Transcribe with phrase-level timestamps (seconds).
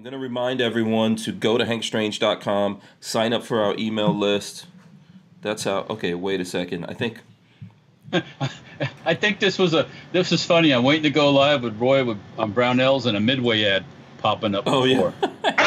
[0.00, 4.64] I'm going to remind everyone to go to hankstrange.com, sign up for our email list.
[5.42, 5.84] That's how.
[5.90, 6.86] Okay, wait a second.
[6.86, 7.18] I think.
[9.04, 10.72] I think this was a this is funny.
[10.72, 13.84] I'm waiting to go live with Roy with on Brownells and a Midway ad
[14.16, 14.64] popping up.
[14.66, 15.12] Oh before.
[15.22, 15.66] yeah.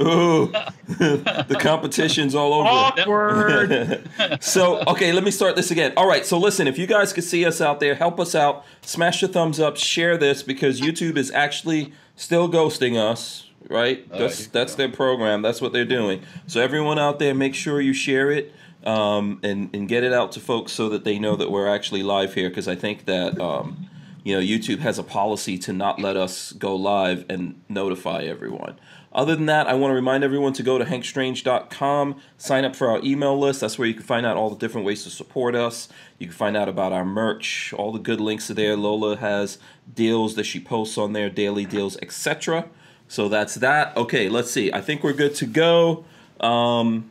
[0.00, 0.46] Ooh,
[0.88, 2.68] the competition's all over.
[2.68, 4.08] Awkward.
[4.40, 7.24] so okay let me start this again all right so listen if you guys could
[7.24, 11.16] see us out there help us out smash the thumbs up share this because youtube
[11.16, 14.78] is actually still ghosting us right that's here that's go.
[14.78, 18.52] their program that's what they're doing so everyone out there make sure you share it
[18.84, 22.02] um, and and get it out to folks so that they know that we're actually
[22.02, 23.88] live here because i think that um,
[24.26, 28.76] you know youtube has a policy to not let us go live and notify everyone
[29.16, 32.90] other than that, I want to remind everyone to go to hankstrange.com, sign up for
[32.90, 33.62] our email list.
[33.62, 35.88] That's where you can find out all the different ways to support us.
[36.18, 37.72] You can find out about our merch.
[37.72, 38.76] All the good links are there.
[38.76, 39.56] Lola has
[39.92, 42.68] deals that she posts on there, daily deals, etc.
[43.08, 43.96] So that's that.
[43.96, 44.70] Okay, let's see.
[44.70, 46.04] I think we're good to go.
[46.40, 47.10] Um,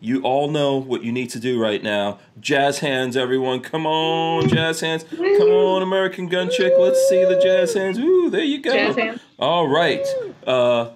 [0.00, 2.18] you all know what you need to do right now.
[2.38, 3.60] Jazz hands, everyone.
[3.60, 5.04] Come on, jazz hands.
[5.04, 6.74] Come on, American Gun Chick.
[6.78, 7.98] Let's see the jazz hands.
[7.98, 8.72] Ooh, there you go.
[8.72, 9.20] Jazz hands.
[9.38, 10.06] All right.
[10.46, 10.90] Uh,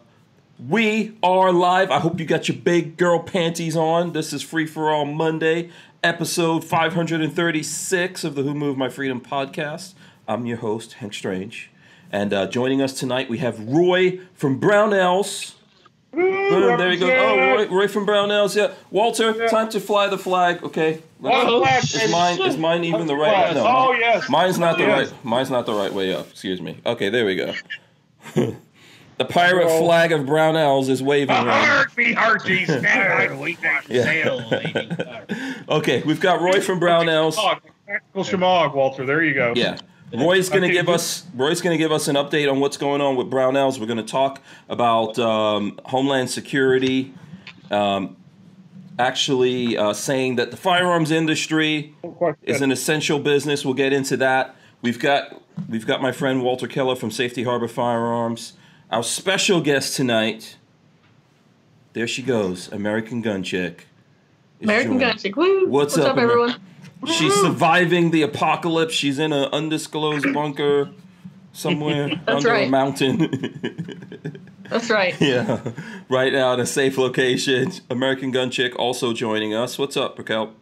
[0.69, 1.91] we are live.
[1.91, 4.13] I hope you got your big girl panties on.
[4.13, 5.71] This is Free for All Monday,
[6.05, 9.95] episode 536 of the Who Moved My Freedom podcast.
[10.29, 11.71] I'm your host, Hank Strange.
[12.13, 15.55] And uh, joining us tonight, we have Roy from Brownells.
[16.15, 17.09] Mm, Boom, there you go.
[17.09, 18.57] Oh, Roy, Roy from Brownells.
[18.57, 18.75] Yeah.
[18.91, 20.63] Walter, time to fly the flag.
[20.65, 21.01] Okay.
[21.21, 21.95] Let's-.
[21.95, 23.53] Is mine is mine even the right?
[23.53, 23.55] Flag.
[23.55, 24.29] No, Oh, yes.
[24.29, 25.11] Mine's not the Yes.
[25.13, 25.25] right.
[25.25, 26.29] Mine's not the right way up.
[26.31, 26.79] Excuse me.
[26.85, 27.55] Okay, there we go.
[28.35, 29.85] the pirate Oh.
[29.85, 31.47] flag of Brownells is waving around.
[31.65, 32.69] Heart me, hearties.
[32.69, 35.25] Now we got Yeah.
[35.69, 37.37] Okay, we've got Roy from Brownells.
[37.87, 39.07] Tactical Shemagh, Walter.
[39.07, 39.53] There you go.
[39.55, 39.77] Yeah.
[40.13, 40.95] Roy's going to Okay, give good.
[40.97, 43.79] us Roy's going to give us an update on what's going on with Brownells.
[43.79, 47.15] We're going to talk about um, Homeland Security,
[47.71, 48.17] um,
[48.99, 51.95] actually uh, saying that the firearms industry
[52.43, 53.65] is an essential business.
[53.65, 54.57] We'll get into that.
[54.83, 58.55] We've got we've got my friend Walter Keller from Safety Harbor Firearms.
[58.91, 60.57] Our special guest tonight.
[61.93, 63.87] There she goes, American Gun Chick.
[64.63, 65.37] American joining- Gun Chick.
[65.37, 65.67] Woo!
[65.69, 66.57] What's What's, up, up, Amer- everyone?
[67.07, 68.95] She's surviving the apocalypse.
[68.95, 70.91] She's in an undisclosed bunker
[71.53, 74.41] somewhere under a mountain.
[74.71, 75.21] That's right.
[75.21, 75.73] yeah,
[76.09, 77.73] right now in a safe location.
[77.91, 79.79] American Gun Chick also joining us.
[79.79, 80.55] What's up, Raquel?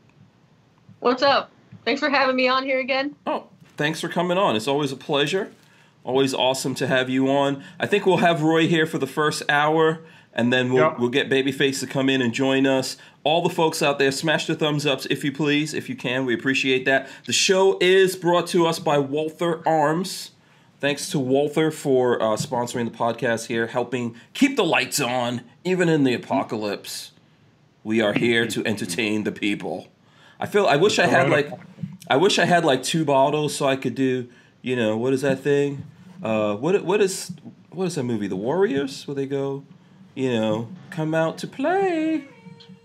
[1.01, 1.51] What's up?
[1.85, 3.15] Thanks for having me on here again.
[3.27, 4.57] Oh, thanks for coming on.
[4.57, 5.53] It's always a pleasure.
[6.05, 7.63] Always awesome to have you on.
[7.79, 10.01] I think we'll have Roy here for the first hour,
[10.39, 10.99] and then we'll Yep.
[11.01, 12.97] we'll get Babyface to come in and join us.
[13.25, 16.25] All the folks out there, smash the thumbs ups if you please, if you can.
[16.25, 17.09] We appreciate that.
[17.27, 20.31] The show is brought to us by Walther Arms.
[20.81, 25.89] Thanks to Walther for uh, sponsoring the podcast here, helping keep the lights on even
[25.89, 27.11] in the apocalypse.
[27.83, 29.89] We are here to entertain the people.
[30.39, 31.51] I feel I wish I had like
[32.09, 34.29] I wish I had like two bottles so I could do,
[34.63, 35.85] you know, what is that thing?
[36.23, 37.33] Uh, what what is
[37.71, 38.29] what is that movie?
[38.29, 39.65] The Warriors, where they go,
[40.19, 42.25] you know, come out to play.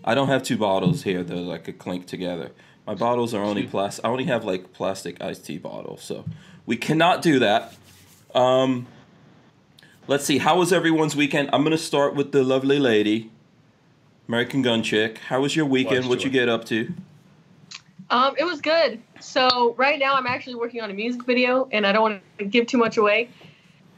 [0.04, 2.52] I don't have two bottles here that I could clink together.
[2.86, 4.06] My bottles are only plastic.
[4.06, 6.26] I only have like plastic iced tea bottles, so
[6.68, 7.74] we cannot do that.
[8.36, 8.86] Um,
[10.08, 10.38] let's see.
[10.38, 11.50] How was everyone's weekend?
[11.52, 13.32] I'm gonna start with the lovely lady,
[14.28, 15.18] American Gun Chick.
[15.18, 16.10] How was your weekend?
[16.10, 16.94] What do you get up to?
[18.12, 19.02] Um, it was good.
[19.20, 22.46] So right now I'm actually working on a music video, and I don't want to
[22.46, 23.30] give too much away.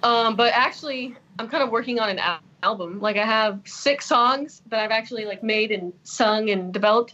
[0.04, 3.00] Um, but actually, I'm kind of working on an al- album.
[3.00, 7.14] Like I have six songs that I've actually like made and sung and developed.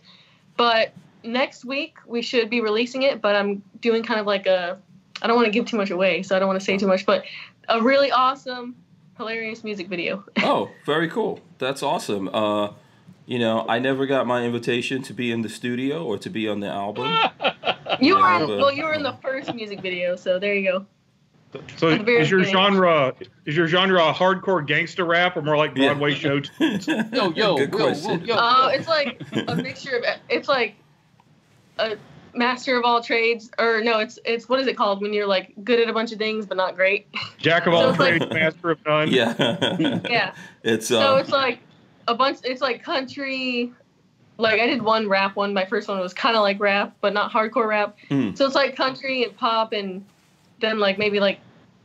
[0.58, 3.22] But next week we should be releasing it.
[3.22, 4.80] But I'm doing kind of like a.
[5.22, 6.88] I don't want to give too much away, so I don't want to say too
[6.88, 7.06] much.
[7.06, 7.26] But
[7.70, 8.76] a really awesome,
[9.18, 10.24] hilarious music video.
[10.44, 11.40] Oh, very cool.
[11.60, 12.28] That's awesome.
[12.34, 12.72] Uh,
[13.28, 16.48] you know, I never got my invitation to be in the studio or to be
[16.48, 17.08] on the album.
[18.00, 20.56] You were Yeah, in, but- well, you were in the first music video, so there
[20.56, 20.86] you go.
[21.78, 22.64] So At the very is your beginning.
[22.74, 23.14] genre
[23.46, 25.90] is your genre a hardcore gangster rap or more like Yeah.
[25.90, 26.42] Broadway show?
[26.60, 28.24] Yo, yo, Good yo, question.
[28.26, 28.36] yo.
[28.36, 30.76] Uh, it's like a mixture of it's like
[31.78, 31.98] a
[32.34, 35.54] master of all trades, or no, it's it's what is it called when you're like
[35.64, 37.08] good at a bunch of things but not great.
[37.38, 39.10] Jack of So all it's like- trades, master of none.
[39.12, 39.68] yeah.
[40.10, 40.34] Yeah.
[40.64, 41.60] It's So uh, it's like
[42.08, 42.40] a bunch.
[42.44, 43.74] It's like country.
[44.38, 45.54] Like I did one rap one.
[45.54, 47.98] My first one was kind of like rap, but not hardcore rap.
[48.10, 48.38] Mm.
[48.38, 50.06] So it's like country and pop, and
[50.62, 51.40] then like maybe like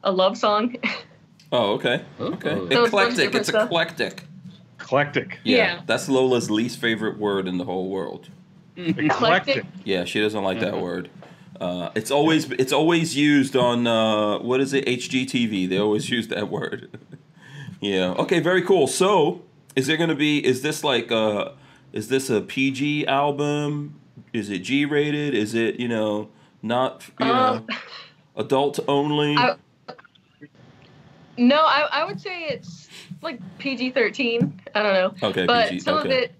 [0.04, 0.76] a love song.
[1.52, 2.02] oh, okay.
[2.20, 2.50] Okay.
[2.50, 3.16] So it's a bunch of eclectic.
[3.16, 3.66] different It's stuff.
[3.68, 4.24] eclectic.
[4.80, 5.38] Eclectic.
[5.44, 5.80] Yeah, Yeah.
[5.86, 8.28] That's Lola's least favorite word in the whole world.
[8.76, 9.64] Eclectic.
[9.84, 11.10] Yeah, she doesn't like that word.
[11.60, 15.68] Uh, it's always it's always used on uh, what is it HGTV?
[15.68, 16.98] They always use that word.
[17.78, 18.12] Yeah.
[18.12, 18.40] Okay.
[18.40, 18.86] Very cool.
[18.86, 19.42] So,
[19.76, 20.44] is there going to be?
[20.44, 21.50] Is this like uh
[21.92, 24.00] Is this a PG album?
[24.32, 25.34] Is it G rated?
[25.34, 26.30] Is it you know
[26.62, 27.76] not you Um, know
[28.36, 29.36] adult only?
[29.36, 29.56] I-
[31.38, 32.88] No, I, I would say it's
[33.22, 34.60] like PG thirteen.
[34.74, 35.46] I don't know, okay.
[35.46, 35.80] but PG.
[35.80, 36.32] some of it,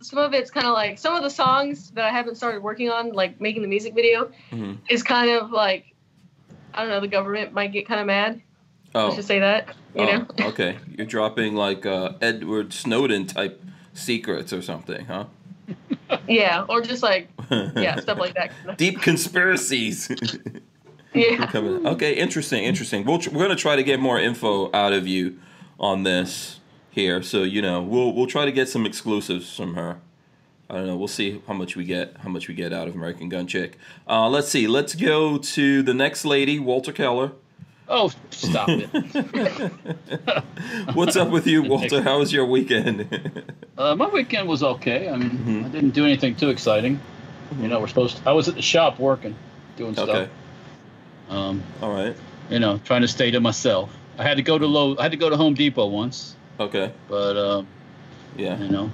[0.00, 2.88] some of it's kind of like some of the songs that I haven't started working
[2.90, 4.78] on, like making the music video, Mhm.
[4.88, 5.94] is kind of like
[6.74, 7.00] I don't know.
[7.00, 8.42] The government might get kind of mad.
[8.94, 9.04] Oh.
[9.06, 9.74] Let's just say that.
[9.94, 10.26] You oh, know.
[10.48, 10.78] okay.
[10.96, 13.62] You're dropping like uh, Edward Snowden type
[13.94, 15.24] secrets or something, huh?
[16.28, 18.52] Yeah, or just like yeah, stuff like that.
[18.76, 20.08] Deep conspiracies.
[21.16, 21.46] Yeah.
[21.46, 21.86] Coming.
[21.86, 23.04] Okay, interesting, interesting.
[23.04, 25.38] We'll tr- we're gonna try to get more info out of you
[25.80, 26.60] on this
[26.90, 29.98] here, so you know we'll we'll try to get some exclusives from her.
[30.68, 30.96] I don't know.
[30.96, 33.78] We'll see how much we get how much we get out of American Gun Chick.
[34.08, 34.66] Uh, let's see.
[34.66, 37.32] Let's go to the next lady, Walter Keller.
[37.88, 38.88] Oh, stop it.
[40.94, 42.02] What's up with you, Walter?
[42.02, 43.52] How was your weekend?
[43.78, 45.06] Uh, my weekend was okay.
[45.10, 45.66] I mean, Mhm.
[45.66, 46.98] I didn't do anything too exciting.
[47.60, 48.16] You know, we're supposed.
[48.16, 49.36] To, I was at the shop working,
[49.76, 50.30] doing stuff.
[51.28, 52.16] Um, All right.
[52.50, 53.90] you know, trying to stay to myself.
[54.18, 54.96] I had to go to Low.
[54.98, 56.92] I had to go to Home Depot once, Okay.
[57.08, 57.66] but um,
[58.36, 58.58] Yeah.
[58.58, 58.90] you know.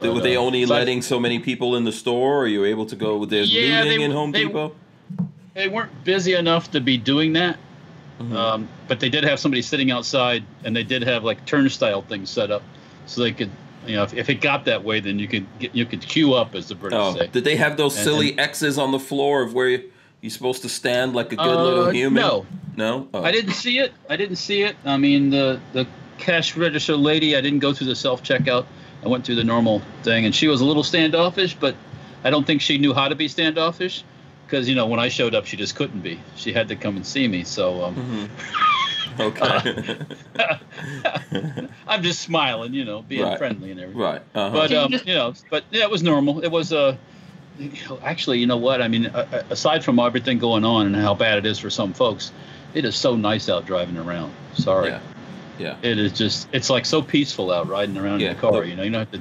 [0.00, 2.86] Were they uh, only letting so many people in the store, or you were able
[2.86, 4.74] to go with their Yeah, looting they- in Home they- Depot?
[5.54, 7.58] They weren't busy enough to be doing that.
[8.20, 8.34] Mhm.
[8.34, 12.30] Um, but they did have somebody sitting outside, and they did have like turnstile things
[12.30, 12.62] set up,
[13.06, 13.50] so they could,
[13.86, 16.32] you know, if, if it got that way, then you could get you could queue
[16.34, 17.26] up, as the British Oh, say.
[17.30, 19.91] did they have those And- silly X's on the floor of where you-
[20.22, 22.22] you're supposed to stand like a good Uh, little human?
[22.22, 22.46] No,
[22.76, 23.08] No.
[23.12, 23.22] Oh.
[23.22, 23.92] I didn't see it.
[24.08, 24.76] I didn't see it.
[24.86, 25.86] I mean, the the
[26.16, 27.36] cash register lady.
[27.36, 28.64] I didn't go through the self checkout.
[29.04, 31.74] I went through the normal thing, and she was a little standoffish, but
[32.24, 34.04] I don't think she knew how to be standoffish,
[34.46, 36.18] because you know when I showed up, she just couldn't be.
[36.36, 37.42] She had to come and see me.
[37.44, 38.28] So um, Mhm.
[39.20, 39.98] Okay.
[41.86, 43.36] I'm just smiling, you know, being Right.
[43.36, 44.00] friendly and everything.
[44.00, 44.22] right.
[44.34, 44.50] Uh-huh.
[44.56, 46.40] But you um, you know, but yeah, it was normal.
[46.42, 46.98] It was uh, you know,
[48.02, 48.80] actually, you know what?
[48.82, 49.06] I mean,
[49.50, 52.32] aside from everything going on and how bad it is for some folks,
[52.74, 54.32] it is so nice out driving around.
[54.54, 54.88] Sorry.
[54.90, 55.00] yeah.
[55.58, 55.76] Yeah.
[55.82, 58.64] It is just, it's like so peaceful out riding around Yeah, in the car.
[58.64, 59.20] you know, you don't have to.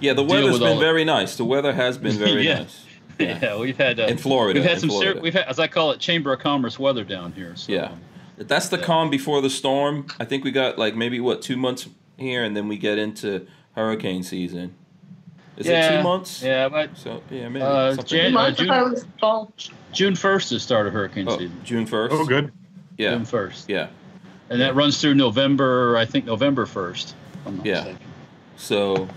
[0.00, 0.14] Yeah.
[0.14, 1.36] The weather's been very nice.
[1.36, 2.58] The weather has been very Yeah.
[2.60, 2.80] nice.
[3.20, 3.58] Yeah, Yeah.
[3.58, 4.58] we've had uh, In Florida.
[4.58, 4.90] We've had some.
[4.90, 7.54] Ser- we've had, as I call it, Chamber of Commerce weather down here.
[7.54, 7.92] So, Yeah.
[8.36, 10.08] That's the calm before the storm.
[10.18, 13.46] I think we got like maybe what two months here, and then we get into
[13.76, 14.74] hurricane season.
[15.56, 16.42] Is it two months?
[16.42, 19.52] Yeah, but So yeah, maybe Uh, something Jan- like Month, I June- was fall.
[19.92, 21.60] June first is start of hurricane oh, season.
[21.64, 22.14] June first.
[22.14, 22.52] Oh, good.
[22.98, 23.88] Yeah, June first, yeah.
[24.50, 25.96] and that runs through November.
[25.96, 27.14] I think November first.
[27.46, 27.74] I'm not Yeah.
[27.74, 27.98] mistaken.
[28.56, 29.08] So,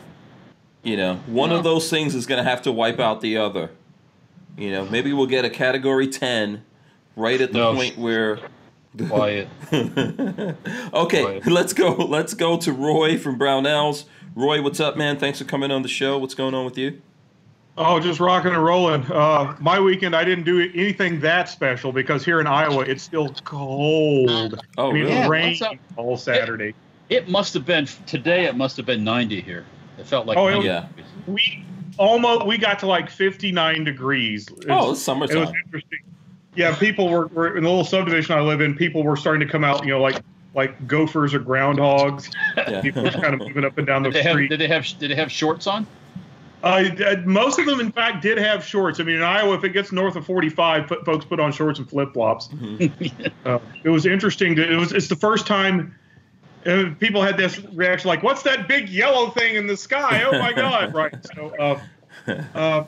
[0.83, 1.57] you know, one Yeah.
[1.57, 3.71] of those things is going to have to wipe out the other.
[4.57, 6.63] You know, maybe we'll get a category 10
[7.15, 7.73] right at the No.
[7.75, 8.39] point where.
[9.09, 9.47] Quiet.
[9.71, 11.41] okay, Roy.
[11.45, 11.93] let's go.
[11.93, 14.05] Let's go to Roy from Brownells.
[14.37, 15.17] Roy, what's up, man?
[15.17, 16.19] Thanks for coming on the show.
[16.19, 17.01] What's going on with you?
[17.75, 19.03] Oh, just rocking and rolling.
[19.11, 23.29] Uh, my weekend, I didn't do anything that special because here in Iowa, it's still
[23.43, 24.63] cold.
[24.77, 25.15] Oh, I mean, really?
[25.15, 25.77] Yeah, it rained what's up?
[25.97, 26.75] all Saturday.
[27.09, 28.45] It must have been today.
[28.45, 29.65] It must have been 90 here.
[29.97, 30.85] It felt like Oh, it 90 Yeah.
[31.25, 31.65] We
[31.97, 34.47] almost we got to like 59 degrees.
[34.49, 35.37] It's- Oh, it's summertime.
[35.37, 35.99] it was interesting.
[36.53, 38.75] Yeah, people were, were in the little subdivision I live in.
[38.75, 40.21] People were starting to come out, you know, like
[40.57, 42.29] like gophers or groundhogs.
[42.81, 44.31] People were kind of moving up and down the Did they have?
[44.33, 44.47] street.
[44.49, 44.85] Did they have?
[44.99, 45.87] Did they have shorts on?
[46.63, 48.99] Uh, uh, most of them, in fact, did have shorts.
[48.99, 51.77] I mean, in Iowa, if it gets north of 45, put, folks put on shorts
[51.77, 52.47] and flip flops.
[52.47, 53.31] Mhm.
[53.45, 54.55] Uh, it was interesting.
[54.55, 54.91] To, it was.
[54.91, 55.95] It's the first time
[56.65, 60.23] uh, people had this reaction, like, "What's that big yellow thing in the sky?
[60.25, 61.13] Oh my God!" right.
[61.35, 61.79] So, uh,
[62.55, 62.83] uh,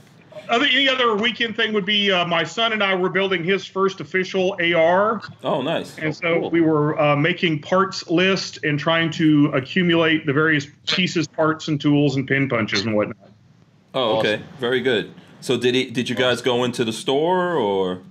[0.50, 3.65] other any other weekend thing would be uh, my son and I were building his
[3.65, 5.98] first official AR, Oh, nice.
[5.98, 6.50] and so cool.
[6.50, 11.79] we were uh, making parts list and trying to accumulate the various pieces, parts, and
[11.79, 13.17] tools, and pin punches and whatnot.
[13.93, 14.41] Oh, okay.
[14.59, 15.13] Very good.
[15.41, 15.89] So did he?
[15.89, 18.01] Did you guys go into the store or?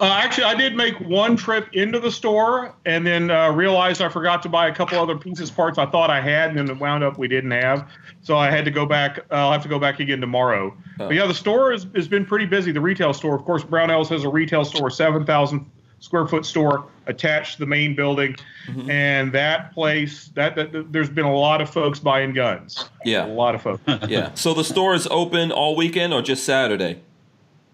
[0.00, 4.08] Uh, actually, I did make one trip into the store and then uh, realized I
[4.08, 6.78] forgot to buy a couple other pieces, parts I thought I had, and then it
[6.78, 7.90] wound up we didn't have.
[8.22, 9.18] So I had to go back.
[9.30, 10.72] Uh, I'll have to go back again tomorrow.
[11.00, 11.08] Oh.
[11.08, 12.70] But yeah, the store has, has been pretty busy.
[12.70, 15.68] The retail store, of course, Brownells has a retail store, 7,000
[16.00, 18.36] square foot store attached to the main building.
[18.68, 18.88] Mhm.
[18.88, 22.88] And that place, that, that, that- there's been a lot of folks buying guns.
[23.04, 23.26] Yeah.
[23.26, 23.82] A lot of folks.
[24.08, 24.32] yeah.
[24.34, 27.00] So the store is open all weekend or just Saturday?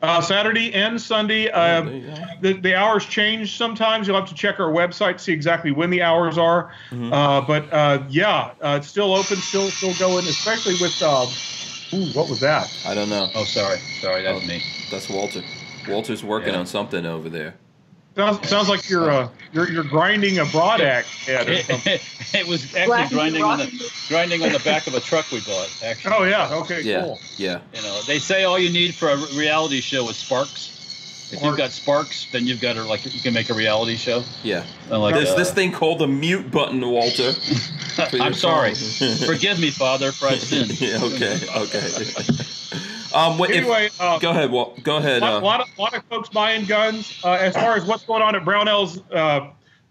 [0.04, 1.48] Uh, Saturday and Sunday.
[1.50, 2.14] Oh, Uh, go.
[2.40, 4.06] the, the hours change sometimes.
[4.06, 6.72] You'll have to check our website to see exactly when the hours are.
[6.90, 7.12] Mhm.
[7.12, 11.00] Uh, but uh, yeah, uh, it's still open, still still going, especially with.
[11.02, 11.28] Um,
[11.94, 12.70] ooh, what was that?
[12.86, 13.30] I don't know.
[13.34, 14.46] Oh, sorry, sorry, that's Oh.
[14.46, 14.62] me.
[14.90, 15.42] That's Walter.
[15.88, 16.60] Walter's working Yeah.
[16.60, 17.54] on something over there.
[18.16, 21.08] Sounds, sounds like you're uh, you're you're grinding a broad act.
[21.28, 21.66] Ed, or It,
[22.34, 25.40] it was actually Black grinding on the grinding on the back of a truck we
[25.40, 25.68] bought.
[25.84, 26.54] Actually, oh yeah.
[26.54, 26.82] Okay.
[26.82, 27.20] Yeah, Cool.
[27.36, 27.60] yeah.
[27.74, 30.70] you know, they say all you need for a reality show is sparks.
[31.32, 34.22] If you've got sparks, then you've got to like you can make a reality show.
[34.44, 34.64] Yeah.
[34.88, 37.32] Uh, Like, There's uh, this thing called the mute button, Walter.
[38.12, 38.74] I'm sorry.
[39.26, 40.80] Forgive me, Father, for I sinned.
[40.80, 42.44] yeah, okay, okay.
[43.14, 44.82] Um, what, if, Anyway, uh, go ahead, Walt.
[44.82, 45.22] Go ahead.
[45.22, 47.20] a lot, Uh, lot of lot of folks buying guns.
[47.24, 49.48] Uh, as far as what's going on at Brownell's uh,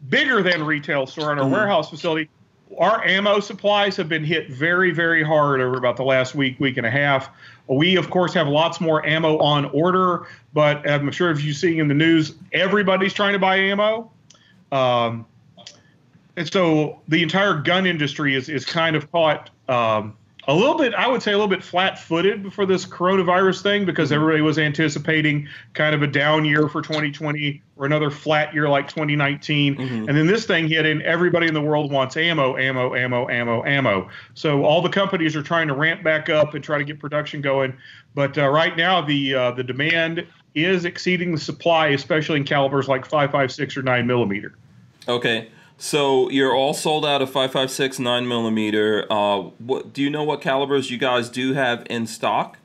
[0.09, 1.51] bigger than retail store in our Mhm.
[1.51, 2.29] warehouse facility,
[2.77, 6.77] our ammo supplies have been hit very very hard over about the last week week
[6.77, 7.29] and a half.
[7.67, 11.79] We of course have lots more ammo on order, but I'm sure if you've seen
[11.79, 14.11] in the news, everybody's trying to buy ammo.
[14.71, 15.25] Um,
[16.35, 20.93] and so the entire gun industry is, is kind of caught um, a little bit,
[20.93, 24.57] I would say, a little bit flat footed for this coronavirus thing because everybody was
[24.59, 29.75] anticipating kind of a down year for 2020 or another flat year like 2019.
[29.75, 30.07] Mhm.
[30.09, 33.63] And then this thing hit, and everybody in the world wants ammo, ammo, ammo, ammo,
[33.63, 34.09] ammo.
[34.33, 37.39] So all the companies are trying to ramp back up and try to get production
[37.41, 37.73] going.
[38.13, 42.87] But uh, right now, the uh, the demand is exceeding the supply, especially in calibers
[42.87, 44.53] like 5.56 or 9 millimeter.
[45.07, 45.47] okay,
[45.83, 49.05] so you're all sold out of 5.56 9 millimeter.
[49.11, 50.23] Uh, what do you know?
[50.23, 52.57] What calibers you guys do have in stock?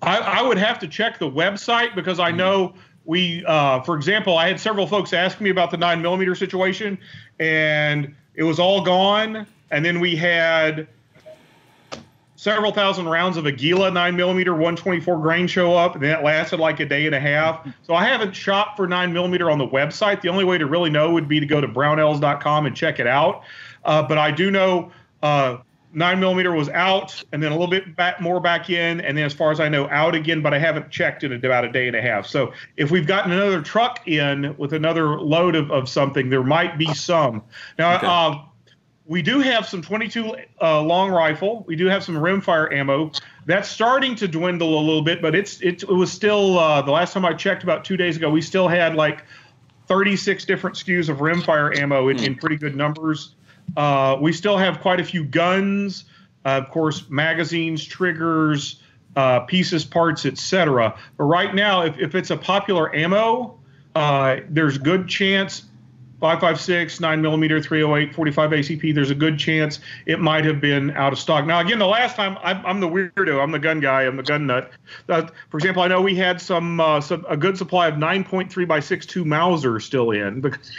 [0.00, 4.38] I, I would have to check the website because I know we, uh, for example,
[4.38, 6.98] I had several folks ask me about the nine millimeter situation,
[7.40, 9.44] and it was all gone.
[9.72, 10.86] And then we had
[12.42, 16.80] several thousand rounds of Aguila nine millimeter 124 grain show up, and that lasted like
[16.80, 17.66] a day and a half.
[17.82, 20.20] So I haven't shopped for nine millimeter on the website.
[20.20, 23.06] The only way to really know would be to go to brownells.com and check it
[23.06, 23.42] out.
[23.84, 24.90] Uh, but I do know.
[25.22, 25.58] Uh,
[25.92, 29.26] nine millimeter was out and then a little bit back more back in and then
[29.26, 31.86] as far as i know out again but i haven't checked in about a day
[31.86, 35.86] and a half so if we've gotten another truck in with another load of, of
[35.86, 37.42] something there might be some
[37.78, 38.06] now Okay.
[38.06, 38.42] uh,
[39.04, 43.10] we do have some 22 uh, long rifle we do have some rimfire ammo
[43.46, 46.90] that's starting to dwindle a little bit but it's it, it was still uh, the
[46.90, 49.24] last time i checked about two days ago we still had like
[49.92, 53.34] 36 different SKUs of rimfire ammo in, in pretty good numbers.
[53.76, 56.04] Uh, we still have quite a few guns,
[56.44, 58.82] uh, of course, magazines, triggers,
[59.16, 60.98] uh, pieces, parts, etc.
[61.16, 63.58] But right now, if, if it's a popular ammo,
[63.94, 65.64] uh, there's good chance
[66.22, 68.94] 556, 9 millimeter, 308, 45 ACP.
[68.94, 71.44] There's a good chance it might have been out of stock.
[71.44, 73.42] Now, again, the last time I'm, I'm the weirdo.
[73.42, 74.02] I'm the gun guy.
[74.02, 74.70] I'm the gun nut.
[75.08, 78.68] Uh, for example, I know we had some, uh, some a good supply of 9.3
[78.68, 80.70] by 6.2 Mauser still in because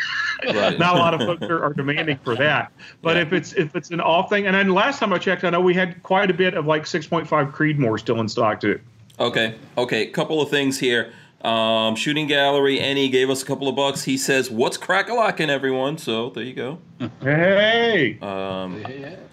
[0.46, 0.80] Right.
[0.80, 2.72] not a lot of folks are, are demanding for that.
[3.02, 3.22] But Yeah.
[3.24, 5.62] if it's if it's an off thing, and then last time I checked, I know
[5.62, 8.80] we had quite a bit of like 6.5 Creedmoor still in stock too.
[9.20, 10.06] Okay, okay.
[10.08, 11.14] Couple of things here.
[11.44, 14.04] Um, Shooting Gallery, Annie gave us a couple of bucks.
[14.04, 16.80] He says, "What's crack-a-lacking, everyone?" So there you go.
[17.22, 18.84] Hey, Um,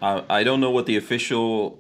[0.03, 1.79] I, I don't know what the official,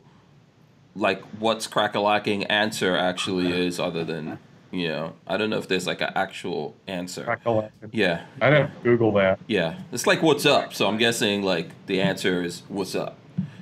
[0.94, 4.38] like, what's crack-a-lacking answer actually is, other than,
[4.70, 7.24] you know, I don't know if there's like an actual answer.
[7.24, 7.90] crack-a-lackin'.
[7.92, 9.40] Yeah, I'd have to Google that.
[9.48, 9.80] yeah.
[9.90, 10.74] It's like what's up.
[10.74, 13.16] So I'm guessing like the answer is what's up.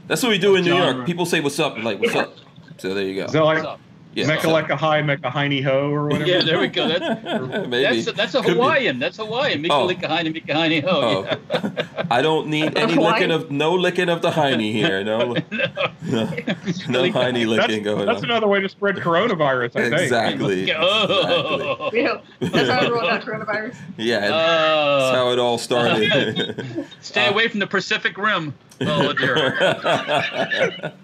[0.06, 1.06] That's what we do in New York.
[1.06, 2.34] People say what's up, like what's up.
[2.78, 3.32] So there you Is go.
[3.32, 3.80] that What's like up?
[4.14, 4.26] Yeah.
[4.26, 6.26] Mecca High, Mecca Hiney Ho, or whatever?
[6.26, 6.88] Yeah, there we go.
[6.88, 7.22] That,
[7.68, 8.00] Maybe.
[8.02, 8.98] that's that's a Hawaiian.
[8.98, 9.62] That's Hawaiian.
[9.62, 9.84] Mika Oh.
[9.84, 10.88] lika haini, mika haini ho.
[10.90, 11.22] Oh,
[11.52, 12.04] Yeah.
[12.10, 13.12] I don't need any Why?
[13.12, 15.04] licking of no licking of the hiney here.
[15.04, 18.30] No, no, no hiney That's, licking going that's on.
[18.30, 19.94] another way to spread coronavirus, I think.
[20.00, 20.62] Exactly.
[20.62, 20.74] exactly.
[20.74, 21.90] Oh.
[21.92, 23.76] Yeah, that's how everyone got coronavirus.
[23.98, 26.86] Yeah, that's Uh, how it all started.
[27.02, 28.54] stay away from the Pacific Rim.
[28.80, 30.94] Oh dear.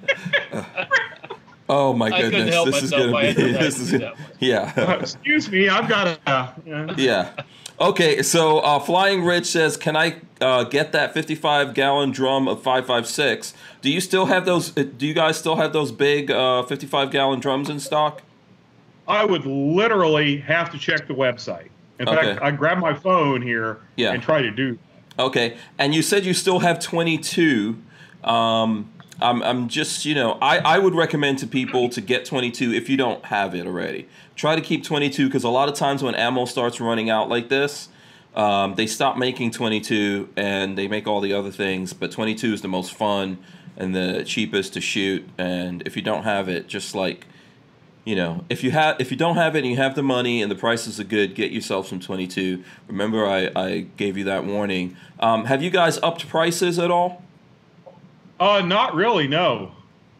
[1.68, 3.26] Oh my I goodness, this is gonna be.
[3.26, 6.30] had to- I This is to Uh, yeah, excuse me, I've got a.
[6.30, 7.30] Uh, yeah.
[7.80, 12.62] Okay, so uh, Flying Rich says, "Can I uh, get that 55 gallon drum of
[12.62, 13.52] 556?
[13.82, 14.76] Do you still have those?
[14.78, 18.22] uh, Do you guys still have those big uh, 55 gallon drums in stock?
[19.08, 21.68] I would literally have to check the website.
[21.98, 22.16] In Okay.
[22.34, 24.12] fact, I grab my phone here Yeah.
[24.12, 24.78] and try to do.
[25.18, 27.76] Okay, and you said you still have 22.
[28.24, 28.90] Um,
[29.20, 32.88] I'm, I'm just, you know, I, I would recommend to people to get 22 if
[32.88, 34.08] you don't have it already.
[34.36, 37.48] Try to keep 22 because a lot of times when ammo starts running out like
[37.48, 37.88] this,
[38.34, 42.62] um, they stop making 22 and they make all the other things, but 22 is
[42.62, 43.38] the most fun
[43.76, 45.28] and the cheapest to shoot.
[45.38, 47.26] And if you don't have it, just like,
[48.04, 50.42] you know, if you have if you don't have it and you have the money
[50.42, 52.62] and the prices are good, get yourself some 22.
[52.88, 54.96] Remember, I, I gave you that warning.
[55.20, 57.22] Um, have you guys upped prices at all?
[58.44, 59.72] Uh, not really, no.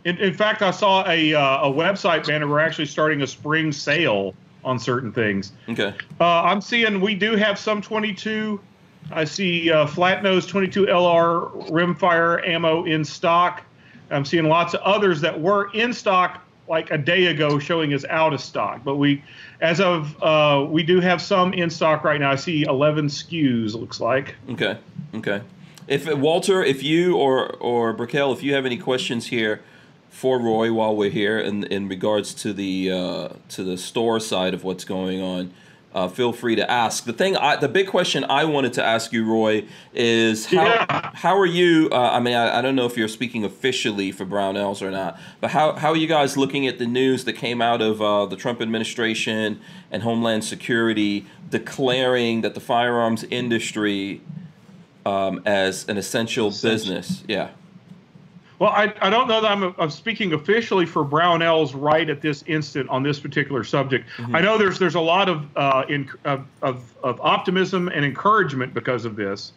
[0.04, 2.48] In, in fact, I saw a uh, a website banner.
[2.48, 5.52] We're actually starting a spring sale on certain things.
[5.68, 5.94] Okay.
[6.18, 8.58] Uh, I'm seeing we do have some 22.
[9.12, 13.62] I see uh, flat nose 22 LR rimfire ammo in stock.
[14.10, 18.06] I'm seeing lots of others that were in stock like a day ago, showing as
[18.06, 18.82] out of stock.
[18.84, 19.22] But we,
[19.60, 22.30] as of uh, we do have some in stock right now.
[22.30, 23.74] I see 11 SKUs.
[23.74, 24.34] Looks like.
[24.48, 24.78] Okay.
[25.14, 25.42] Okay.
[25.86, 29.60] If Walter, if you or or Raquel, if you have any questions here
[30.08, 34.54] for Roy while we're here in in regards to the uh, to the store side
[34.54, 35.52] of what's going on,
[35.94, 37.04] uh, feel free to ask.
[37.04, 41.10] The thing, I, the big question I wanted to ask you, Roy, is how Yeah.
[41.14, 41.90] how are you?
[41.92, 45.20] Uh, I mean, I, I don't know if you're speaking officially for Brownells or not,
[45.40, 48.24] but how how are you guys looking at the news that came out of uh,
[48.24, 49.60] the Trump administration
[49.90, 54.22] and Homeland Security declaring that the firearms industry
[55.06, 56.70] um, as an essential, Essential.
[56.94, 57.24] business?
[57.28, 57.50] Yeah.
[58.60, 62.44] Well, I, I don't know that I'm, I'm speaking officially for Brownells right at this
[62.46, 64.08] instant on this particular subject.
[64.32, 68.72] I know there's there's a lot of, uh, in, of, of of optimism and encouragement
[68.72, 69.52] because of this,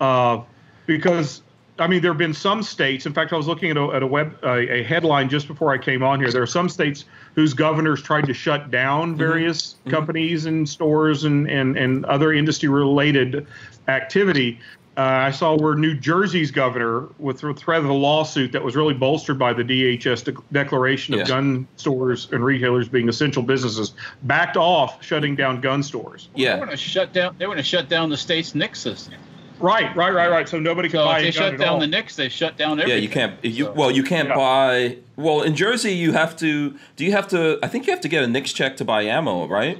[0.00, 0.42] uh,
[0.86, 1.40] because
[1.78, 3.06] I mean there have been some states.
[3.06, 5.72] In fact, I was looking at a, at a web uh, a headline just before
[5.72, 6.30] I came on here.
[6.30, 11.48] There are some states whose governors tried to shut down various companies and stores and
[11.48, 13.46] and and other industry related
[13.88, 14.60] activity.
[14.94, 18.76] Uh, I saw where New Jersey's governor, with the threat of a lawsuit that was
[18.76, 21.26] really bolstered by the DHS de- declaration of Yeah.
[21.26, 23.94] gun stores and retailers being essential businesses,
[24.24, 26.28] backed off shutting down gun stores.
[26.36, 26.58] They Yeah.
[26.58, 27.36] want to shut down.
[27.38, 29.14] They want to shut down the state's NICS system.
[29.60, 30.46] Right, right, right, right.
[30.46, 31.80] So nobody can So buy if they a gun shut at down all.
[31.80, 32.90] the NICS, they shut down everything.
[32.90, 33.34] Yeah, you can't.
[33.42, 34.34] You So- well, you can't Yeah.
[34.34, 34.96] buy.
[35.16, 36.74] Well, in Jersey, you have to.
[36.96, 37.58] Do you have to?
[37.62, 39.78] I think you have to get a NICS check to buy ammo, right?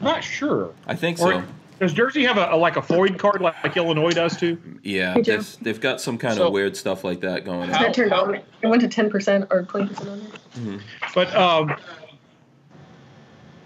[0.00, 0.70] Not sure.
[0.86, 1.42] I think so.
[1.80, 4.60] Or does Jersey have a, a like a FOID card like, like Illinois does too?
[4.82, 7.78] Yeah, Me they've, they've got some kind So- of weird stuff like that going How-
[7.78, 7.82] on.
[7.84, 8.34] That turned how- on.
[8.36, 10.80] It went to ten percent or twenty percent on it.
[11.14, 11.70] But um,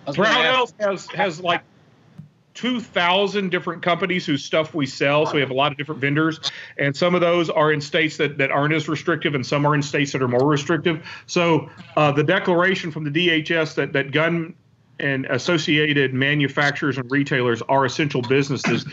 [0.07, 1.63] I was Brownells has has like
[2.55, 5.25] two thousand different companies whose stuff we sell.
[5.25, 6.39] So we have a lot of different vendors,
[6.77, 9.75] and some of those are in states that, that aren't as restrictive, and some are
[9.75, 11.03] in states that are more restrictive.
[11.27, 14.55] So uh, the declaration from the DHS that that gun
[15.03, 18.87] and associated manufacturers and retailers are essential businesses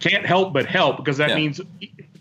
[0.00, 1.36] can't help but help because that Yeah.
[1.36, 1.60] means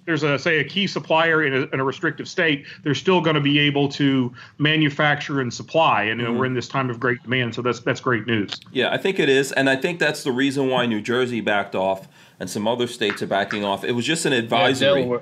[0.06, 3.36] there's a say a key supplier in a, in a restrictive state they're still going
[3.36, 6.40] to be able to manufacture and supply and you know, mm-hmm.
[6.40, 9.20] we're in this time of great demand so that's that's great news Yeah, I think
[9.20, 12.08] it is, and I think that's the reason why New Jersey backed off
[12.40, 13.84] and some other states are backing off.
[13.84, 15.02] It was just an Yeah, advisory.
[15.04, 15.22] Delaware,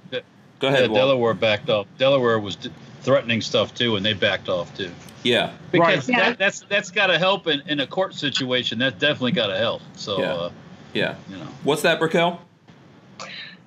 [0.60, 0.98] Go ahead, Walt.
[1.00, 1.88] Delaware backed off.
[1.98, 4.92] Delaware was d- threatening stuff too, and they backed off too.
[5.24, 6.18] Yeah, Because Right.
[6.18, 6.30] Yeah.
[6.30, 8.80] that, that's that's got to help in, in a court situation.
[8.80, 9.82] That definitely got to help.
[9.96, 10.34] So Yeah.
[10.34, 10.52] uh,
[10.94, 11.16] yeah.
[11.30, 12.42] you know, What's that, Raquel?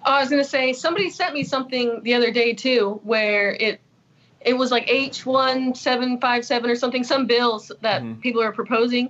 [0.05, 3.81] I was gonna say somebody sent me something the other day too, where it
[4.43, 8.21] it was like H one seven five seven or something, some bills that Mhm.
[8.21, 9.09] people are proposing,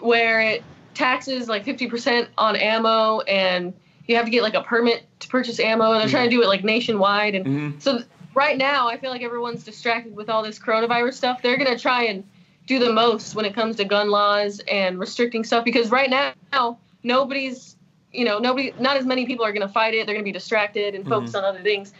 [0.00, 0.62] where it
[0.94, 3.72] taxes like fifty percent on ammo, and
[4.06, 6.42] you have to get like a permit to purchase ammo, and they're trying to do
[6.42, 7.78] it like nationwide, and Mm-hmm.
[7.78, 11.42] so th- right now I feel like everyone's distracted with all this coronavirus stuff.
[11.42, 12.24] They're gonna try and
[12.66, 16.78] do the most when it comes to gun laws and restricting stuff because right now
[17.02, 17.76] nobody's
[18.12, 20.28] you know nobody not as many people are going to fight it they're going to
[20.28, 21.92] be distracted and focus on other things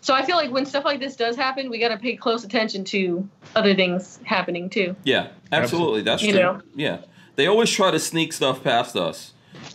[0.00, 2.44] so i feel like when stuff like this does happen we got to pay close
[2.44, 6.02] attention to other things happening too Yeah, absolutely.
[6.02, 6.40] That's You true.
[6.40, 6.62] know?
[6.74, 6.98] Yeah,
[7.36, 9.32] they always try to sneak stuff past us,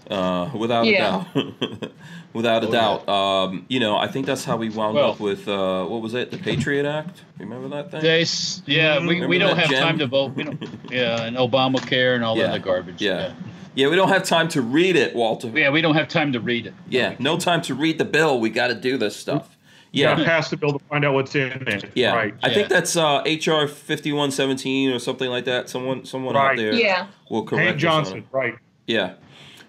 [0.09, 1.25] uh, without Yeah.
[1.35, 1.91] a doubt.
[2.35, 3.09] without a Oh, doubt.
[3.09, 6.13] Um, you know, I think that's how we wound Well- up with uh, what was
[6.13, 6.29] it?
[6.29, 7.23] The Patriot Act.
[7.39, 8.01] Remember that thing?
[8.01, 8.25] they
[8.71, 9.81] yeah, we, Remember we don't have gem?
[9.81, 10.33] time to vote.
[10.35, 10.61] We don't.
[10.91, 12.47] Yeah, and Obamacare and all Yeah.
[12.51, 13.01] that garbage.
[13.01, 13.33] Yeah.
[13.73, 15.49] Yeah, we don't have time to read it, Walter.
[15.49, 16.73] yeah, we don't have time to read it.
[16.87, 18.39] Yeah, no time to read the bill.
[18.39, 19.57] We got to do this stuff.
[19.91, 22.13] yeah Yeah, pass the bill to find out what's in it yeah.
[22.13, 25.69] right I think that's uh, HR fifty one seventeen or something like that.
[25.69, 28.03] Someone, someone out there yeah will correct hank us on it.
[28.03, 28.55] johnson right
[28.87, 29.13] Yeah.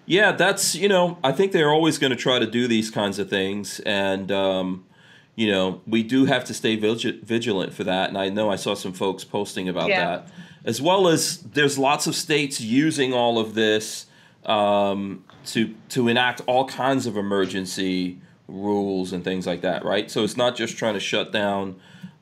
[0.09, 3.19] Yeah, that's, you know, I think they're always going to try to do these kinds
[3.19, 3.81] of things.
[3.81, 4.85] And, um,
[5.35, 8.07] you know, we do have to stay vigi- vigilant for that.
[8.07, 10.05] And I know I saw some folks posting about Yeah.
[10.05, 10.27] that.
[10.63, 14.05] As well as there's lots of states using all of this
[14.45, 20.09] um, to, to enact all kinds of emergency rules and things like that, right?
[20.09, 21.75] So it's not just trying to shut down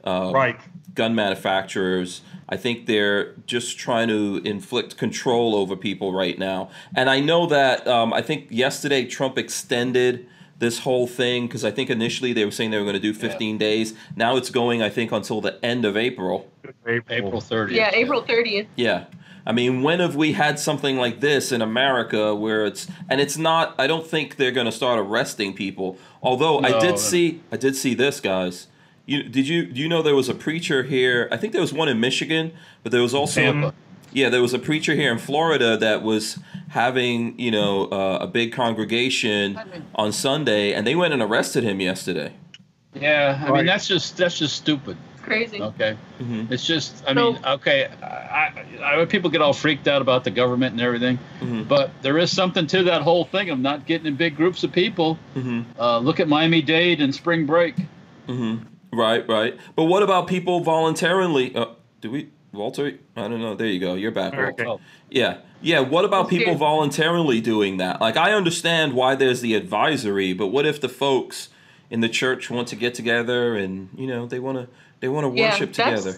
[0.03, 0.59] uh, right
[0.95, 2.21] gun manufacturers.
[2.47, 6.69] I think they're just trying to inflict control over people right now.
[6.95, 10.27] And I know that um, I think yesterday Trump extended
[10.59, 13.13] this whole thing because I think initially they were saying they were going to do
[13.13, 13.93] 15 days.
[14.15, 16.49] Now it's going, I think, until the end of April.
[16.87, 17.71] April 30th.
[17.71, 19.05] yeah april 30th Yeah.
[19.47, 23.37] I mean, when have we had something like this in America where it's and it's
[23.37, 25.97] not I don't think they're going to start arresting people.
[26.23, 26.79] Although I No.
[26.79, 28.67] did see I did see this guys.
[29.05, 31.27] You did you do you know there was a preacher here?
[31.31, 32.51] I think there was one in Michigan,
[32.83, 33.73] but there was also Tampa.
[34.11, 36.39] Yeah, there was a preacher here in Florida that was
[36.69, 39.59] having, you know, uh, a big congregation
[39.93, 42.31] on Sunday, and they went and arrested him yesterday.
[42.93, 43.57] Yeah, I Right.
[43.57, 44.95] mean that's just that's just stupid.
[45.21, 45.59] Crazy.
[45.61, 48.05] Okay, hmm it's just I So- mean okay, I,
[48.83, 52.17] I, I people get all freaked out about the government and everything, hmm but there
[52.17, 55.19] is something to that whole thing of not getting in big groups of people.
[55.35, 57.75] hmm Uh, look at Miami Dade and spring break.
[58.95, 59.57] Right, right.
[59.75, 61.53] But what about people voluntarily?
[61.55, 61.67] Uh,
[62.01, 62.97] do we, Walter?
[63.15, 63.53] I don't know.
[63.55, 63.95] There you go.
[63.95, 64.33] You're back.
[64.33, 64.65] Okay.
[64.65, 64.79] Oh,
[65.09, 65.81] Yeah, yeah.
[65.81, 67.99] What about people voluntarily doing that?
[67.99, 71.49] Like, I understand why there's the advisory, but what if the folks
[71.89, 74.67] in the church want to get together and you know they want to
[75.01, 76.13] they want to Yeah, worship together?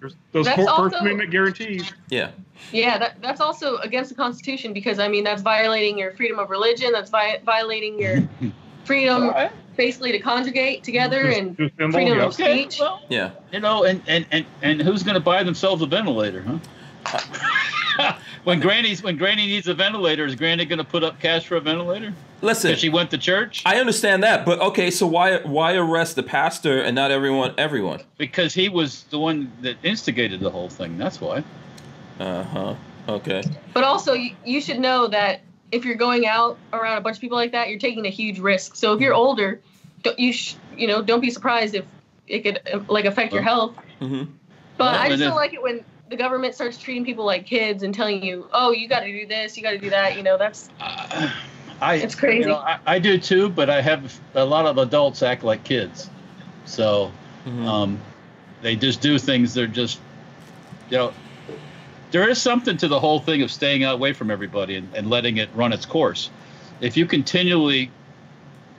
[0.00, 1.92] There's those That's First also- Amendment guarantees.
[2.10, 2.30] Yeah.
[2.72, 6.50] Yeah, that, that's also against the Constitution because I mean that's violating your freedom of
[6.50, 6.92] religion.
[6.92, 8.28] That's vi- violating your
[8.84, 9.52] freedom, Alright.
[9.80, 12.24] Basically to congregate together Just- and just symbol, freedom yeah.
[12.26, 12.78] of Okay, speech.
[12.80, 13.30] well, Yeah.
[13.50, 18.12] you know, and and and and who's going to buy themselves a ventilator, huh?
[18.44, 21.56] when Granny's when Granny needs a ventilator, is Granny going to put up cash for
[21.56, 22.12] a ventilator?
[22.42, 23.62] Listen, she went to church?
[23.64, 27.54] I understand that, but okay, so why why arrest the pastor and not everyone?
[27.56, 28.00] Everyone.
[28.18, 30.98] Because he was the one that instigated the whole thing.
[30.98, 31.42] That's why.
[32.18, 32.74] Uh huh.
[33.08, 33.42] Okay.
[33.72, 35.40] But also, you, you should know that
[35.72, 38.38] if you're going out around a bunch of people like that, you're taking a huge
[38.38, 38.76] risk.
[38.76, 39.60] So if you're older,
[40.02, 41.84] don't, you sh- you know don't be surprised if
[42.26, 43.76] it could uh, like affect your health.
[43.98, 44.24] hmm
[44.78, 47.46] But Well, I and just don't like it when the government starts treating people like
[47.46, 50.16] kids and telling you, oh, you got to do this, you got to do that.
[50.16, 51.30] You know, that's Uh,
[51.80, 52.40] I, It's crazy.
[52.40, 55.64] You know, I, I do too, but I have a lot of adults act like
[55.64, 56.10] kids.
[56.66, 57.10] So
[57.44, 58.00] hmm um,
[58.62, 59.54] they just do things.
[59.54, 59.98] They're just,
[60.90, 61.12] you know,
[62.10, 65.08] there is something to the whole thing of staying out away from everybody and, and
[65.08, 66.28] letting it run its course.
[66.80, 67.90] If you continually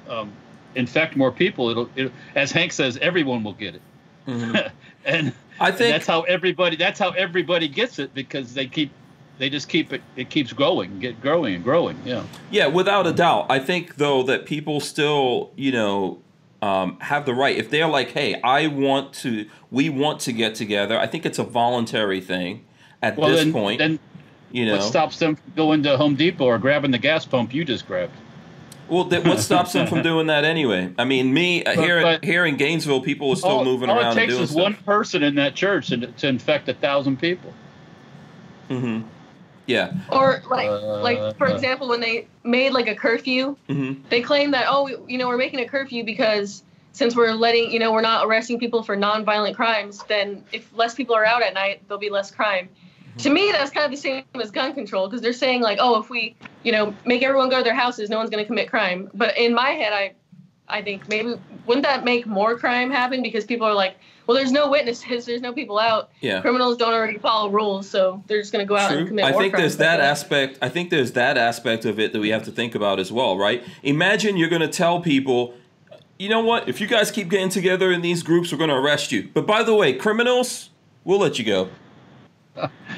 [0.10, 0.32] um,
[0.76, 3.82] infect more people, it'll, it, as Hank says, everyone will get it.
[4.26, 4.56] hmm
[5.06, 8.92] and, I and think that's how everybody that's how everybody gets it because they keep
[9.38, 13.14] they just keep it it keeps growing get growing and growing yeah Yeah, without a
[13.14, 13.48] doubt.
[13.50, 16.20] I think though that people still, you know,
[16.62, 20.54] um, have the right if they're like, "Hey, I want to, we want to get
[20.56, 22.66] together." I think it's a voluntary thing
[23.02, 23.80] at well this then, point.
[23.80, 24.00] then
[24.52, 27.54] you know, what stops them from going to home depot or grabbing the gas pump
[27.54, 28.14] you just grabbed
[28.92, 30.94] well, th- what stops them from doing that anyway?
[31.00, 33.90] I mean, me uh, But- here but- here in Gainesville, people are still all, moving
[33.90, 34.62] all around it and takes doing is stuff.
[34.62, 37.52] one person in that church to, to infect a thousand people
[38.70, 39.08] Mm-hmm.
[39.68, 39.94] Yeah.
[40.12, 41.54] or like Uh, like for uh.
[41.54, 45.28] example when they made like a curfew hmm they claim that oh we- you know
[45.28, 48.96] we're making a curfew because since we're letting you know we're not arresting people for
[48.96, 52.68] non-violent crimes then if less people are out at night there'll be less crime
[53.18, 56.00] to me that's kind of the same as gun control because they're saying like oh
[56.00, 58.70] if we you know make everyone go to their houses no one's going to commit
[58.70, 60.14] crime but in my head i
[60.68, 61.34] i think maybe
[61.66, 63.96] wouldn't that make more crime happen because people are like
[64.28, 66.42] well there's no witnesses there's no people out Yeah.
[66.42, 69.08] criminals don't already follow rules so they're just going to go out and True.
[69.08, 70.58] commit I more think there's that aspect.
[70.62, 73.38] I think there's that aspect of it that we have to think about as well,
[73.38, 73.64] right?
[73.84, 75.56] Imagine you're going to tell people,
[76.18, 76.70] you know what?
[76.70, 79.30] If you guys keep getting together in these groups, we're going to arrest you.
[79.34, 80.70] But by the way, criminals,
[81.04, 81.70] we'll let you go.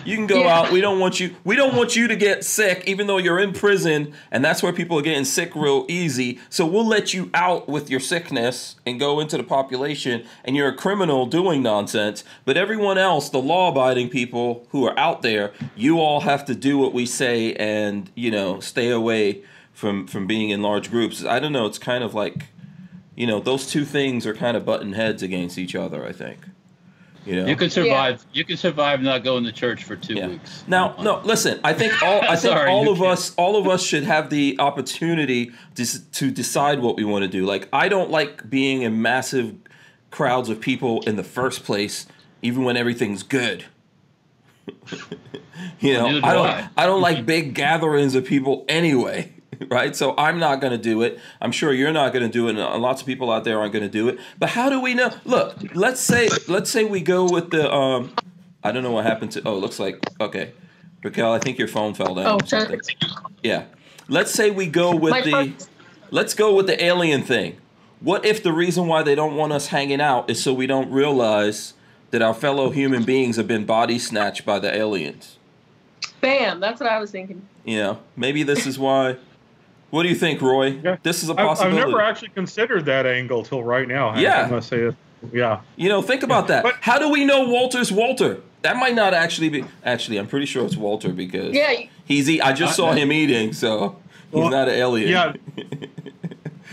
[0.05, 0.59] You can go Yeah.
[0.59, 0.71] out.
[0.71, 1.35] We don't want you.
[1.43, 4.73] We don't want you to get sick, even though you're in prison, and that's where
[4.73, 6.39] people are getting sick real easy.
[6.49, 10.67] So we'll let you out with your sickness and go into the population, and you're
[10.67, 12.23] a criminal doing nonsense.
[12.43, 16.77] But everyone else, the law-abiding people who are out there, you all have to do
[16.77, 19.41] what we say, and you know, stay away
[19.73, 21.23] from from being in large groups.
[21.23, 21.65] I don't know.
[21.65, 22.47] It's kind of like,
[23.15, 26.05] you know, those two things are kind of button heads against each other.
[26.05, 26.39] I think.
[27.25, 27.45] You know.
[27.45, 30.27] you can survive you can survive not going to church for two Yeah.
[30.27, 31.59] weeks Now, no, listen.
[31.63, 33.09] I think all I think Sorry, all of can't.
[33.11, 37.29] us all of us should have the opportunity to, to decide what we want to
[37.29, 37.45] do.
[37.45, 39.55] Like I don't like being in massive
[40.11, 42.07] crowds of people in the first place,
[42.41, 43.65] even when everything's good.
[45.79, 46.69] you know, Neither do I don't I.
[46.77, 49.32] I don't like big gatherings of people anyway.
[49.69, 51.19] Right, so I'm not going to do it.
[51.41, 53.73] I'm sure you're not going to do it, and lots of people out there aren't
[53.73, 54.19] going to do it.
[54.39, 55.11] But how do we know?
[55.25, 58.13] Look, let's say let's say we go with the um,
[58.63, 59.41] I don't know what happened to.
[59.45, 60.51] Oh, it looks like okay,
[61.03, 61.31] Raquel.
[61.33, 62.25] I think your phone fell down.
[62.27, 62.81] Oh, or something.
[63.43, 63.65] Yeah.
[64.09, 65.31] Let's say we go with My the.
[65.31, 65.55] phone-
[66.11, 67.57] Let's go with the alien thing.
[67.99, 70.91] What if the reason why they don't want us hanging out is so we don't
[70.91, 71.73] realize
[72.11, 75.37] that our fellow human beings have been body snatched by the aliens?
[76.21, 79.17] bam that's what i was thinking Yeah, maybe this is why.
[79.93, 80.69] What do you think, Roy?
[80.83, 80.97] Yeah.
[81.03, 84.09] This is a I've, I've never actually considered that angle till right now.
[84.09, 84.23] Hank.
[84.23, 84.49] Yeah.
[84.51, 84.95] I'm say it.
[85.31, 85.61] Yeah.
[85.75, 86.63] You know, think about that.
[86.63, 88.41] But- How do we know Walter's Walter?
[88.63, 89.63] That might not actually be.
[89.85, 91.71] Actually, I'm pretty sure it's Walter because Yeah,
[92.05, 92.27] he's.
[92.27, 93.95] Eat, I just saw him eating, so
[94.31, 95.09] he's Well, not an alien.
[95.11, 95.33] yeah.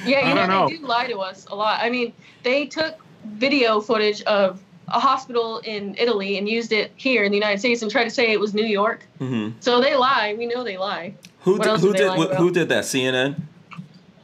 [0.06, 0.68] Yeah, I you know, don't know.
[0.70, 1.78] they do lie to us a lot.
[1.82, 2.94] I mean, they took
[3.26, 7.82] video footage of a hospital in Italy and used it here in the United States
[7.82, 9.06] and tried to say it was New York.
[9.18, 10.34] hmm So they lie.
[10.36, 11.14] We know they lie.
[11.40, 12.84] Who What did, who did they did lie who, did that?
[12.84, 13.36] CNN,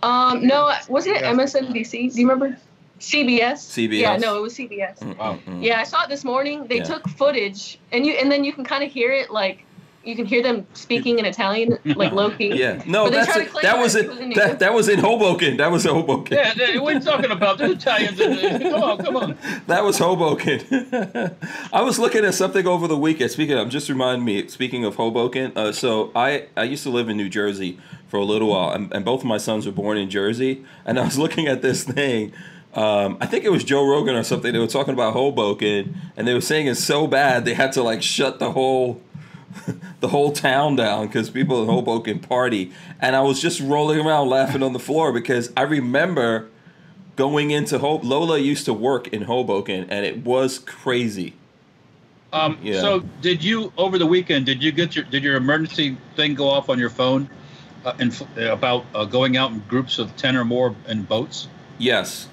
[0.02, 1.32] Um, no, was it Yeah.
[1.32, 2.12] MSNBC?
[2.14, 2.58] Do you remember?
[3.00, 3.58] CBS.
[3.76, 3.98] CBS.
[3.98, 5.02] Yeah, no, it was CBS.
[5.18, 5.38] Wow.
[5.46, 5.62] Mm-mm.
[5.62, 6.66] Yeah, I saw it this morning.
[6.66, 6.84] They Yeah.
[6.84, 9.65] took footage, and you and then you can kind of hear it like
[10.06, 12.54] you can hear them speaking in Italian, like low key.
[12.54, 14.18] Yeah, no, But they that's tried to that that was it it.
[14.18, 15.56] in New That, that was in Hoboken.
[15.56, 16.36] That was Hoboken.
[16.36, 17.58] Yeah, they- what are you talking about?
[17.58, 18.18] The Italians.
[18.62, 19.38] Come on, come on.
[19.66, 20.60] That was Hoboken.
[21.72, 23.30] I was looking at something over the weekend.
[23.30, 24.46] Speaking, of, just remind me.
[24.48, 28.24] Speaking of Hoboken, uh, so I I used to live in New Jersey for a
[28.24, 30.64] little while, and, and both of my sons were born in Jersey.
[30.84, 32.32] And I was looking at this thing.
[32.74, 34.52] Um, I think it was Joe Rogan or something.
[34.52, 37.82] They were talking about Hoboken, and they were saying it's so bad they had to
[37.82, 39.00] like shut the whole
[40.00, 42.72] the whole town down because people in Hoboken party.
[43.00, 46.48] And I was just rolling around laughing on the floor because I remember
[47.16, 48.04] going into Hope.
[48.04, 51.34] Lola used to work in Hoboken, and it was crazy.
[52.32, 52.80] Um, Yeah.
[52.80, 54.46] So, did you over the weekend?
[54.46, 57.30] Did you get your did your emergency thing go off on your phone
[57.84, 61.48] uh, in, about uh, going out in groups of ten or more in boats?
[61.78, 62.28] Yes.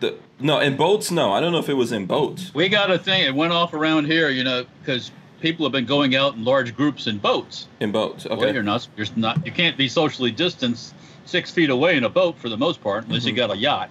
[0.00, 1.10] The no in boats.
[1.10, 2.54] No, I don't know if it was in boats.
[2.54, 3.24] We got a thing.
[3.24, 5.10] It went off around here, you know, because
[5.42, 7.66] people have been going out in large groups in boats.
[7.80, 8.24] In boats.
[8.24, 8.54] Well, Okay.
[8.54, 8.86] you're not.
[8.96, 9.44] You're not.
[9.44, 10.94] You can't be socially distanced
[11.26, 13.36] six feet away in a boat for the most part, unless you Mhm.
[13.36, 13.90] got a yacht.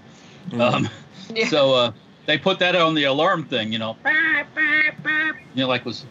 [0.49, 0.61] Mhm.
[0.61, 0.89] Um,
[1.35, 1.47] Yeah.
[1.47, 1.91] So uh,
[2.25, 3.95] they put that on the alarm thing, you know.
[5.55, 6.03] You know, like was,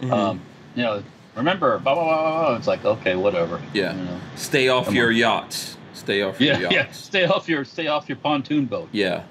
[0.00, 0.10] Mhm.
[0.12, 0.40] um,
[0.74, 1.02] you know,
[1.34, 2.56] remember, blah, blah, blah, blah, blah.
[2.56, 3.60] It's like, okay, whatever.
[3.74, 3.94] Yeah.
[3.94, 4.20] You know.
[4.36, 5.16] Stay off Come your on.
[5.16, 5.76] yachts.
[5.92, 6.78] Stay off Yeah, your yeah.
[6.78, 6.98] yachts.
[6.98, 8.88] Stay off your, stay off your pontoon boat.
[8.92, 9.22] Yeah.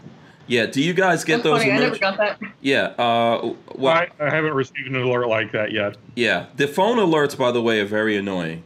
[0.47, 0.65] Yeah.
[0.65, 1.59] Do you guys get That's those?
[1.59, 1.71] funny.
[1.73, 2.39] I never got that.
[2.61, 2.93] yeah.
[2.97, 5.97] Uh, well, I, I haven't received an alert like that yet.
[6.15, 8.63] Yeah, the phone alerts, by the way, are very annoying.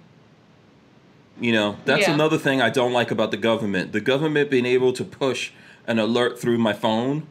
[1.39, 2.13] You know, that's Yeah.
[2.13, 3.93] another thing I don't like about the government.
[3.93, 5.51] The government being able to push
[5.87, 7.25] an alert through my phone.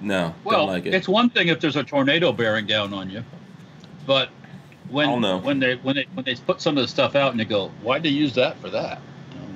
[0.00, 0.94] No, Well, don't like it.
[0.94, 3.22] it's one thing if there's a tornado bearing down on you,
[4.06, 4.30] but
[4.88, 5.36] when know.
[5.38, 7.68] when they when they when they put some of the stuff out and you go,
[7.82, 8.98] why'd they use that for that?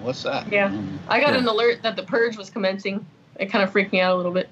[0.03, 0.53] What's that?
[0.53, 0.67] Yeah.
[0.67, 1.39] Um, I got Yeah.
[1.41, 3.05] an alert that the purge was commencing.
[3.39, 4.49] It kind of freaked me out a little bit.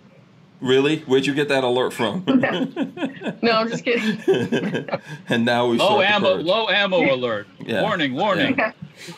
[0.61, 1.01] really?
[1.01, 2.25] Where'd you get that alert from?
[3.43, 4.89] No, I'm just kidding.
[5.29, 7.49] and now we Low ammo, low ammo alert.
[7.67, 7.83] Yeah.
[7.83, 8.57] Warning, warning.
[8.57, 8.73] Yeah.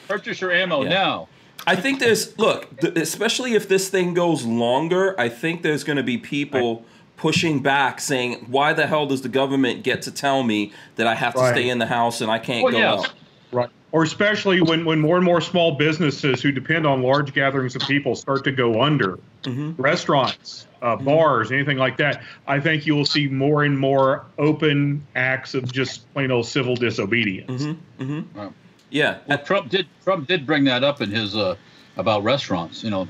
[0.09, 0.89] Purchase your ammo Yeah.
[0.91, 1.29] now.
[1.67, 5.19] I think there's look, th- especially if this thing goes longer.
[5.21, 6.85] I think there's going to be people
[7.17, 11.15] pushing back, saying, "Why the hell does the government get to tell me that I
[11.15, 11.55] have to Right.
[11.55, 12.93] stay in the house and I can't Well, go yeah.
[12.95, 13.13] out?"
[13.53, 13.71] Right.
[13.95, 17.83] Or especially when, when more and more small businesses who depend on large gatherings of
[17.83, 22.97] people start to go under, hmm restaurants, uh, bars, anything like that, I think you
[22.97, 27.67] will see more and more open acts of just plain old civil disobedience.
[27.67, 28.53] hmm hmm Wow.
[28.91, 29.19] Yeah.
[29.29, 31.55] Well, Trump did Trump did bring that up in his uh,
[31.97, 32.83] about restaurants.
[32.83, 33.09] You know,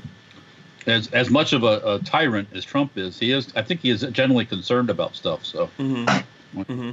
[0.85, 3.51] as as much of a, a tyrant as Trump is, he is.
[3.55, 5.47] I think he is generally concerned about stuff.
[5.47, 6.05] So hmm
[6.67, 6.91] hmm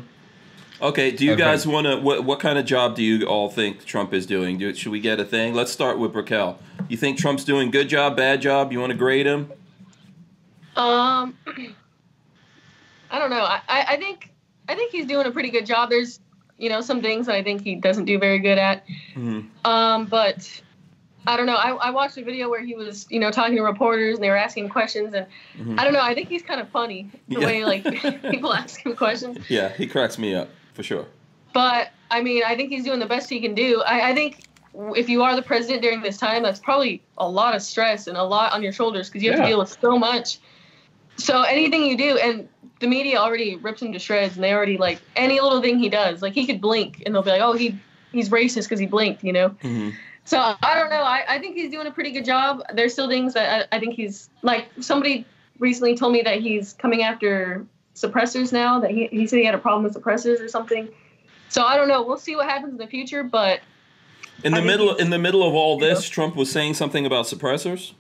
[0.83, 1.12] Okay.
[1.12, 1.40] Do you Okay.
[1.42, 1.97] guys want to?
[1.99, 4.59] What what kind of job do you all think Trump is doing?
[4.59, 5.55] Do, should we get a thing?
[5.55, 6.59] Let's start with Raquel.
[6.88, 8.73] You think Trump's doing good job, bad job?
[8.73, 9.53] You want to grade him?
[10.77, 11.37] Um,
[13.11, 13.42] I don't know.
[13.45, 14.31] I, I I think
[14.68, 15.90] I think he's doing a pretty good job.
[15.90, 16.18] There's
[16.59, 18.85] you know some things that I think he doesn't do very good at.
[19.14, 20.61] hmm Um, but
[21.27, 21.55] I don't know.
[21.55, 24.31] I, I watched a video where he was you know talking to reporters and they
[24.31, 25.79] were asking him questions and Mhm.
[25.79, 26.01] I don't know.
[26.03, 27.47] I think he's kind of funny the Yeah.
[27.47, 27.85] way like
[28.31, 29.38] people ask him questions.
[29.49, 31.07] Yeah, he cracks me up for sure.
[31.53, 33.83] But I mean, I think he's doing the best he can do.
[33.83, 34.47] I, I think
[34.97, 38.17] if you are the president during this time, that's probably a lot of stress and
[38.17, 39.45] a lot on your shoulders because you have Yeah.
[39.45, 40.39] to deal with so much.
[41.19, 42.49] So anything you do, and
[42.81, 45.89] the media already rips him to shreds, and they already like any little thing he
[45.89, 47.79] does, like he could blink, and they'll be like, "Oh, he
[48.13, 49.49] he's racist because he blinked," you know.
[49.61, 49.91] hmm
[50.25, 51.03] So I don't know.
[51.03, 52.63] I, I think he's doing a pretty good job.
[52.75, 55.27] There's still things that I, I think he's like somebody
[55.59, 58.81] recently told me that he's coming after suppressors now.
[58.81, 60.89] That he, he said he had a problem with suppressors or something.
[61.49, 62.03] So I don't know.
[62.03, 63.23] We'll see what happens in the future.
[63.23, 63.61] But
[64.43, 65.95] In the think middle, in the middle of all you know.
[65.95, 67.93] this, Trump was saying something about suppressors.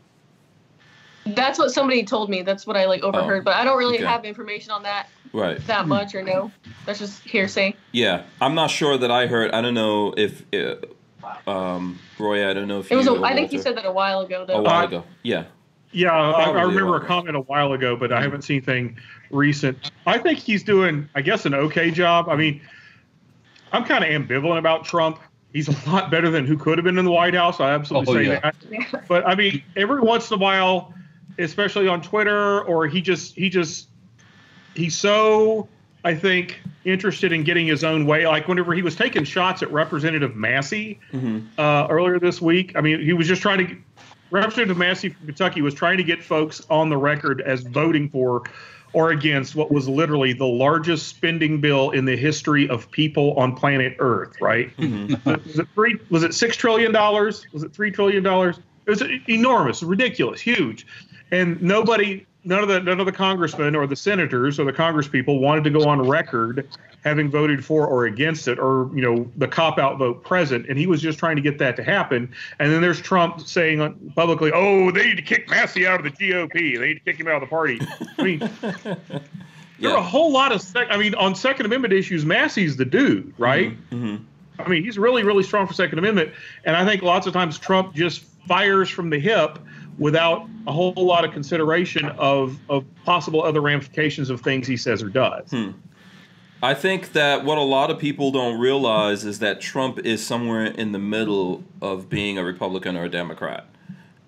[1.26, 2.42] that's what somebody told me.
[2.42, 3.44] That's what I like overheard.
[3.44, 4.04] but I don't really okay.
[4.06, 5.64] have information on that Right.
[5.66, 6.50] that much or no.
[6.84, 7.74] That's just hearsay.
[7.92, 9.52] Yeah, I'm not sure that I heard.
[9.52, 12.48] I don't know if, uh, um, Roy.
[12.50, 13.06] I don't know if It was.
[13.06, 14.58] you A, or I think you said that a while ago Though.
[14.58, 15.04] a while Uh, ago.
[15.22, 15.44] Yeah.
[15.92, 17.06] Yeah, I, I remember a right.
[17.06, 18.96] comment a while ago, but I haven't seen anything
[19.32, 19.90] recent.
[20.06, 22.28] I think he's doing, I guess, an okay job.
[22.28, 22.60] I mean,
[23.72, 25.18] I'm kind of ambivalent about Trump.
[25.52, 27.60] He's a lot better than who could have been in the White House.
[27.60, 28.50] I absolutely Oh, say yeah.
[28.92, 29.08] that.
[29.08, 30.94] But I mean, every once in a while,
[31.38, 33.88] especially on Twitter, or he just he just
[34.74, 35.68] he's so
[36.04, 38.26] I think interested in getting his own way.
[38.26, 42.72] Like whenever he was taking shots at Representative Massey hmm uh, earlier this week.
[42.74, 43.76] I mean, he was just trying to.
[44.30, 48.42] Representative Massey from Kentucky was trying to get folks on the record as voting for
[48.92, 53.54] or against what was literally the largest spending bill in the history of people on
[53.54, 54.70] planet Earth, right?
[54.82, 55.24] Mhm.
[55.46, 55.98] was it three?
[56.10, 57.46] Was it six trillion dollars?
[57.52, 58.58] Was it three trillion dollars?
[58.86, 60.86] It was enormous, ridiculous, huge,
[61.30, 65.40] and nobody, none of the none of the congressmen or the senators or the congresspeople
[65.40, 66.68] wanted to go on record
[67.02, 70.78] having voted for or against it, or you know the cop out vote present, and
[70.78, 72.32] he was just trying to get that to happen.
[72.58, 76.10] And then there's Trump saying publicly, "Oh, they need to kick Massie out of the
[76.10, 76.78] GOP.
[76.78, 77.80] They need to kick him out of the party."
[78.18, 78.50] I mean.
[79.78, 82.84] There are a whole lot of, sec- I mean, on Second Amendment issues, Massie's the
[82.84, 83.76] dude, right?
[83.90, 84.20] Mhm.
[84.60, 86.30] I mean, he's really, really strong for Second Amendment,
[86.64, 89.58] and I think lots of times Trump just fires from the hip
[89.98, 95.02] without a whole lot of consideration of of possible other ramifications of things he says
[95.02, 95.50] or does.
[95.50, 95.70] Hmm.
[96.62, 100.66] I think that what a lot of people don't realize is that Trump is somewhere
[100.66, 103.66] in the middle of being a Republican or a Democrat.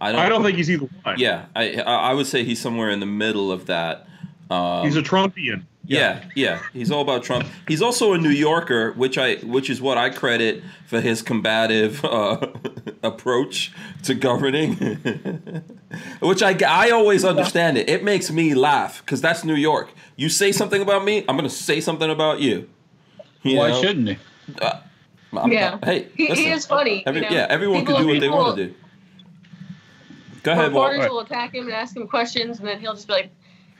[0.00, 0.20] I don't.
[0.20, 1.18] I don't think he's either one.
[1.18, 4.08] Yeah, I I would say he's somewhere in the middle of that.
[4.50, 5.62] Um, he's a Trumpian.
[5.86, 7.46] Yeah, yeah, he's all about Trump.
[7.68, 12.04] He's also a New Yorker, which I which is what I credit for his combative
[12.04, 12.38] uh,
[13.02, 13.72] approach
[14.04, 14.74] to governing.
[16.20, 17.88] which I I always understand it.
[17.88, 19.90] It makes me laugh because that's New York.
[20.16, 22.68] You say something about me, I'm gonna say something about you.
[23.42, 23.82] You Why know?
[23.82, 24.18] shouldn't he?
[24.62, 25.78] I'm- Yeah.
[25.84, 27.02] hey, He, listen, he is funny.
[27.06, 27.34] every- you know?
[27.36, 28.74] yeah, everyone can do what they want to do.
[30.44, 31.10] Go ahead, Reporters Walt.
[31.10, 33.30] will attack him and ask him questions, and then he'll just be like,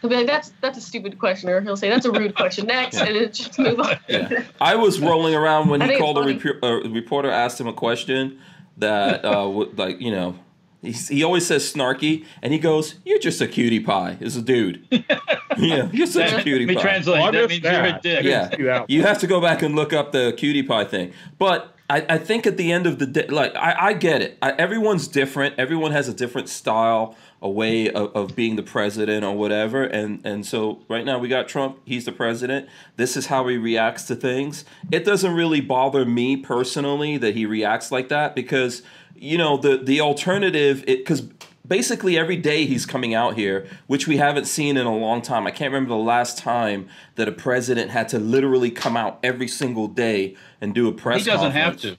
[0.05, 2.67] he'll be like, "That's that's a stupid question," or he'll say, "That's a rude question."
[2.67, 3.05] Next, Yeah.
[3.07, 3.97] and it just move on.
[4.09, 4.45] Yeah.
[4.61, 6.35] I was rolling around when I he called a, funny.
[6.39, 8.39] repu- a reporter, asked him a question
[8.77, 10.37] that, uh, would, like, you know,
[10.83, 14.43] he, he always says snarky, and he goes, "You're just a cutie pie." Is a
[14.43, 14.87] dude.
[15.57, 16.83] yeah, you're such a cutie Let me pie.
[16.83, 17.33] translate.
[17.33, 17.73] That means that.
[17.73, 18.59] you're a dick.
[18.59, 18.85] Yeah.
[18.89, 21.13] You have to go back and look up the cutie pie thing.
[21.39, 24.39] But I, I think at the end of the day, like I, I get it.
[24.43, 25.59] I, everyone's different.
[25.59, 27.15] Everyone has a different style,
[27.45, 29.85] a way of, of being the president or whatever.
[29.85, 31.79] And and so right now we got Trump.
[31.85, 32.69] He's the president.
[32.97, 34.65] This is how he reacts to things.
[34.91, 38.83] It doesn't really bother me personally that he reacts like that because
[39.15, 41.21] you know the the alternative it because
[41.69, 45.47] basically every day he's coming out here, which we haven't seen in a long time.
[45.47, 49.49] I can't remember the last time that a president had to literally come out every
[49.49, 51.19] single day and do a press.
[51.19, 51.99] He doesn't have to.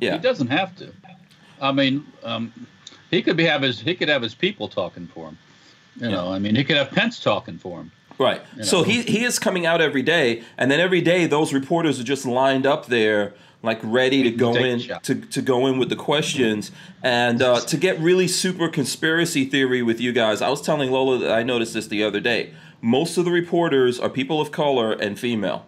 [0.00, 0.92] Yeah, He doesn't have to.
[1.60, 2.52] I mean, um,
[3.12, 5.38] he could be have his he could have his people talking for him.
[6.00, 6.14] You Yeah.
[6.16, 7.92] know, I mean, he could have Pence talking for him.
[8.18, 8.40] right.
[8.56, 8.82] you So know.
[8.84, 12.26] he he is coming out every day, and then every day those reporters are just
[12.26, 13.34] lined up there.
[13.64, 17.76] Like ready to go in to, to go in with the questions and uh, to
[17.76, 20.42] get really super conspiracy theory with you guys.
[20.42, 22.52] I was telling Lola that I noticed this the other day.
[22.80, 25.64] Most of the reporters are people of color and female.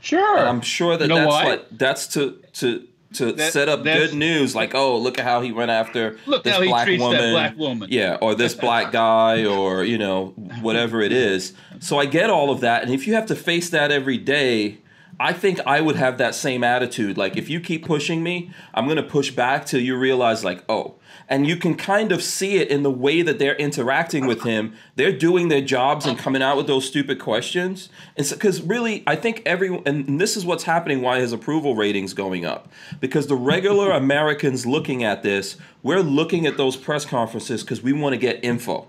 [0.00, 0.38] Sure.
[0.38, 1.44] And I'm sure that You know that's why?
[1.46, 4.54] like that's to to to That- set up good news.
[4.54, 7.32] Like, oh, look at how he went after Look this how black woman.
[7.32, 7.88] black woman.
[7.90, 11.52] Yeah, or this black guy, or you know, whatever it is.
[11.80, 14.78] So I get all of that, and if you have to face that every day.
[15.22, 17.18] I think I would have that same attitude.
[17.18, 20.64] Like, if you keep pushing me, I'm going to push back till you realize, like,
[20.66, 20.94] oh.
[21.30, 24.74] And you can kind of see it in the way that they're interacting with him.
[24.96, 27.88] They're doing their jobs and coming out with those stupid questions.
[28.16, 32.14] And because really, I think everyone, and this is what's happening why his approval rating's
[32.14, 32.68] going up.
[32.98, 37.92] Because the regular Americans looking at this, we're looking at those press conferences because we
[37.92, 38.88] want to get info.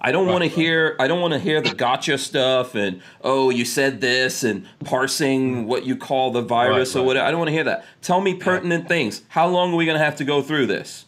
[0.00, 3.50] I don't want to hear I don't want to hear the gotcha stuff and oh
[3.50, 5.66] you said this and parsing mm-hmm.
[5.66, 7.26] what you call the virus Right, or whatever.
[7.26, 7.84] I don't want to hear that.
[8.00, 9.22] Tell me pertinent things.
[9.28, 11.04] How long are we going to have to go through this?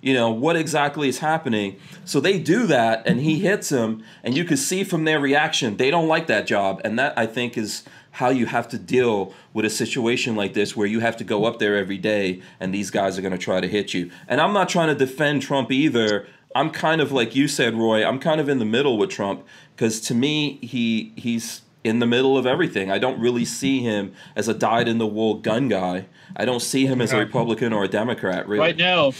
[0.00, 1.76] You know, what exactly is happening?
[2.04, 5.76] So they do that and he hits him and you can see from their reaction
[5.76, 9.32] they don't like that job and that I think is how you have to deal
[9.52, 12.74] with a situation like this where you have to go up there every day and
[12.74, 14.10] these guys are going to try to hit you.
[14.26, 16.26] And I'm not trying to defend Trump either.
[16.54, 18.04] I'm kind of like you said, Roy.
[18.04, 22.06] I'm kind of in the middle with Trump because to me, he he's in the
[22.06, 22.90] middle of everything.
[22.90, 26.06] I don't really see him as a dyed-in-the-wool gun guy.
[26.36, 28.46] I don't see him as a Republican or a Democrat.
[28.46, 29.12] Really, Right now,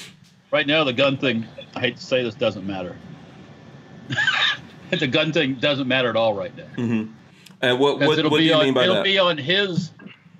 [0.50, 1.46] right now, the gun thing.
[1.74, 2.96] I hate to say this, doesn't matter.
[4.90, 6.64] the gun thing doesn't matter at all right now.
[6.76, 7.04] hmm
[7.60, 9.04] And what what, it'll what do be you on, mean by it'll that?
[9.04, 9.90] be on his.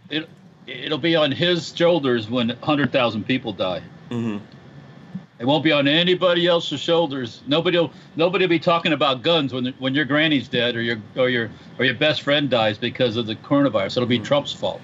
[0.09, 0.29] It,
[0.67, 3.83] it'll be on his shoulders when hundred thousand people die.
[4.09, 4.39] hmm
[5.39, 7.43] It won't be on anybody else's shoulders.
[7.47, 10.99] Nobody will nobody will be talking about guns when when your granny's dead or your
[11.17, 11.49] or your
[11.79, 13.99] or your best friend dies because of the coronavirus.
[13.99, 14.81] It'll be Trump's fault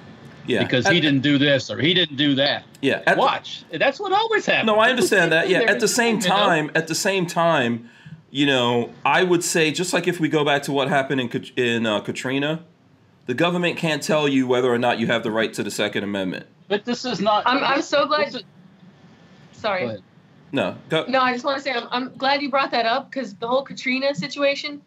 [0.47, 2.65] Yeah, because he didn't do this or he didn't do that.
[2.83, 3.65] Yeah, at the- Watch.
[3.73, 4.67] That's what always happens.
[4.67, 5.49] No, I understand that.
[5.49, 6.37] Yeah, at the same You know?
[6.37, 7.89] time, at the same time,
[8.31, 11.45] you know, I would say just like if we go back to what happened in
[11.57, 12.65] in uh, Katrina,
[13.27, 16.05] the government can't tell you whether or not you have the right to the Second
[16.05, 16.47] Amendment.
[16.69, 17.47] But this is not.
[17.47, 18.43] I'm- I'm so glad- is-
[19.53, 19.81] Sorry.
[19.83, 20.03] Go ahead.
[20.53, 23.11] No, go, No, I just want to say I'm, I'm glad you brought that up
[23.11, 24.81] because the whole Katrina situation,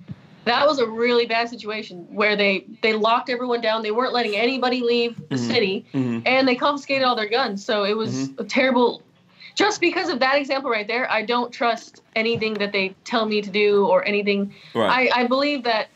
[0.50, 3.84] that was a really bad situation where they they locked everyone down.
[3.84, 5.47] They weren't letting anybody leave the Mhm.
[5.47, 6.24] city, Mhm.
[6.26, 7.64] and they confiscated all their guns.
[7.64, 8.41] So it was Mm-hmm.
[8.41, 9.02] a terrible.
[9.56, 13.41] Just because of that example right there, I don't trust anything that they tell me
[13.41, 14.54] to do or anything.
[14.74, 15.12] Right.
[15.14, 15.89] I, I believe that,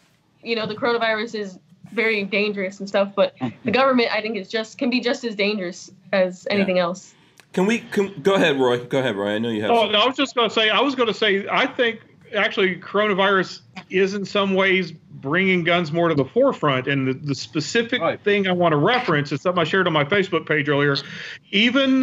[0.44, 1.60] you know, the coronavirus is
[1.94, 5.36] very dangerous and stuff, but the government, I think, is just can be just as
[5.36, 7.14] dangerous as anything else.
[7.54, 8.80] Can we can, go ahead, Roy?
[8.84, 9.36] Go ahead, Roy.
[9.36, 9.72] I know you have.
[9.72, 12.02] Oh, no, I was just going to say, I was going to say, I think
[12.36, 16.88] actually coronavirus is in some ways bringing guns more to the forefront.
[16.88, 18.20] And the, the specific Right.
[18.22, 20.96] thing I want to reference is something I shared on my Facebook page earlier.
[21.52, 22.02] Even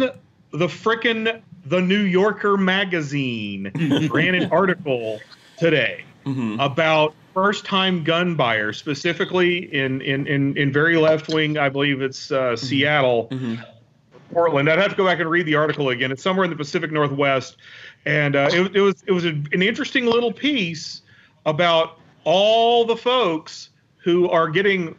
[0.51, 3.71] the frickin' The New Yorker magazine
[4.11, 5.19] ran an article
[5.57, 6.57] today Mhm.
[6.63, 12.01] about first time gun buyers, specifically in, in, in, in very left wing, I believe
[12.01, 13.27] it's uh, Seattle.
[13.31, 13.63] Mhm.
[14.33, 14.69] Portland.
[14.69, 16.09] I'd have to go back and read the article again.
[16.11, 17.57] It's somewhere in the Pacific Northwest,
[18.05, 21.01] and uh, it, it was it was an interesting little piece
[21.45, 24.95] about all the folks who are getting,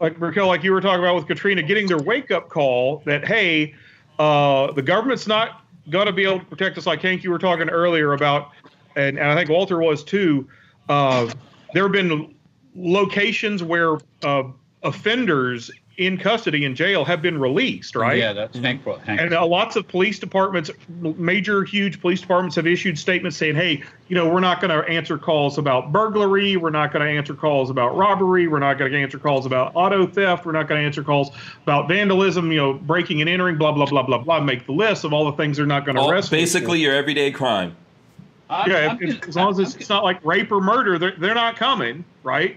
[0.00, 3.26] like Raquel, like you were talking about with Katrina, getting their wake up call that
[3.26, 3.74] hey,
[4.18, 6.86] uh, the government's not going to be able to protect us.
[6.86, 8.50] Like Hank, you were talking earlier about,
[8.96, 10.48] and, and I think Walter was too.
[10.88, 11.32] Uh,
[11.72, 12.34] there have been
[12.74, 14.44] locations where uh,
[14.82, 15.70] offenders
[16.00, 18.16] in custody in jail have been released, right?
[18.16, 18.82] Yeah, that's Hank.
[18.82, 19.20] brought- Hank.
[19.20, 23.82] And uh, lots of police departments, major, huge police departments have issued statements saying, hey,
[24.08, 26.56] you know, we're not going to answer calls about burglary.
[26.56, 28.46] We're not going to answer calls about robbery.
[28.48, 30.46] We're not going to answer calls about auto theft.
[30.46, 31.32] We're not going to answer calls
[31.64, 34.40] about vandalism, you know, breaking and entering, blah, blah, blah, blah, blah.
[34.40, 36.30] Make the list of all the things they're not going to All- arrest.
[36.30, 37.76] people basically, your everyday crime.
[38.48, 40.62] I'm- yeah, I'm if- just- as long as it's, I'm- it's not like rape or
[40.62, 42.56] murder, they're, they're not coming, right?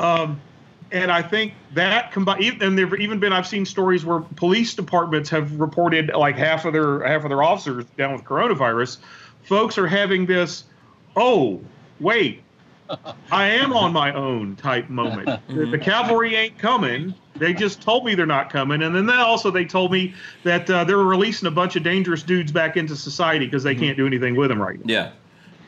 [0.00, 0.40] Um,
[0.92, 5.30] and I think that combined, and there've even been I've seen stories where police departments
[5.30, 8.98] have reported like half of their half of their officers down with coronavirus.
[9.44, 10.64] Folks are having this,
[11.16, 11.60] oh
[12.00, 12.42] wait,
[13.30, 15.40] I am on my own type moment.
[15.48, 17.14] the, the cavalry ain't coming.
[17.36, 20.14] They just told me they're not coming, and then they also they told me
[20.44, 23.96] that uh, they're releasing a bunch of dangerous dudes back into society because they can't
[23.96, 24.84] do anything with them right now.
[24.92, 25.10] Yeah.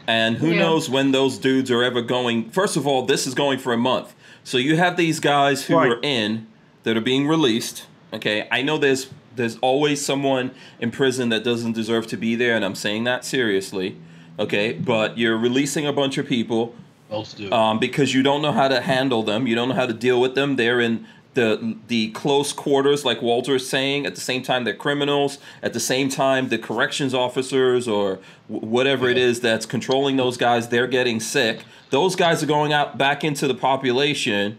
[0.08, 0.58] And who Yeah.
[0.58, 2.50] knows when those dudes are ever going.
[2.50, 4.14] First of all, this is going for a month.
[4.44, 5.90] So you have these guys who Right.
[5.92, 6.46] are in
[6.84, 7.86] that are being released.
[8.12, 8.46] Okay.
[8.50, 12.62] I know there's there's always someone in prison that doesn't deserve to be there, and
[12.64, 13.96] I'm saying that seriously.
[14.38, 14.72] Okay.
[14.74, 16.74] But you're releasing a bunch of people
[17.10, 17.50] Most do.
[17.50, 19.46] um, because you don't know how to handle them.
[19.46, 20.56] You don't know how to deal with them.
[20.56, 24.06] They're in the the close quarters, like Walter is saying.
[24.06, 25.38] At the same time, they're criminals.
[25.62, 28.18] At the same time, the corrections officers or
[28.50, 31.64] w- whatever it is that's controlling those guys, they're getting sick.
[31.90, 34.58] Those guys are going out back into the population.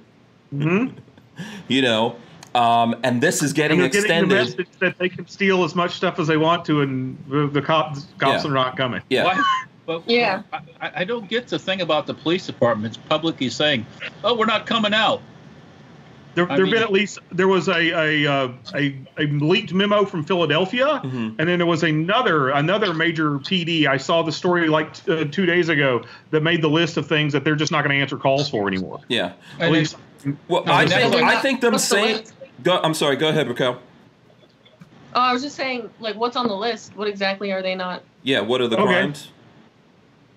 [0.53, 0.93] Mhm.
[1.67, 2.15] You know,
[2.53, 4.57] um, and this is getting And they're getting the extended.
[4.59, 7.61] message that they can steal as much stuff as they want to, and the, the
[7.61, 8.51] cops, cops Yeah.
[8.51, 9.01] are not coming.
[9.09, 9.23] yeah.
[9.23, 9.41] Why-
[9.87, 10.43] But Yeah.
[10.53, 13.85] I, I- I don't get the thing about the police departments publicly saying,
[14.23, 15.21] "Oh, we're not coming out."
[16.35, 17.73] There, there mean- been at least there was a
[18.25, 21.35] a, uh, a a leaked memo from Philadelphia, Mhm.
[21.37, 23.85] and then there was another another major PD.
[23.87, 27.33] I saw the story like uh, two days ago that made the list of things
[27.33, 28.99] that they're just not going to answer calls for anymore.
[29.09, 29.33] Yeah.
[29.59, 29.95] At And least,
[30.47, 32.23] Well, No, I that's think I think them What's the saying.
[32.63, 33.15] Go, I'm sorry.
[33.17, 33.79] Go ahead, Raquel.
[35.15, 36.95] Oh, I was just saying, like, what's on the list?
[36.95, 38.01] What exactly are they not?
[38.23, 38.39] Yeah.
[38.39, 38.85] What are the Okay.
[38.93, 39.27] crimes?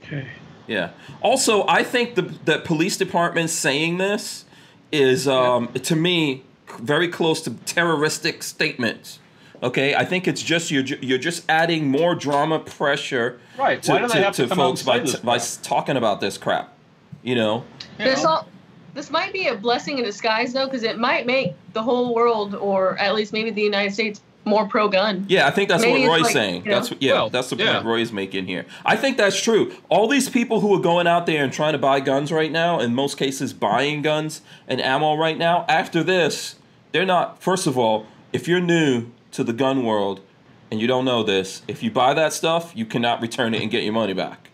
[0.03, 0.27] okay.
[0.67, 0.91] Yeah.
[1.23, 4.45] Also, I think the that police department saying this
[4.93, 6.43] is um, to me
[6.79, 9.19] very close to terroristic statements.
[9.63, 13.83] Okay, I think it's just you're you're just adding more drama pressure Right.
[13.83, 16.37] to, Why do they to, have to, to folks by, t- by talking about this
[16.37, 16.75] crap.
[17.23, 17.65] You know.
[17.99, 18.29] You This know?
[18.29, 18.49] all,
[18.93, 22.55] this might be a blessing in disguise though, because it might make the whole world,
[22.55, 25.27] or at least maybe the United States, more pro-gun.
[25.29, 26.65] Yeah, I think that's Maybe what Roy's like, saying.
[26.65, 27.75] you know- That's yeah, Well, that's the yeah.
[27.75, 28.65] point Roy's making here.
[28.85, 29.75] I think that's true.
[29.89, 32.79] All these people who are going out there and trying to buy guns right now,
[32.79, 36.55] in most cases buying guns and ammo right now, after this,
[36.93, 40.21] they're not first of all, if you're new to the gun world
[40.71, 43.71] and you don't know this, if you buy that stuff, you cannot return it and
[43.71, 44.51] get your money back.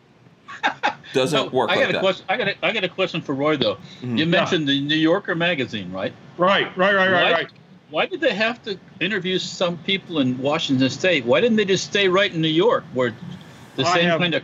[1.12, 2.01] Doesn't So, work I like got a that.
[2.01, 2.24] question.
[2.30, 3.76] I got a, I got a question for Roy though.
[4.03, 4.18] Mhm.
[4.18, 6.14] You mentioned the New Yorker magazine, right?
[6.38, 7.49] Right, right, right, right, Why- right.
[7.93, 11.26] Why did they have to interview some people in Washington State?
[11.26, 13.14] Why didn't they just stay right in New York, where
[13.76, 14.43] the I same have- kind of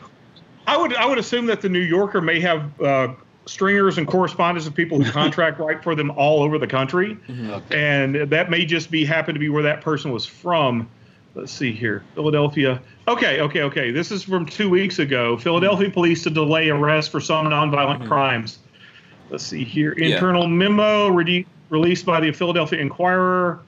[0.67, 3.09] I would I would assume that the New Yorker may have uh,
[3.47, 7.63] stringers and correspondents of people who contract write for them all over the country, Mhm.
[7.73, 10.87] and that may just be happen to be where that person was from.
[11.35, 12.83] Let's see here, Philadelphia.
[13.07, 13.91] Okay, okay, okay.
[13.93, 15.39] This is from two weeks ago.
[15.39, 18.59] Philadelphia police to delay arrest for some nonviolent crimes.
[19.31, 19.95] Let's see here.
[19.97, 20.15] Yeah.
[20.17, 23.61] Internal memo re- released by the Philadelphia Inquirer.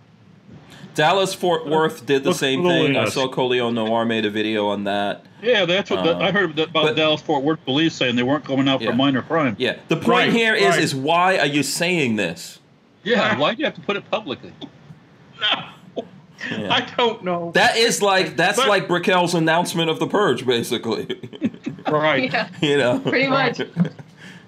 [0.95, 2.97] Dallas Fort Worth did the Look same at the thing.
[2.97, 5.25] I saw Colion Noir made a video on that.
[5.41, 8.23] Yeah, that's what the, Uh, I heard about but- Dallas Fort Worth police saying they
[8.25, 8.91] weren't going out Yeah.
[8.91, 9.55] for minor crime.
[9.59, 9.77] Yeah.
[9.89, 10.79] The point Right, here is right.
[10.83, 12.59] is why are you saying this?
[13.05, 14.53] Yeah, why do you have to put it publicly?
[15.41, 16.05] No,
[16.59, 16.73] Yeah.
[16.75, 17.51] I don't know.
[17.55, 21.07] That is like that's But- like Brickell's announcement of the purge, basically.
[21.89, 22.31] right.
[22.33, 22.99] Yeah, you know.
[22.99, 23.61] pretty much.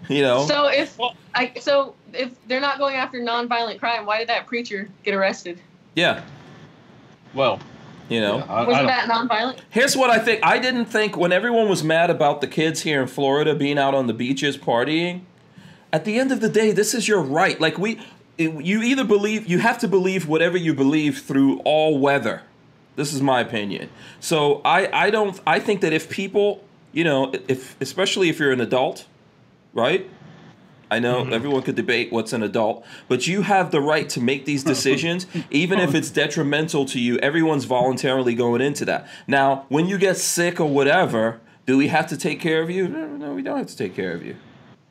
[0.08, 0.46] You know.
[0.46, 0.98] So if
[1.34, 5.60] I so if they're not going after nonviolent crime, why did that preacher get arrested?
[5.94, 6.22] yeah.
[7.34, 7.60] Well,
[8.10, 8.38] You know.
[8.38, 9.58] yeah, I, I Wasn't don't- that nonviolent?
[9.70, 10.40] Here's what I think.
[10.44, 13.94] I didn't think when everyone was mad about the kids here in Florida being out
[13.94, 15.22] on the beaches partying.
[15.94, 17.58] At the end of the day, this is your right.
[17.60, 18.00] Like we,
[18.38, 22.42] it- you either believe you have to believe whatever you believe through all weather.
[22.96, 23.88] This is my opinion.
[24.20, 25.40] So I, I don't.
[25.46, 29.06] I think that if people, you know, if especially if you're an adult,
[29.72, 30.08] right?
[30.90, 31.32] I know mm-hmm.
[31.32, 35.26] everyone could debate what's an adult, but you have the right to make these decisions,
[35.50, 37.16] even if it's detrimental to you.
[37.18, 39.08] Everyone's voluntarily going into that.
[39.26, 42.88] Now, when you get sick or whatever, do we have to take care of you?
[42.88, 44.36] No, no, we don't have to take care of you.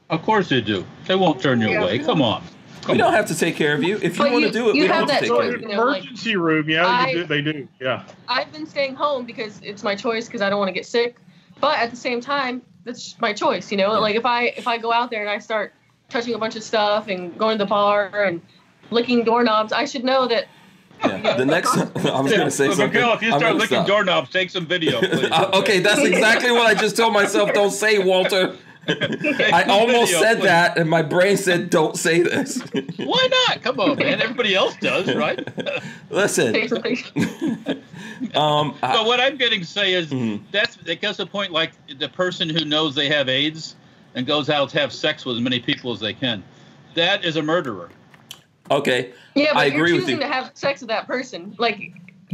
[0.10, 0.86] Of course you do.
[1.06, 1.84] They won't turn you Yeah.
[1.84, 2.00] away.
[2.00, 2.44] Come on.
[2.90, 3.14] We don't on.
[3.14, 3.98] have to take care of you.
[4.02, 5.28] If you But want to do it, you we don't have have to that take
[5.30, 5.70] So care of you.
[5.70, 7.68] you know, like- emergency room, yeah, I- do, they do.
[7.80, 8.04] Yeah.
[8.28, 11.18] I've been staying home because it's my choice because I don't want to get sick.
[11.60, 13.72] But at the same time, that's my choice.
[13.72, 15.74] You know, like if I if I go out there and I start
[16.10, 18.42] touching a bunch of stuff and going to the bar and
[18.90, 20.48] licking doorknobs, I should know that.
[21.04, 21.36] Yeah.
[21.36, 22.94] The next, I was going to say But something.
[22.94, 23.88] Miguel, if you start licking stop.
[23.88, 25.32] doorknobs, take some video, please.
[25.32, 27.54] Uh, okay, that's exactly what I just told myself.
[27.54, 28.56] Don't say, Walter.
[28.88, 29.02] Take
[29.54, 30.44] I almost video, said please.
[30.46, 32.62] that, and my brain said, "Don't say this."
[32.98, 33.62] Why not?
[33.62, 34.22] Come on, man.
[34.22, 35.48] Everybody else does, right?
[36.10, 36.80] Listen, Take some
[38.36, 40.42] um, I- But what I'm getting to say is Mhm.
[40.52, 43.76] that's it gets to the point like the person who knows they have AIDS
[44.16, 46.44] and goes out to have sex with as many people as they can.
[46.96, 47.90] That is a murderer.
[48.70, 50.22] okay, Yeah, but I you're agree with choosing you.
[50.22, 51.56] to have sex with that person.
[51.58, 51.94] Like,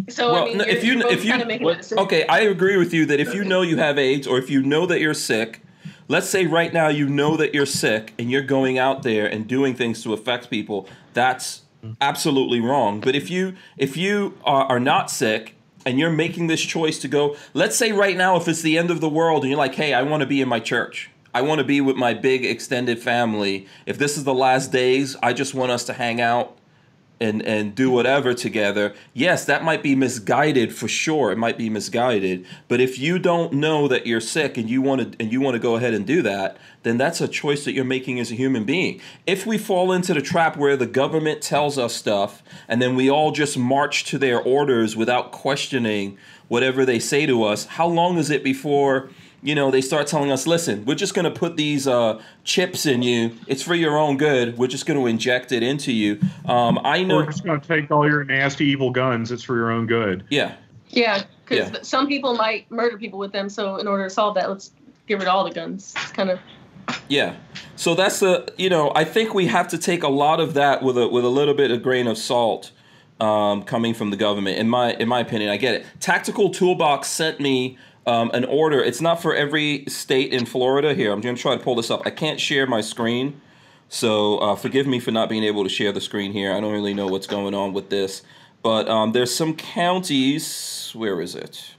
[0.10, 2.26] so Well, I mean, no, you're, if you- you're both if you- kind what- okay,
[2.28, 4.86] I agree with you that if you know you have AIDS or if you know
[4.88, 5.62] that you're sick,
[6.08, 9.48] let's say right now you know that you're sick and you're going out there and
[9.48, 11.64] doing things to affect people, that's
[12.02, 13.00] absolutely wrong.
[13.00, 15.56] But if you if you are, are not sick
[15.86, 18.92] and you're making this choice to go, let's say right now if it's the end
[18.92, 21.10] of the world and you're like, hey, I want to be in my church.
[21.34, 23.68] I want to be with my big extended family.
[23.86, 26.57] If this is the last days, I just want us to hang out
[27.20, 31.32] and and do whatever together yes that might be misguided for sure.
[31.32, 32.46] It might be misguided.
[32.68, 35.56] But if you don't know that you're sick and you want to and you want
[35.56, 38.36] to go ahead and do that then that's a choice that you're making as a
[38.36, 39.02] human being.
[39.26, 43.10] If we fall into the trap where the government tells us stuff and then we
[43.10, 48.18] all just march to their orders without questioning whatever they say to us how long
[48.18, 49.10] is it before
[49.48, 52.86] you know, they start telling us, listen, we're just going to put these uh, chips
[52.86, 53.32] in you.
[53.48, 54.58] It's for your own good.
[54.58, 56.20] We're just going to inject it into you.
[56.46, 57.16] Um, I know.
[57.16, 59.32] We're just going to take all your nasty, evil guns.
[59.32, 60.26] It's for your own good.
[60.30, 60.56] Yeah.
[60.90, 61.78] Yeah, because Yeah.
[61.82, 63.48] some people might murder people with them.
[63.48, 64.72] So in order to solve that, let's
[65.08, 65.94] give rid of all the guns.
[65.96, 66.40] It's kind of
[67.08, 67.36] Yeah.
[67.78, 70.84] So that's the, you know, I think we have to take a lot of that
[70.84, 72.72] with a with a little bit of grain of salt
[73.22, 74.58] um, coming from the government.
[74.58, 75.86] In my in my opinion, I get it.
[76.02, 77.78] Tactical Toolbox sent me
[78.08, 78.82] um, an order.
[78.82, 80.96] It's not for every state in Florida.
[80.96, 82.02] Here, I'm going to try to pull this up.
[82.06, 83.40] I can't share my screen,
[83.90, 86.54] so uh, forgive me for not being able to share the screen here.
[86.54, 88.24] I don't really know what's going on with this,
[88.64, 90.92] but um, there's some counties.
[90.96, 91.76] Where is it?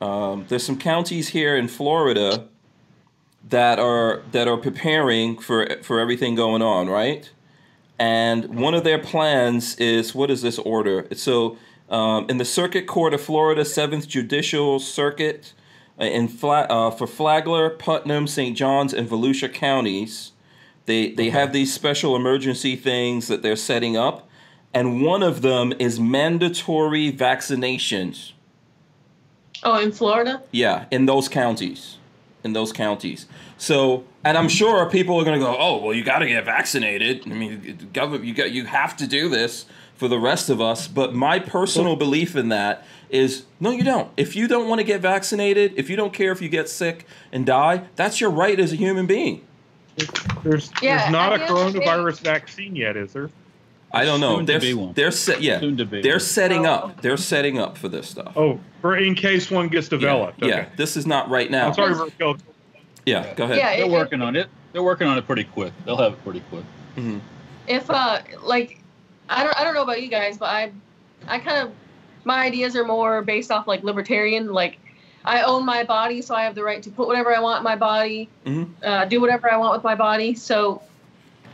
[0.00, 2.48] Um, there's some counties here in Florida
[3.48, 7.30] that are that are preparing for for everything going on, right?
[7.98, 11.06] And one of their plans is what is this order?
[11.14, 11.56] So
[11.92, 15.52] um, in the Circuit Court of Florida, Seventh Judicial Circuit,
[16.00, 18.56] uh, in Fla- uh, for Flagler, Putnam, St.
[18.56, 20.32] John's, and Volusia counties,
[20.86, 24.26] they they have these special emergency things that they're setting up,
[24.72, 28.32] and one of them is mandatory vaccinations.
[29.62, 30.42] oh in Florida.
[30.50, 31.98] Yeah, in those counties.
[32.42, 33.26] In those counties.
[33.58, 36.44] So, and I'm sure people are going to go, "Oh, well, you got to get
[36.44, 39.66] vaccinated." I mean, government, you got, you have to do this
[40.02, 40.88] for the rest of us.
[40.88, 44.10] But my personal belief in that is, no, you don't.
[44.16, 47.06] If you don't want to get vaccinated, if you don't care if you get sick
[47.30, 49.46] and die, that's your right as a human being.
[50.42, 53.12] There's Yeah, there's not at a the end of the day- coronavirus vaccine yet, is
[53.12, 53.30] there?
[53.92, 54.38] I don't know.
[54.38, 54.92] Soon to They're be one.
[54.94, 55.40] they're set.
[55.40, 56.02] Yeah, Soon to be.
[56.02, 56.72] they're setting Oh.
[56.72, 57.00] up.
[57.02, 58.32] They're setting up for this stuff.
[58.36, 60.42] Oh, for in case one gets developed.
[60.42, 60.46] yeah.
[60.48, 60.66] Okay.
[60.76, 61.68] This is not right now.
[61.68, 62.38] I'm sorry, Raquel.
[63.06, 63.58] Yeah, go ahead.
[63.58, 64.48] Yeah, They're it- working on it.
[64.72, 65.72] They're working on it pretty quick.
[65.84, 66.64] They'll have it pretty quick.
[66.96, 67.20] Mhm.
[67.68, 68.81] if uh like
[69.36, 70.72] I don't I don't know about you guys, but I
[71.26, 71.72] I kind of
[72.24, 74.52] my ideas are more based off like libertarian.
[74.52, 74.78] Like
[75.24, 77.64] I own my body, so I have the right to put whatever I want in
[77.64, 78.68] my body, Mhm.
[78.84, 80.34] uh, do whatever I want with my body.
[80.34, 80.82] So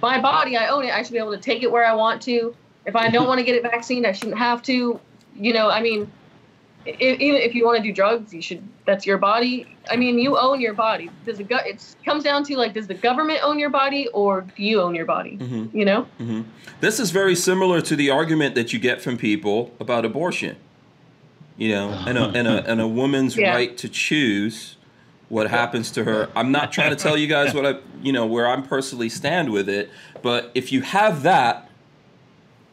[0.03, 0.93] my body, I own it.
[0.93, 2.55] I should be able to take it where I want to
[2.87, 4.99] If I don't want to get it vaccinated, I shouldn't have to.
[5.37, 6.11] You know, I mean,
[6.87, 8.63] even if you want to do drugs, you should.
[8.87, 9.67] That's your body.
[9.91, 11.11] I mean, you own your body.
[11.27, 11.67] Does the gut?
[11.67, 14.95] It comes down to like, does the government own your body or do you own
[14.95, 15.37] your body?
[15.39, 15.75] Mhm.
[15.75, 16.03] You know?
[16.19, 16.43] hmm
[16.81, 20.57] This is very similar to the argument that you get from people about abortion.
[21.57, 23.53] You know, and a and a and a woman's Yeah.
[23.53, 24.77] right to choose
[25.29, 26.29] what happens to her.
[26.37, 29.51] I'm not trying to tell you guys what I, you know, where I'm personally stand
[29.51, 29.91] with it,
[30.23, 31.69] but if you have that,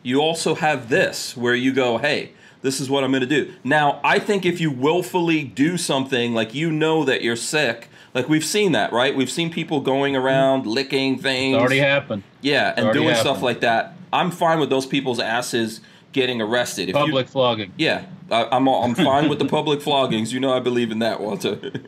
[0.04, 2.32] you also have this where you go, "Hey,
[2.62, 6.34] this is what I'm going to do." Now, I think if you willfully do something
[6.34, 9.16] like you know that you're sick, like we've seen that, right?
[9.16, 10.26] We've seen people going mm-hmm.
[10.26, 11.56] around licking things.
[11.56, 12.24] It's already happened.
[12.42, 13.94] Yeah, and already doing stuff like that.
[14.14, 15.82] I'm fine with those people's asses
[16.14, 16.88] getting arrested.
[16.90, 17.74] If Public You, flogging.
[17.78, 20.32] yeah, I, I'm I'm fine with the public floggings.
[20.32, 21.60] You know, I believe in that, Walter.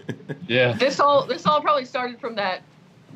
[0.48, 0.74] Yeah.
[0.74, 2.62] This all this all probably started from that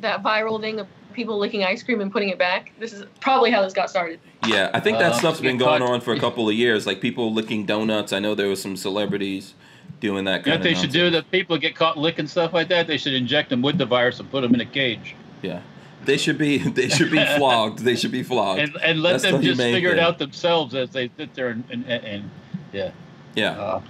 [0.01, 2.71] that viral thing of people licking ice cream and putting it back.
[2.79, 4.19] This is probably how this got started.
[4.47, 6.85] yeah, I think that Uh, stuff's been going caught- on for a couple of years.
[6.87, 8.13] Like people licking donuts.
[8.13, 9.53] I know there was some celebrities
[9.99, 10.77] doing that You know kind what they of.
[10.79, 11.09] should do?
[11.11, 12.87] That people get caught licking stuff like that.
[12.87, 15.59] They should inject them with the virus and put them in a cage, Yeah,
[16.05, 16.57] they should be.
[16.79, 17.79] They should be flogged.
[17.79, 18.59] They should be flogged.
[18.61, 21.33] and and let That's them the just humane figure it out themselves as they sit
[21.35, 22.29] there and and, and, and
[22.73, 22.91] yeah.
[23.35, 23.51] yeah.
[23.51, 23.81] Uh,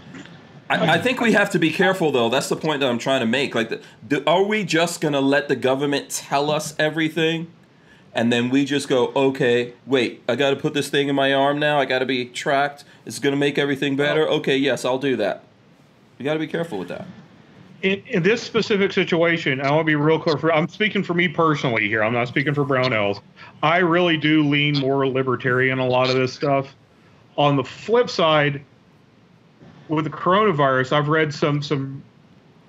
[0.72, 2.30] I, I think we have to be careful, though.
[2.30, 3.54] That's the point that I'm trying to make.
[3.56, 7.48] Like, the, do, are we just gonna let the government tell us everything,
[8.14, 11.34] and then we just go, okay, wait, I got to put this thing in my
[11.34, 11.80] arm now.
[11.80, 12.84] I got to be tracked.
[13.06, 14.28] It's gonna make everything better.
[14.28, 15.44] Okay, yes, I'll do that.
[16.18, 17.06] You got to be careful with that.
[17.82, 20.38] in, in this specific situation, I want to be real clear.
[20.38, 22.04] For I'm speaking for me personally here.
[22.04, 23.22] I'm not speaking for Brownells.
[23.64, 26.76] I really do lean more libertarian a lot of this stuff.
[27.38, 28.62] On the flip side,
[29.92, 32.02] with the coronavirus, I've read some some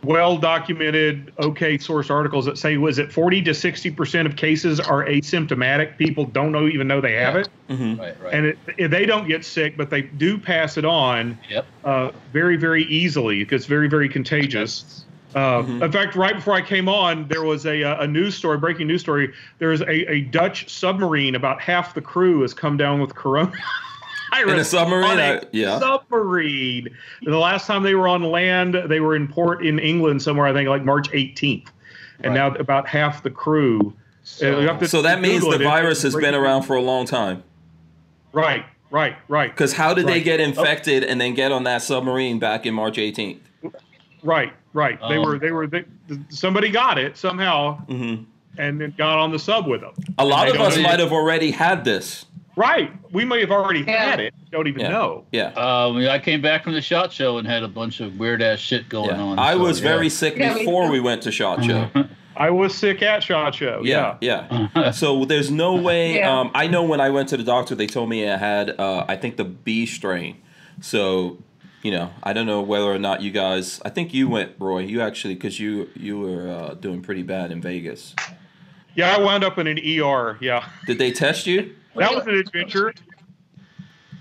[0.05, 4.81] well documented, okay source articles that say was it 40 to 60 percent of cases
[4.81, 5.97] are asymptomatic.
[5.97, 8.21] People don't know even know they have it, hmm right.
[8.21, 8.35] Right.
[8.35, 11.65] and it, it- they don't get sick, but they do pass it on yep.
[11.85, 15.05] uh, very very easily because it's very very contagious.
[15.35, 15.83] Uh, Mhm.
[15.83, 18.87] In fact, right before I came on, there was a, uh, a news story, breaking
[18.87, 19.33] news story.
[19.61, 21.35] There's a, a Dutch submarine.
[21.37, 23.51] About half the crew has come down with corona.
[24.41, 25.79] In a submarine, On a I- yeah.
[25.79, 26.89] submarine.
[27.23, 30.47] The last time they were on land, they were in port in England somewhere.
[30.47, 31.67] I think like March 18th,
[32.21, 32.35] and Right.
[32.35, 33.93] now about half the crew.
[34.25, 35.69] So- you So that means Google the it.
[35.69, 37.43] virus has been around for a long time.
[38.33, 42.39] Right, right, right, Because how did they get infected and then get on that submarine
[42.39, 43.41] back in March 18th?
[44.23, 44.99] right, right.
[45.09, 45.67] They Um, were, they were.
[45.67, 45.85] They,
[46.31, 48.15] somebody got it somehow, hmm
[48.59, 49.93] and then got on the sub with them.
[50.19, 52.27] A lot of us might have already had this.
[52.57, 52.93] Right.
[53.13, 54.11] We may have already Yeah.
[54.11, 54.35] had it.
[54.51, 54.89] Don't even Yeah.
[54.89, 55.25] know.
[55.33, 55.47] Yeah.
[55.57, 58.59] Um, I came back from the shot show and had a bunch of weird ass
[58.59, 59.21] shit going Yeah.
[59.23, 59.39] on.
[59.39, 59.89] I so, was yeah.
[59.89, 60.93] very sick Yeah, before too.
[60.93, 61.89] we went to Shot Show.
[62.37, 63.83] I was sick at Shot Show.
[63.85, 64.91] Yeah, yeah.
[64.93, 66.17] So there's no way.
[66.17, 66.41] Yeah.
[66.41, 69.05] Um, I know when I went to the doctor, they told me I had, uh,
[69.09, 70.37] I think the B strain.
[70.81, 71.39] So,
[71.83, 73.81] you know, I don't know whether or not you guys.
[73.85, 74.81] I think you went, Roy.
[74.81, 78.15] You actually, because you you were uh, doing pretty bad in Vegas.
[78.95, 80.37] Yeah, I wound up in an ER.
[80.41, 80.65] Yeah.
[80.87, 81.75] Did they test you?
[81.97, 82.95] That was an adventure.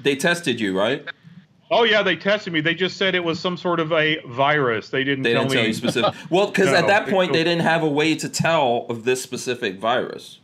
[0.04, 1.06] They tested you, right?
[1.70, 2.60] Oh yeah, they tested me.
[2.60, 4.90] They just said it was some sort of a virus.
[4.90, 5.58] They didn't They tell didn't me.
[5.58, 6.14] tell you specific.
[6.30, 9.80] Well, because at that point they didn't have a way to tell of this specific
[9.80, 10.40] virus.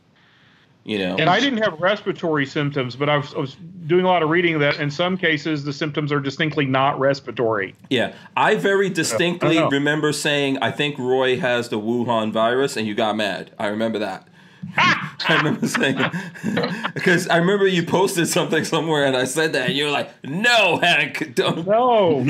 [0.86, 1.18] You know.
[1.18, 3.58] and I didn't have respiratory symptoms, but I was, I was
[3.88, 7.76] doing a lot of reading that in some cases the symptoms are distinctly not respiratory.
[7.90, 12.88] Yeah, I very distinctly I remember saying, "I think Roy has the Wuhan virus," and
[12.88, 13.52] you got mad.
[13.60, 14.30] I remember that.
[14.78, 15.97] I remember saying
[16.93, 20.10] because I remember you posted something somewhere, and I said that, and you were like,
[20.24, 22.20] "No, Hank, don't." No,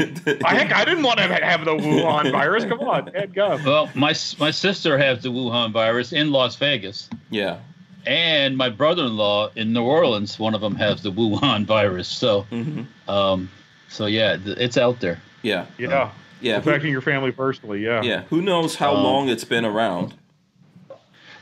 [0.45, 2.63] I, heck, I didn't want to have the Wuhan virus.
[2.65, 3.59] Come on, head go.
[3.65, 7.57] Well, my my sister has the Wuhan virus in Las Vegas, Yeah.
[8.05, 12.07] and my brother-in-law in New Orleans, one of them has the Wuhan virus.
[12.07, 13.49] So, hmm um,
[13.89, 15.19] so yeah, th- it's out there.
[15.43, 15.65] Yeah.
[15.77, 16.11] Yeah,
[16.41, 16.59] Yeah.
[16.61, 17.83] Who, affecting your family personally.
[17.83, 18.01] Yeah.
[18.03, 18.21] yeah.
[18.29, 20.13] Who knows how Um, long it's been around?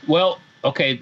[0.06, 1.00] Well, okay,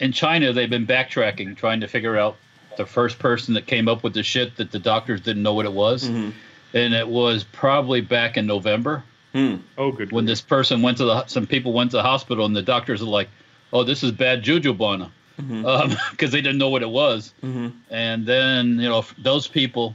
[0.00, 2.36] in China they've been backtracking, trying to figure out
[2.76, 5.64] the first person that came up with the shit that the doctors didn't know what
[5.64, 6.32] it was, Mhm.
[6.74, 9.02] and it was probably back in November.
[9.32, 9.56] Hmm.
[9.76, 10.12] Oh, good.
[10.12, 13.02] when this person went to the some people went to the hospital and the doctors
[13.02, 13.28] are like,
[13.72, 17.34] "Oh, this is bad juju, Bana," because they didn't know what it was.
[17.42, 19.94] hmm And then you know those people,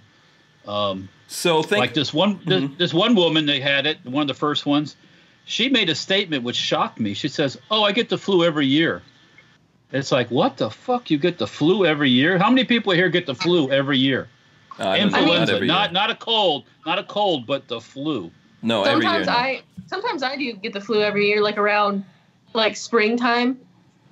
[0.68, 1.80] um, So think.
[1.80, 2.78] like this one this, Mhm.
[2.78, 4.96] this one woman they had it, one of the first ones.
[5.46, 7.14] She made a statement which shocked me.
[7.16, 9.02] She says, "Oh, I get the flu every year."
[9.92, 11.10] It's like, what the fuck?
[11.10, 12.38] You get the flu every year?
[12.38, 14.30] How many people here get the flu every year?
[14.80, 18.32] Uh, I don't Influenza, not not a cold, not a cold, but the flu.
[18.62, 19.24] no every year.
[19.24, 19.34] sometimes no.
[19.34, 22.06] I sometimes I do get the flu every year, like around
[22.54, 23.60] like springtime.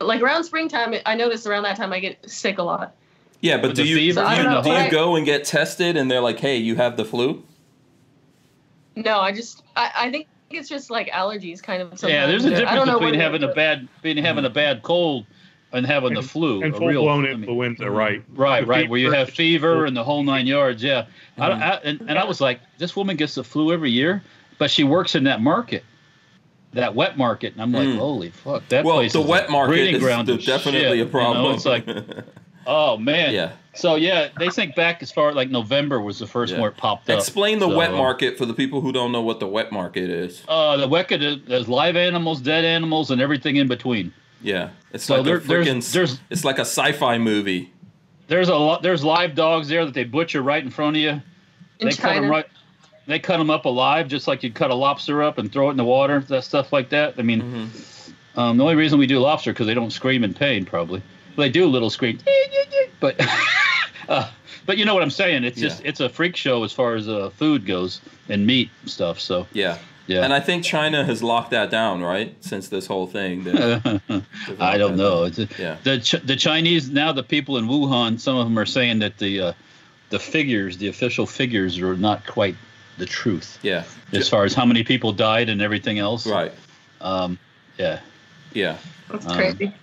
[0.02, 2.96] Like around springtime, I notice around that time I get sick a lot.
[3.42, 5.96] Yeah, but With do the you do you, fever do you go and get tested
[5.96, 7.44] and they're like, hey, you have the flu?
[8.96, 12.02] No, I just I, I think it's just like allergies, kind of.
[12.04, 12.68] yeah, there's a sometimes.
[12.68, 15.26] I difference don't know between having a bad being having a bad cold
[15.72, 16.64] and having the flu.
[16.64, 18.24] and a full real, blown I mean, influenza, right?
[18.34, 20.82] Right, The right, where you have fever and the whole nine yards.
[20.84, 21.06] Yeah,
[21.38, 21.62] I, Mhm.
[21.62, 24.24] I, and, and I was like, this woman gets the flu every year,
[24.58, 25.84] but she works in that market,
[26.74, 27.98] that wet market, and I'm like, Mm.
[27.98, 30.82] holy fuck, that well, place the is wet a market breeding is ground the- definitely
[30.82, 31.12] shit, a you know?
[31.12, 31.54] problem.
[31.56, 31.86] It's like,
[32.68, 33.34] oh man.
[33.34, 33.52] yeah.
[33.76, 36.58] So yeah, they think back as far like November was the first Yeah.
[36.58, 37.18] one where it popped up.
[37.20, 40.10] Explain the So, wet market for the people who don't know what the wet market
[40.10, 40.44] is.
[40.48, 44.12] Uh, the wet market is there's live animals, dead animals, and everything in between.
[44.42, 45.48] Yeah, it's So like there- a freaking.
[45.66, 47.72] there's- there's- it's like a sci-fi movie.
[48.28, 48.82] There's a lot.
[48.84, 51.10] There's live dogs there that they butcher right in front of you.
[51.80, 52.46] In they cut them right.
[53.08, 55.72] They cut them up alive, just like you'd cut a lobster up and throw it
[55.72, 56.20] in the water.
[56.28, 57.16] That stuff like that.
[57.18, 58.40] I mean, Mm-hmm.
[58.40, 61.02] um, the only reason we do lobster because they don't scream in pain, probably.
[61.36, 62.20] Well, they do a little scream,
[63.00, 63.20] but
[64.10, 64.30] uh,
[64.68, 65.44] but you know what I'm saying.
[65.44, 69.20] It's just it's a freak show as far as uh, food goes and meat stuff.
[69.20, 69.78] So Yeah.
[70.10, 70.24] Yeah.
[70.24, 72.36] And I think China has locked that down, right?
[72.42, 73.48] Since this whole thing.
[74.60, 75.30] I don't know.
[75.30, 75.44] down.
[75.46, 75.78] It's, Yeah.
[75.84, 79.18] The Ch- the Chinese now the people in Wuhan, some of them are saying that
[79.20, 79.54] the uh,
[80.10, 82.56] the figures, the official figures, are not quite
[82.98, 83.84] the truth Yeah.
[84.12, 86.26] as far as how many people died and everything else.
[86.28, 86.52] Right.
[87.00, 87.38] Um,
[87.78, 88.00] yeah.
[88.54, 88.78] Yeah.
[89.10, 89.74] That's Um, crazy.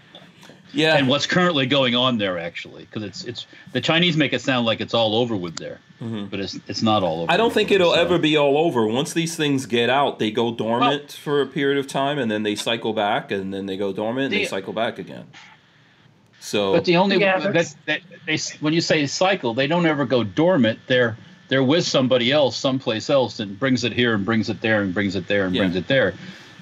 [0.77, 0.97] Yeah.
[0.97, 4.67] And what's currently going on there actually, because it's it's the Chinese make it sound
[4.67, 6.31] like it's all over with there, Mhm.
[6.31, 7.33] but it's it's not all over.
[7.33, 8.87] I don't think it'll so- ever be all over.
[8.87, 12.43] Once these things get out, they go dormant for a period of time, and then
[12.43, 15.25] they cycle back, and then they go dormant, and they cycle back again.
[16.41, 19.87] So But the only Yeah, that, that's- that they when you say cycle, they don't
[19.87, 20.79] ever go dormant.
[20.87, 21.17] They're
[21.49, 24.93] they're with somebody else, someplace else, and brings it here and brings it there and
[24.93, 25.63] brings it there and Yeah.
[25.63, 26.15] brings it there.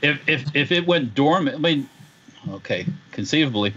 [0.03, 1.89] If if if it went dormant, I mean,
[2.51, 3.73] okay, conceivably,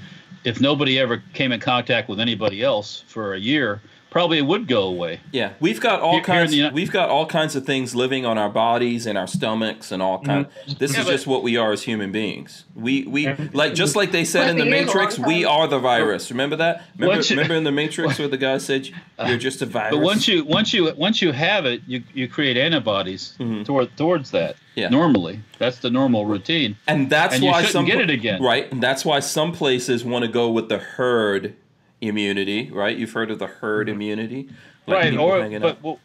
[0.48, 4.68] if nobody ever came in contact with anybody else for a year, probably it would
[4.68, 5.20] go away.
[5.32, 6.52] yeah, we've got all Here- here kinds.
[6.52, 10.02] the we've got all kinds of things living on our bodies and our stomachs and
[10.02, 10.48] all kind.
[10.80, 12.66] This Yeah, is but- just what we are as human beings.
[12.76, 15.20] We we like just like they said in the Twenty years, a long Matrix.
[15.20, 16.32] We are the virus.
[16.32, 16.84] Remember that?
[16.98, 18.90] Remember, you- remember in the Matrix where the guy said
[19.28, 19.96] you're just a virus.
[19.96, 23.66] But once you once you once you have it, you you create antibodies Mhm.
[23.66, 24.56] toward towards that.
[24.76, 24.90] Yeah.
[24.90, 26.76] Normally, that's the normal routine.
[26.88, 28.42] and that's and you why shouldn't some get it again.
[28.44, 31.56] right and that's why some places want to go with the herd
[32.02, 34.48] immunity right you've heard of the herd immunity
[34.88, 35.78] right or but out.
[35.84, 36.00] or,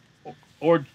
[0.59, 0.85] or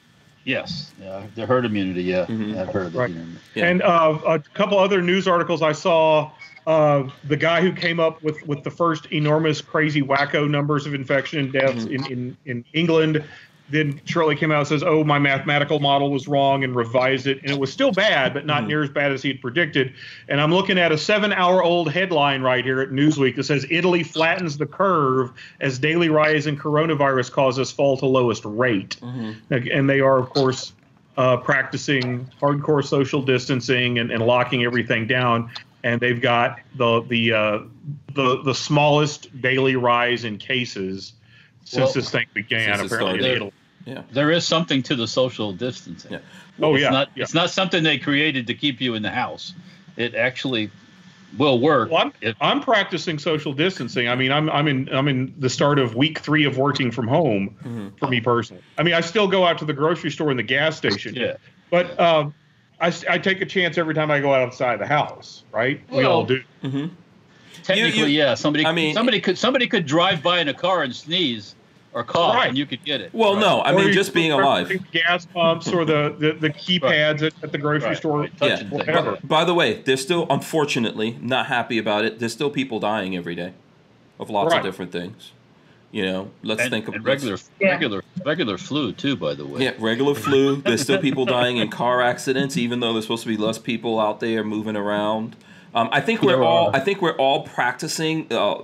[0.45, 2.57] yes yeah the herd immunity yeah Mhm.
[2.59, 3.13] i've heard of Right.
[3.55, 3.67] Yeah.
[3.67, 6.31] And uh, a couple other news articles I saw.
[6.67, 10.93] Uh, the guy who came up with, with the first enormous, crazy, wacko numbers of
[10.93, 11.95] infection and deaths Mm-hmm.
[11.95, 13.25] in, in, in England,
[13.71, 17.41] then shortly came out and says, "Oh, my mathematical model was wrong," and revised it,
[17.43, 18.69] and it was still bad, but not Mhm.
[18.69, 19.93] near as bad as he had predicted.
[20.29, 24.59] And I'm looking at a seven-hour-old headline right here at Newsweek that says Italy flattens
[24.59, 29.35] the curve as daily rise in coronavirus causes fall to lowest rate Mhm.
[29.51, 30.73] and they are of course
[31.17, 35.51] uh, practicing hardcore social distancing and, and locking everything down
[35.83, 37.59] and they've got the the uh,
[38.15, 41.13] the the smallest daily rise in cases
[41.69, 43.37] since Well, this thing began apparently in.
[43.37, 43.53] Italy.
[43.85, 46.19] yeah there is something to the social distancing Yeah.
[46.61, 47.23] Oh it's yeah, not yeah.
[47.25, 49.53] it's not something they created to keep you in the house
[49.97, 50.71] it actually
[51.37, 54.09] will work Well, I'm, if, I'm practicing social distancing.
[54.09, 57.07] I mean, I'm I'm in I'm in the start of week three of working from
[57.07, 57.99] home Mhm.
[57.99, 58.63] for me personally.
[58.79, 61.35] I mean, I still go out to the grocery store and the gas station, yeah
[61.71, 62.33] but um,
[62.81, 65.45] I, I take a chance every time I go outside the house.
[65.53, 65.83] Right?
[65.91, 66.43] we Well, all do.
[66.65, 66.91] Mhm.
[67.63, 70.83] technically you- yeah somebody I mean- somebody could somebody could drive by in a car
[70.83, 71.55] and sneeze
[71.93, 72.49] or cough Right.
[72.49, 73.41] and you could get it well Right.
[73.41, 77.33] no i Or mean just being alive Gas pumps or the the, the keypads at,
[77.43, 78.21] at the grocery Right, store.
[78.21, 78.57] right, Yeah.
[78.57, 78.71] things.
[78.71, 79.19] Whatever.
[79.25, 83.35] by the way there's still unfortunately not happy about it there's still people dying every
[83.35, 83.53] day
[84.21, 84.59] of lots Right.
[84.59, 85.33] of different things
[85.91, 87.71] you know let's and, think of regular Yeah.
[87.71, 90.57] regular regular flu too by the way Yeah, regular flu.
[90.57, 93.99] There's still people dying in car accidents, even though there's supposed to be less people
[93.99, 95.37] out there moving around.
[95.75, 96.67] Um, I think we're There all.
[96.69, 96.77] are.
[96.77, 98.63] I think we're all practicing uh,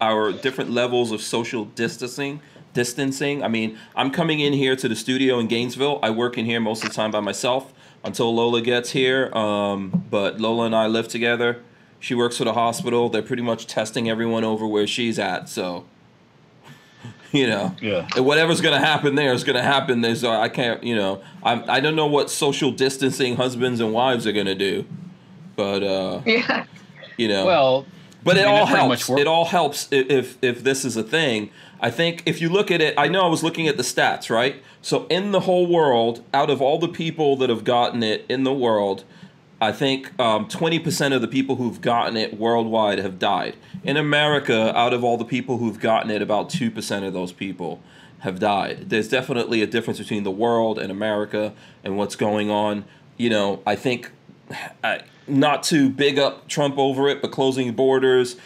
[0.00, 2.40] our different levels of social distancing.
[2.74, 3.42] Distancing.
[3.42, 6.00] I mean, I'm coming in here to the studio in Gainesville.
[6.02, 7.72] I work in here most of the time by myself
[8.04, 9.32] until Lola gets here.
[9.34, 11.62] Um, but Lola and I live together.
[12.00, 13.08] She works for the hospital.
[13.08, 15.48] They're pretty much testing everyone over where she's at.
[15.48, 15.86] So,
[17.32, 17.74] you know.
[17.80, 20.00] yeah And whatever's going to happen there is going to happen.
[20.00, 23.92] There's uh, I can't you know I I don't know what social distancing husbands and
[23.92, 24.84] wives are going to do,
[25.56, 26.66] but uh, Yeah.
[27.16, 27.46] you know.
[27.46, 27.86] well
[28.22, 29.08] but it I mean, all that pretty helps.
[29.10, 31.50] much It all helps if if this is a thing.
[31.84, 34.30] I think if you look at it, I know I was looking at the stats
[34.30, 34.62] right.
[34.80, 38.44] So in the whole world, out of all the people that have gotten it in
[38.44, 39.04] the world,
[39.60, 43.56] I think um, 20% of the people who've gotten it worldwide have died.
[43.82, 47.82] In America, out of all the people who've gotten it, about 2% of those people
[48.20, 48.88] have died.
[48.88, 51.52] There's definitely a difference between the world and America
[51.84, 52.86] and what's going on.
[53.18, 54.10] You know, I think
[54.82, 58.36] I, not to big up Trump over it, but closing borders,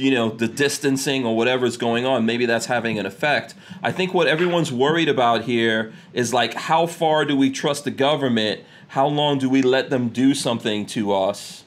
[0.00, 3.54] you know, the distancing or whatever is going on, maybe that's having an effect.
[3.82, 7.90] I think what everyone's worried about here is like, how far do we trust the
[7.90, 8.62] government?
[8.88, 11.64] How long do we let them do something to us?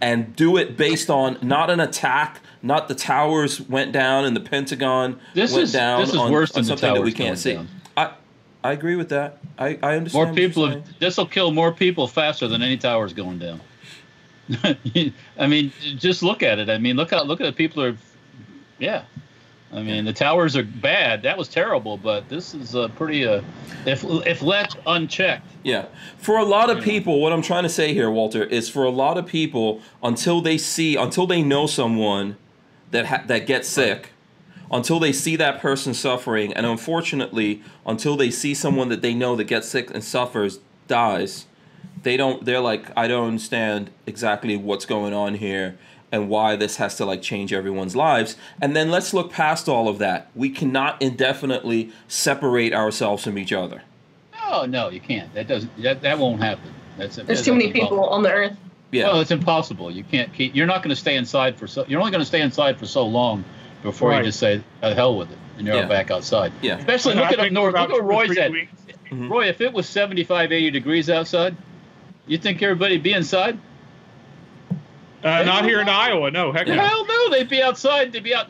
[0.00, 4.40] And do it based on not an attack, not the towers went down and the
[4.40, 7.38] Pentagon This went is- down this is on, worse than the something that we can't
[7.38, 7.54] see.
[7.54, 7.68] down.
[7.96, 8.12] I
[8.62, 9.38] I agree with that.
[9.58, 10.26] I, I understand.
[10.28, 10.82] More people.
[10.98, 13.60] This will kill more people faster than any towers going down.
[15.38, 16.70] I mean, just look at it.
[16.70, 17.96] I mean, look how look at the people are.
[18.78, 19.04] Yeah,
[19.72, 21.22] I mean, the towers are bad.
[21.22, 23.26] That was terrible, but this is a pretty.
[23.26, 23.42] Uh,
[23.84, 25.86] if if left unchecked, Yeah.
[26.16, 28.90] For a lot of people, what I'm trying to say here, Walter, is for a
[28.90, 32.36] lot of people, until they see, until they know someone
[32.90, 34.12] that ha- that gets sick,
[34.70, 39.36] until they see that person suffering, and unfortunately, until they see someone that they know
[39.36, 41.44] that gets sick and suffers dies,
[42.02, 42.44] they don't.
[42.44, 45.78] They're like, I don't understand exactly what's going on here
[46.10, 48.36] and why this has to like change everyone's lives.
[48.62, 50.30] And then let's look past all of that.
[50.34, 53.82] We cannot indefinitely separate ourselves from each other.
[54.46, 55.32] oh no, you can't.
[55.34, 55.70] That doesn't.
[55.82, 56.72] That, that won't happen.
[56.96, 57.88] That's There's that's too many impossible.
[57.96, 58.56] people on the earth.
[58.90, 59.08] Yeah.
[59.08, 59.90] Well, it's impossible.
[59.90, 60.54] You can't keep.
[60.56, 61.84] You're not going to stay inside for so.
[61.86, 63.44] You're only going to stay inside for so long
[63.82, 64.18] before Right.
[64.18, 65.86] you just say, "The hell with it," and you're Yeah.
[65.86, 66.52] back outside.
[66.62, 66.78] Yeah.
[66.78, 67.74] Especially And look I at up north.
[67.74, 68.50] Look at Roy's three at.
[68.50, 68.72] weeks-
[69.10, 69.30] Mhm.
[69.30, 71.54] Roy, if it was 75, 80 degrees outside,
[72.28, 73.58] you think everybody'd be inside?
[75.24, 76.30] Uh, not here in Iowa.
[76.30, 76.76] No, heck Yeah.
[76.76, 76.82] no.
[76.84, 78.12] Hell no, they'd be outside.
[78.12, 78.46] They'd be out.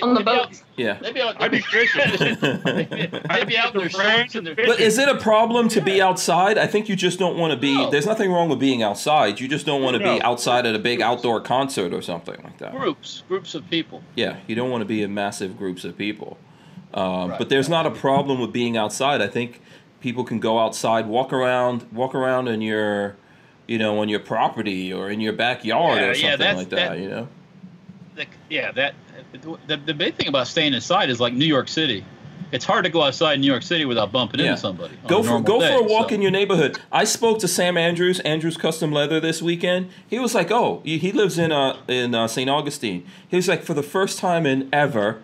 [0.00, 0.64] On the they'd out- boats.
[0.76, 0.94] Yeah.
[0.94, 1.36] They'd be out.
[1.42, 2.00] I'd be fishing.
[2.64, 4.54] they'd be, they'd be out in their shorts and their.
[4.54, 6.56] But is it a problem to be outside?
[6.56, 7.76] I think you just don't want to be.
[7.76, 7.90] No.
[7.90, 9.38] There's nothing wrong with being outside.
[9.38, 12.56] You just don't want to be outside at a big outdoor concert or something like
[12.58, 12.72] that.
[12.72, 14.02] groups, groups of people.
[14.14, 16.38] Yeah, you don't want to be in massive groups of people.
[16.94, 17.38] Um, Right.
[17.38, 19.20] But there's not a problem with being outside.
[19.20, 19.60] I think
[20.02, 23.16] people can go outside, walk around, walk around in your,
[23.66, 26.90] you know, on your property or in your backyard Yeah, or something that's- like that.
[26.90, 27.28] that- You know.
[28.14, 28.94] The, yeah, that
[29.66, 32.04] the, the big thing about staying inside is like New York City.
[32.50, 34.48] It's hard to go outside in New York City without bumping Yeah.
[34.50, 34.94] into somebody.
[35.06, 36.16] Go for go day, for a walk so.
[36.16, 36.78] in your neighborhood.
[36.92, 39.88] I spoke to Sam Andrews, Andrews Custom Leather this weekend.
[40.06, 42.50] He was like, "Oh, he, he lives in uh in uh, St.
[42.50, 45.22] Augustine." He was like, "For the first time in ever,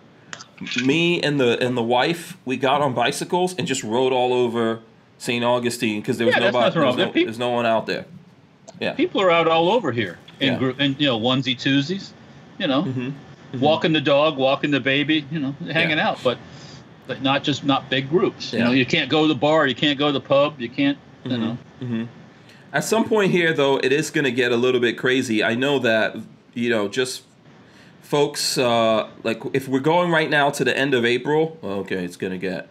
[0.75, 4.79] me and the and the wife we got on bicycles and just rode all over
[5.17, 5.43] St.
[5.43, 7.23] Augustine because there was Yeah, nobody, nothing wrong there's no.
[7.23, 8.05] There's no one out there."
[8.79, 8.93] Yeah.
[8.93, 10.59] People are out all over here in Yeah.
[10.59, 12.11] group, and you know onesie twosies,
[12.57, 13.13] you know, Mhm.
[13.59, 16.37] walking the dog, walking the baby, you know, hanging out, but
[17.07, 18.53] but not just not big groups.
[18.53, 18.65] You Yeah.
[18.65, 20.97] know, you can't go to the bar, you can't go to the pub, you can't,
[21.25, 21.39] you Mhm.
[21.39, 21.57] know.
[21.79, 22.03] hmm
[22.71, 25.43] At some point here, though, it is going to get a little bit crazy.
[25.43, 26.15] I know that,
[26.53, 27.23] you know, just
[28.09, 32.15] folks, uh, like if we're going right now to the end of April, okay, it's
[32.17, 32.67] going to get,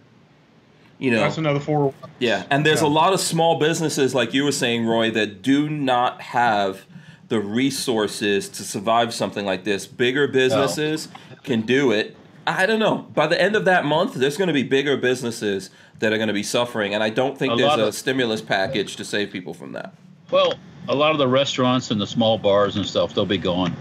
[0.99, 1.95] you know, That's another four.
[2.19, 2.43] yeah.
[2.51, 2.89] And there's Yeah.
[2.89, 6.87] a lot of small businesses, like you were saying, Roy, that do not have
[7.29, 9.87] the resources to survive something like this.
[9.87, 11.07] Bigger businesses
[11.45, 12.17] can do it.
[12.45, 13.07] I don't know.
[13.15, 15.71] By the end of that month, there's going to be bigger businesses
[16.01, 18.41] that are going to be suffering, and I don't think A there's a of- stimulus
[18.43, 19.93] package to save people from that.
[20.33, 20.55] Well,
[20.89, 23.77] a lot of the restaurants and the small bars and stuff, they'll be gone,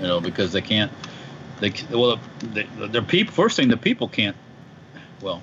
[0.00, 0.92] you know, because they can't.
[1.60, 3.32] They well, they, their people.
[3.32, 4.36] First thing, the people can't.
[5.22, 5.42] Well,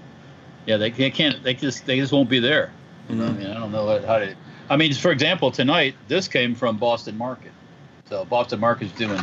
[0.66, 1.42] yeah, they, they can't.
[1.44, 2.72] They just they just won't be there.
[3.10, 4.36] You know, I mean, I don't know how to.
[4.70, 7.52] I mean, for example, tonight this came from Boston Market,
[8.10, 9.22] so Boston Market's doing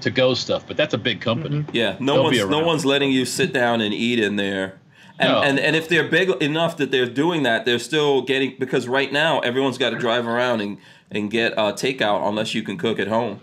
[0.00, 1.64] to go stuff, but that's a big company.
[1.72, 4.78] Yeah, no They'll one's no one's letting you sit down and eat in there.
[5.18, 5.42] And, No.
[5.42, 9.12] and and if they're big enough that they're doing that, they're still getting because right
[9.12, 10.78] now everyone's got to drive around and
[11.10, 13.40] and get uh, takeout unless you can cook at home,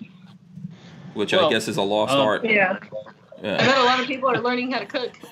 [1.17, 2.45] which I guess is a lost um, art.
[2.45, 2.79] Yeah.
[3.39, 5.17] I bet a lot of people are learning how to cook.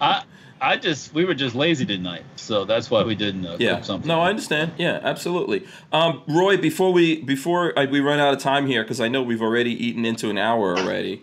[0.00, 0.24] I
[0.60, 3.76] I just we were just lazy tonight, so that's why we didn't uh, Yeah.
[3.76, 4.08] cook something.
[4.08, 4.72] No, I understand.
[4.78, 5.66] Yeah, absolutely.
[5.92, 9.22] Um, Roy, before we before I, we run out of time here, because I know
[9.22, 11.22] we've already eaten into an hour already.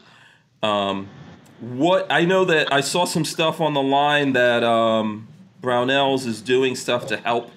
[0.61, 1.09] Um,
[1.59, 5.27] what I know that I saw some stuff on the line that um,
[5.61, 7.51] Brownells is doing stuff to help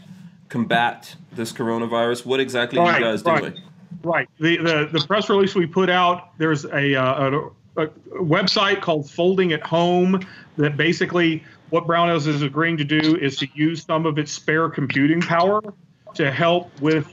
[0.49, 2.24] combat this coronavirus.
[2.24, 3.40] What exactly are you guys right.
[3.40, 3.62] doing?
[4.05, 4.28] Right.
[4.38, 6.36] The, the the press release we put out.
[6.38, 7.30] There's a, uh,
[7.76, 7.88] a, a
[8.20, 10.20] website called Folding at Home
[10.57, 14.68] that basically what Brownells is agreeing to do is to use some of its spare
[14.68, 15.61] computing power
[16.14, 17.11] to help with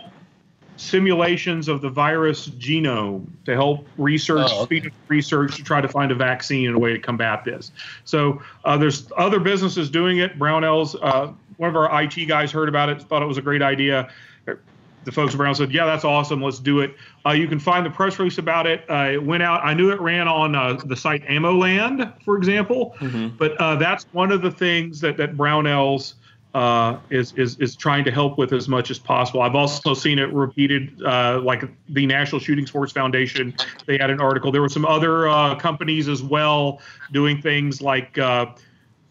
[0.77, 4.63] simulations of the virus genome to help research, Oh, okay.
[4.65, 7.71] speed up research to try to find a vaccine and a way to combat this.
[8.03, 10.37] So uh, there's other businesses doing it.
[10.39, 13.61] Brownells, uh, one of our IT guys heard about it, thought it was a great
[13.61, 14.09] idea
[15.03, 16.41] the folks at Brown said, "Yeah, that's awesome.
[16.41, 16.95] Let's do it."
[17.25, 18.83] Uh, you can find the press release about it.
[18.89, 19.61] Uh, it went out.
[19.63, 22.95] I knew it ran on uh, the site AmmoLand, for example,
[23.37, 26.15] but uh, that's one of the things that that Brownells
[26.53, 29.41] uh, is is is trying to help with as much as possible.
[29.41, 33.55] I've also seen it repeated, uh, like the National Shooting Sports Foundation.
[33.85, 34.51] They had an article.
[34.51, 36.81] There were some other uh, companies as well
[37.11, 38.17] doing things like.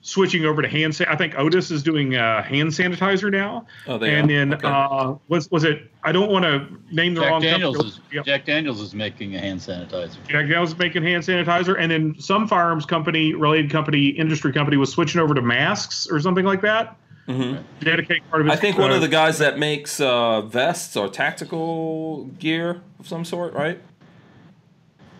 [0.02, 3.66] Switching over to hand, sa- I think Otis is doing uh, hand sanitizer now.
[3.86, 4.34] Oh, they and are?
[4.34, 4.66] then Okay.
[4.66, 5.90] uh, was was it?
[6.04, 7.94] I don't want to name the Jack wrong Daniels company.
[7.94, 8.24] is Yep.
[8.24, 10.16] Jack Daniels is making a hand sanitizer.
[10.26, 14.78] Jack Daniels is making hand sanitizer, and then some firearms company, related company, industry company
[14.78, 16.96] was switching over to masks or something like that.
[17.28, 17.62] Mhm.
[17.80, 18.52] Dedicate part of it.
[18.52, 23.26] I think one of the guys that makes uh, vests or tactical gear of some
[23.26, 23.78] sort, right?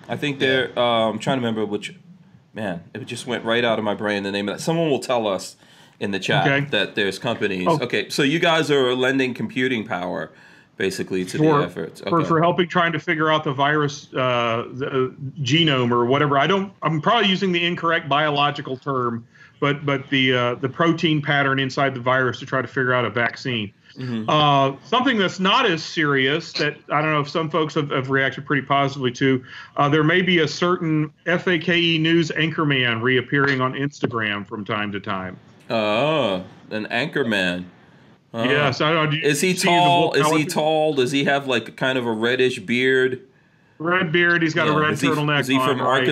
[0.08, 0.76] I think they're.
[0.76, 1.94] Uh, I'm trying to remember which.
[2.52, 4.22] Man, it just went right out of my brain.
[4.24, 4.60] The name of that.
[4.62, 5.56] Someone will tell us
[6.00, 6.66] in the chat Okay.
[6.70, 7.66] that there's companies.
[7.68, 7.78] Oh.
[7.80, 10.32] Okay, so you guys are lending computing power,
[10.76, 12.00] basically, to for, the efforts.
[12.00, 12.28] for, Okay.
[12.28, 15.08] for helping trying to figure out the virus uh, the, uh,
[15.42, 16.38] genome or whatever.
[16.38, 16.72] I don't.
[16.82, 19.26] I'm probably using the incorrect biological term,
[19.60, 23.04] but but the uh, the protein pattern inside the virus to try to figure out
[23.04, 23.72] a vaccine.
[24.00, 24.30] Mm-hmm.
[24.30, 28.08] Uh, something that's not as serious that I don't know if some folks have, have
[28.08, 29.44] reacted pretty positively to.
[29.76, 35.00] Uh, there may be a certain FAKE news anchorman reappearing on Instagram from time to
[35.00, 35.36] time.
[35.68, 37.66] Oh, an anchorman.
[38.32, 38.44] Oh.
[38.44, 39.10] Yes, I don't.
[39.10, 40.14] do Is he tall?
[40.14, 40.94] Is he tall?
[40.94, 43.26] Does he have like kind of a reddish beard?
[43.78, 44.42] Red beard.
[44.42, 45.08] He's got a red is he.
[45.08, 46.06] Is he from right?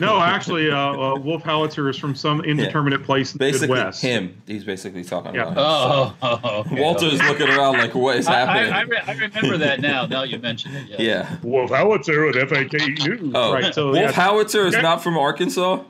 [0.00, 0.04] Arkansas?
[0.04, 4.02] No, actually, uh, uh, Wolf Howitzer is from some indeterminate place in the Basically, Midwest.
[4.02, 4.42] him.
[4.46, 5.52] He's basically talking Yeah.
[5.52, 6.14] about.
[6.22, 6.80] Oh, okay.
[6.80, 8.72] Walter's looking around like, what is happening?
[8.72, 10.06] I, I, re- I remember that now.
[10.06, 10.88] Now you mention it.
[10.88, 10.96] Yeah.
[11.02, 11.36] yeah.
[11.42, 13.32] Wolf Howitzer with FAK News.
[13.34, 13.74] Oh, right.
[13.74, 14.80] So Wolf yeah, Howitzer is Yeah.
[14.80, 15.82] not from Arkansas.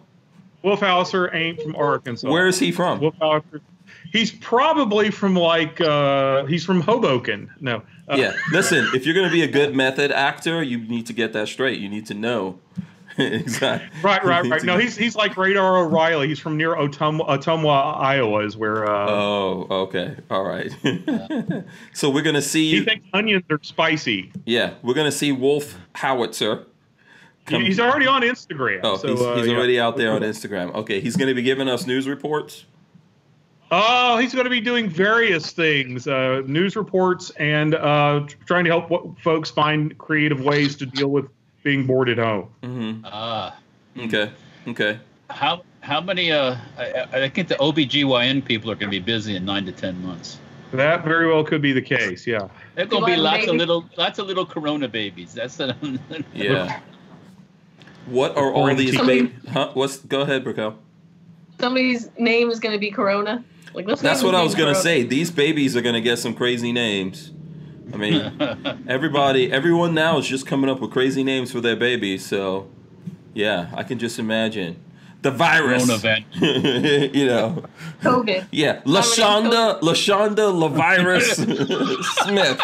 [0.62, 2.30] Wolf Howitzer ain't from Arkansas.
[2.30, 3.00] Where is he from?
[3.00, 3.60] Wolf Howitzer?
[4.12, 7.50] He's probably from like uh, he's from Hoboken.
[7.60, 7.82] No.
[8.08, 8.32] Uh, yeah.
[8.52, 11.48] Listen, if you're going to be a good method actor, you need to get that
[11.48, 11.80] straight.
[11.80, 12.58] You need to know.
[13.18, 14.00] exactly.
[14.02, 14.62] Right, right, right.
[14.62, 16.28] No, he's he's like Radar O'Reilly.
[16.28, 20.16] He's from near Ottumwa Iowa, is where uh, Oh, okay.
[20.30, 20.70] All right.
[21.92, 24.32] so we're going to see he thinks onions are spicy.
[24.44, 26.66] Yeah, we're going to see Wolf Howitzer.
[27.46, 28.80] Come- He's already on Instagram.
[28.84, 29.54] Oh, so, he's, uh, he's yeah.
[29.54, 30.74] already out there on Instagram.
[30.74, 32.64] Okay, he's going to be giving us news reports.
[33.74, 38.70] Oh, he's going to be doing various things, uh, news reports, and uh, trying to
[38.70, 41.26] help folks find creative ways to deal with
[41.62, 42.48] being bored at home.
[42.62, 43.04] Mm-hmm.
[43.04, 43.56] Ah.
[43.98, 44.30] Okay.
[44.68, 44.98] Okay.
[45.30, 46.32] How how many?
[46.32, 49.72] Uh, I, I think the OBGYN people are going to be busy in nine to
[49.72, 50.38] ten months.
[50.72, 52.26] That very well could be the case.
[52.26, 52.48] Yeah.
[52.74, 55.34] There's going to be Corona lots of little lots of little Corona babies.
[55.34, 55.76] That's the.
[56.34, 56.80] Yeah.
[58.06, 59.30] What are all these babies?
[59.48, 59.70] Huh?
[59.74, 59.98] What's?
[59.98, 60.76] Go ahead, Brickell.
[61.60, 63.44] Somebody's name is going to be Corona.
[63.74, 65.02] Like That's what I was gonna say.
[65.02, 67.32] These babies are gonna get some crazy names.
[67.92, 72.24] I mean, everybody, everyone now is just coming up with crazy names for their babies.
[72.24, 72.68] So,
[73.34, 74.82] yeah, I can just imagine
[75.22, 75.84] the virus.
[75.86, 76.24] Corona van.
[77.14, 77.64] you know,
[78.02, 78.46] COVID.
[78.50, 81.34] yeah, Lashonda, Lashonda Lavirus
[82.24, 82.58] Smith.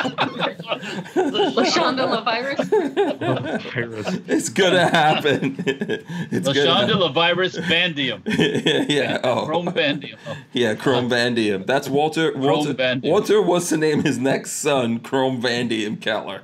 [1.55, 3.73] Lashonda LaVirus.
[3.73, 4.07] Virus.
[4.27, 5.57] It's gonna happen.
[5.67, 7.13] it's Lashonda gonna.
[7.13, 8.23] LaVirus Bandium.
[8.89, 9.21] yeah.
[9.23, 9.47] Oh.
[9.47, 10.19] Chrome Bandium.
[10.53, 11.67] Yeah, Chrome Vandium.
[11.67, 12.37] That's Walter.
[12.37, 13.11] Walter, Vandium.
[13.11, 16.43] Walter wants to name his next son Chrome Vandium Keller.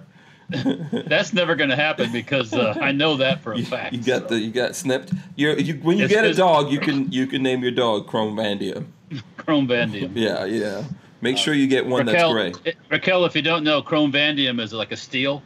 [1.08, 3.92] That's never going to happen because uh, I know that for a You, fact.
[3.94, 4.34] you got so.
[4.34, 5.12] the you got snipped.
[5.36, 8.06] You're, you when you It's get a dog, you can you can name your dog
[8.06, 8.86] Chrome Vandium.
[9.36, 10.12] Chrome Vandium.
[10.14, 10.84] Yeah, yeah.
[11.20, 12.70] Make sure you get one Raquel, that's gray.
[12.72, 15.42] it- Raquel, if you don't know, Chrome Vandium is like a steel.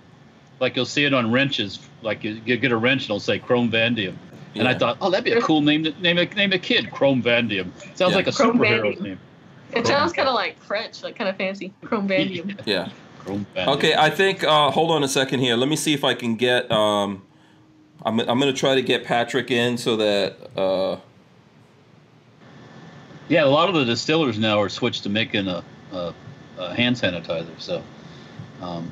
[0.61, 1.79] Like you'll see it on wrenches.
[2.03, 4.17] Like you, you get a wrench and it'll say Chrome Vandium.
[4.57, 6.91] And I thought, oh, that'd be a cool name to name a, name a kid
[6.91, 7.71] Chrome Vandium.
[7.97, 8.17] Sounds Yeah.
[8.17, 9.01] like a Chrome superhero's Vandium.
[9.03, 9.21] name.
[9.73, 11.73] It sounds kind of like French, like kind of fancy.
[11.85, 12.59] Chrome Vandium.
[12.67, 12.89] Yeah.
[13.29, 13.69] Chrome Vandium.
[13.77, 14.43] Okay, I think.
[14.45, 15.57] Uh, hold on a second here.
[15.57, 16.71] Let me see if I can get.
[16.73, 17.23] Um,
[18.05, 20.37] I'm I'm gonna try to get Patrick in so that.
[20.57, 20.97] Uh,
[23.29, 25.63] Yeah, a lot of the distillers now are switched to making a,
[25.93, 26.15] a,
[26.57, 27.49] a hand sanitizer.
[27.59, 27.83] So,
[28.63, 28.91] um,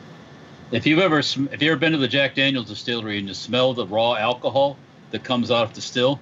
[0.72, 3.32] if you've ever sm- if you've ever been to the Jack Daniel's distillery and you
[3.34, 4.76] smell the raw alcohol
[5.12, 6.20] that comes out of the still,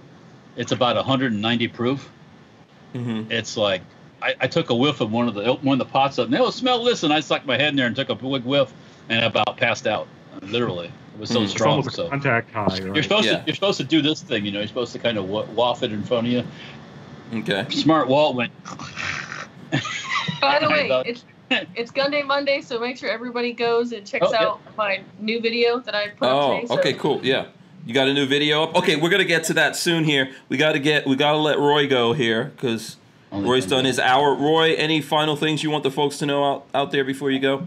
[0.56, 2.08] it's about 190 proof.
[2.94, 3.28] mhm.
[3.32, 3.82] It's like
[4.24, 6.26] I, I took a whiff of one of the one of the pots up.
[6.26, 8.42] And, oh, smell this, and I stuck my head in there and took a big
[8.44, 8.72] whiff,
[9.10, 10.08] and about passed out.
[10.42, 11.48] Literally, it was so Mm.
[11.48, 11.88] Strong.
[11.90, 12.64] So contact high.
[12.64, 12.82] Right?
[12.86, 13.38] you're supposed Yeah.
[13.38, 14.44] to you're supposed to do this thing.
[14.46, 16.42] You know, you're supposed to kind of wa- waft it in front of you.
[17.40, 17.66] Okay.
[17.70, 18.52] Smart Walt went.
[20.40, 24.26] By the way, it's it's Gun Day Monday, so make sure everybody goes and checks
[24.28, 24.42] Oh, yeah.
[24.46, 26.66] out my new video that I put Oh, today.
[26.66, 27.20] So okay, cool.
[27.22, 27.46] Yeah.
[27.86, 28.74] You got a new video up?
[28.76, 30.30] Okay, we're gonna get to that soon here.
[30.48, 32.96] We gotta get we gotta let Roy go here because
[33.34, 34.32] Only Roy's done his hour.
[34.34, 37.40] Roy, any final things you want the folks to know out, out there before you
[37.40, 37.66] go?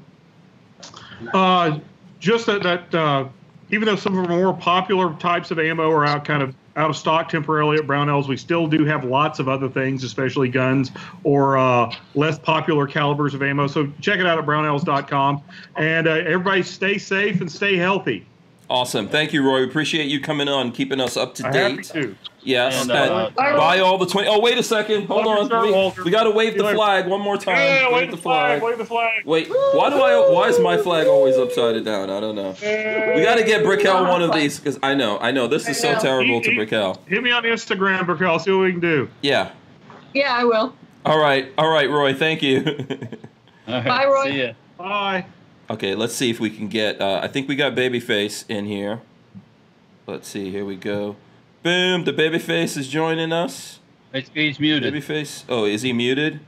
[1.33, 1.79] Uh,
[2.19, 3.27] just that that uh,
[3.69, 6.89] even though some of our more popular types of ammo are out kind of out
[6.89, 10.91] of stock temporarily at Brownells, we still do have lots of other things, especially guns
[11.23, 13.67] or uh, less popular calibers of ammo.
[13.67, 15.41] So check it out at brownells.com.
[15.75, 18.27] And uh, everybody stay safe and stay healthy.
[18.69, 19.07] Awesome.
[19.07, 19.61] Thank you, Roy.
[19.61, 21.85] We appreciate you coming on, keeping us up to I'm happy date.
[21.85, 22.15] to.
[22.43, 22.81] Yes.
[22.81, 24.27] And, and uh, buy all the 20.
[24.27, 25.07] Oh, wait a second.
[25.07, 25.93] Hold Walter, on.
[25.95, 27.57] sir, We, we got to wave the flag one more time.
[27.57, 29.25] Yeah, wave the flag, wave the flag.
[29.25, 30.29] Wait, why do I?
[30.31, 32.09] Why is my flag always upside down?
[32.09, 32.55] I don't know.
[32.61, 35.79] We got to get Brickell one of these because I know, I know this is
[35.79, 37.01] so terrible to He- he- Brickell.
[37.05, 38.39] Hit me on Instagram, Brickell.
[38.39, 39.09] See what we can do.
[39.21, 39.51] Yeah.
[40.13, 40.73] Yeah, I will.
[41.05, 42.13] All right, all right, Roy.
[42.13, 42.63] Thank you.
[43.67, 44.25] All right, Bye, Roy.
[44.31, 44.53] See ya.
[44.77, 45.25] Bye.
[45.69, 46.99] Okay, let's see if we can get.
[47.01, 49.01] Uh, I think we got Babyface in here.
[50.05, 50.51] Let's see.
[50.51, 51.15] Here we go.
[51.63, 52.03] Boom!
[52.05, 53.79] The Babyface is joining us.
[54.13, 54.93] It's, he's muted.
[54.93, 55.43] Babyface.
[55.49, 56.39] Oh, is he muted?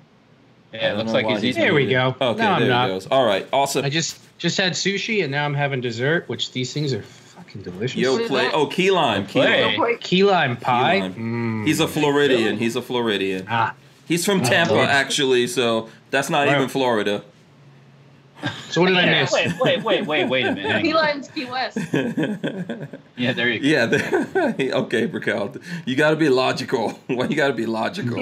[0.71, 2.15] Yeah, don't looks like he's, he's he's There we go.
[2.21, 2.87] Okay, no, I'm there not.
[2.87, 3.07] he goes.
[3.07, 3.83] All right, awesome.
[3.83, 7.63] I just just had sushi and now I'm having dessert, which these things are fucking
[7.63, 7.97] delicious.
[7.99, 8.49] Yo, play.
[8.53, 9.25] Oh, key lime.
[9.25, 9.77] Key Play.
[9.77, 9.97] lime.
[9.99, 10.95] Key lime pie.
[10.95, 11.15] Key lime.
[11.15, 11.67] Mm.
[11.67, 12.57] He's a Floridian.
[12.57, 13.45] He's a Floridian.
[13.49, 13.73] ah.
[14.07, 14.89] He's from Tampa, Lord.
[14.89, 16.55] actually, so that's not Wow.
[16.55, 17.23] even Florida.
[18.69, 19.33] So what did I Yeah, miss?
[19.33, 20.71] wait, wait, wait, wait, wait a minute.
[20.71, 21.23] hang Key on.
[21.23, 21.77] Key West.
[23.17, 23.67] Yeah, there you go.
[23.67, 23.85] yeah.
[23.85, 25.55] the- okay, Brickell.
[25.85, 26.97] You got to be logical.
[27.09, 28.17] Well, you got to be logical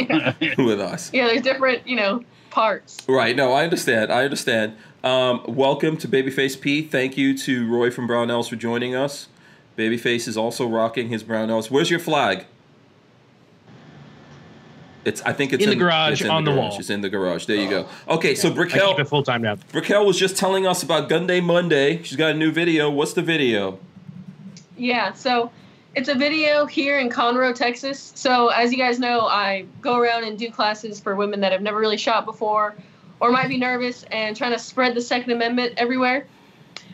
[0.58, 1.12] with us.
[1.14, 2.98] Yeah, there's different, you know, parts.
[3.08, 3.36] Right.
[3.36, 4.12] No, I understand.
[4.12, 4.76] I understand.
[5.04, 6.82] Um, welcome to Babyface P.
[6.82, 9.28] Thank you to Roy from Brownells for joining us.
[9.78, 11.70] Babyface is also rocking his Brownells.
[11.70, 12.46] Where's your flag?
[15.08, 15.22] It's.
[15.22, 16.72] I think it's In the garage, it's on the garage.
[16.72, 16.80] wall.
[16.80, 17.46] It's in the garage.
[17.46, 17.88] There you go.
[18.08, 18.16] Oh.
[18.16, 18.92] Okay, so I Brickell.
[18.92, 19.58] keep it full time now.
[19.74, 22.04] Raquel was just telling us about Gun Day Monday.
[22.04, 22.90] She's got a new video.
[22.90, 23.80] What's the video?
[24.78, 25.50] Yeah, so
[25.96, 28.12] it's a video here in Conroe, Texas.
[28.16, 31.62] So as you guys know, I go around and do classes for women that have
[31.62, 32.76] never really shot before
[33.20, 36.28] or might be nervous and trying to spread the Second Amendment everywhere.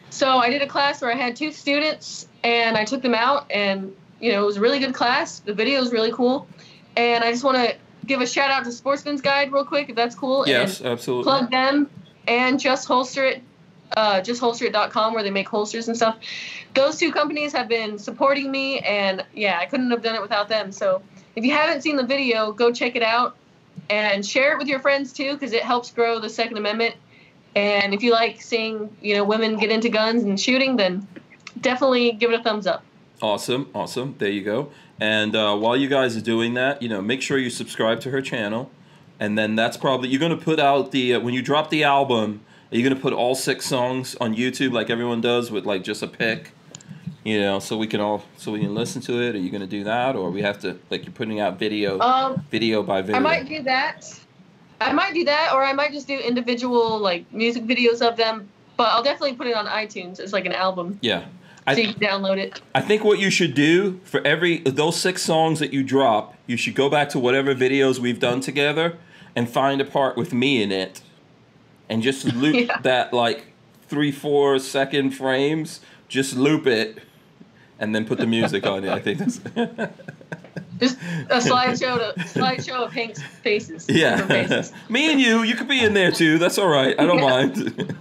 [0.10, 3.52] So I did a class where I had two students and I took them out
[3.52, 5.40] and you know, it was a really good class.
[5.40, 6.48] The video was really cool.
[6.96, 9.96] And I just want to give a shout out to Sportsman's Guide real quick if
[9.96, 10.48] that's cool.
[10.48, 11.24] Yes, And absolutely.
[11.24, 11.90] plug them
[12.28, 13.44] and just holster it
[13.96, 16.18] uh, justholsterit.com where they make holsters and stuff
[16.74, 20.50] those two companies have been supporting me and yeah i couldn't have done it without
[20.50, 21.02] them so
[21.36, 23.36] if you haven't seen the video go check it out
[23.92, 26.96] and share it with your friends too because it helps grow the second amendment
[27.56, 31.06] and if you like seeing you know women get into guns and shooting then
[31.62, 32.84] definitely give it a thumbs up
[33.22, 34.16] Awesome, awesome.
[34.18, 34.72] There you go.
[35.04, 38.12] And uh, while you guys are doing that, you know, make sure you subscribe to
[38.12, 38.72] her channel.
[39.20, 42.40] And then that's probably you're gonna put out the uh, when you drop the album.
[42.72, 46.04] Are you gonna put all six songs on YouTube like everyone does with like just
[46.04, 46.52] a pick?
[47.26, 49.36] You know, so we can all so we can listen to it.
[49.36, 52.42] Are you gonna do that, or we have to like you're putting out video um,
[52.50, 53.18] video by video?
[53.18, 54.10] i might do that
[54.80, 58.50] i might do that or i might just do individual like music videos of them
[58.78, 61.26] but i'll definitely put it on itunes as like an album yeah.
[61.66, 65.00] So I, you can download it I think what you should do for every those
[65.00, 68.98] six songs that you drop, you should go back to whatever videos we've done together
[69.36, 71.02] and find a part with me in it,
[71.90, 72.80] and just loop Yeah.
[72.82, 73.48] that like
[73.88, 75.80] three four second frames.
[76.08, 77.00] Just loop it,
[77.80, 78.90] and then put the music on it.
[78.92, 79.38] I think that's
[80.80, 80.98] Just
[81.30, 83.86] a slideshow to slideshow of Hank's faces.
[83.90, 84.26] yeah.
[84.28, 84.74] faces.
[84.90, 86.38] me and you, you could be in there too.
[86.38, 87.00] That's all right.
[87.00, 87.96] I don't mind.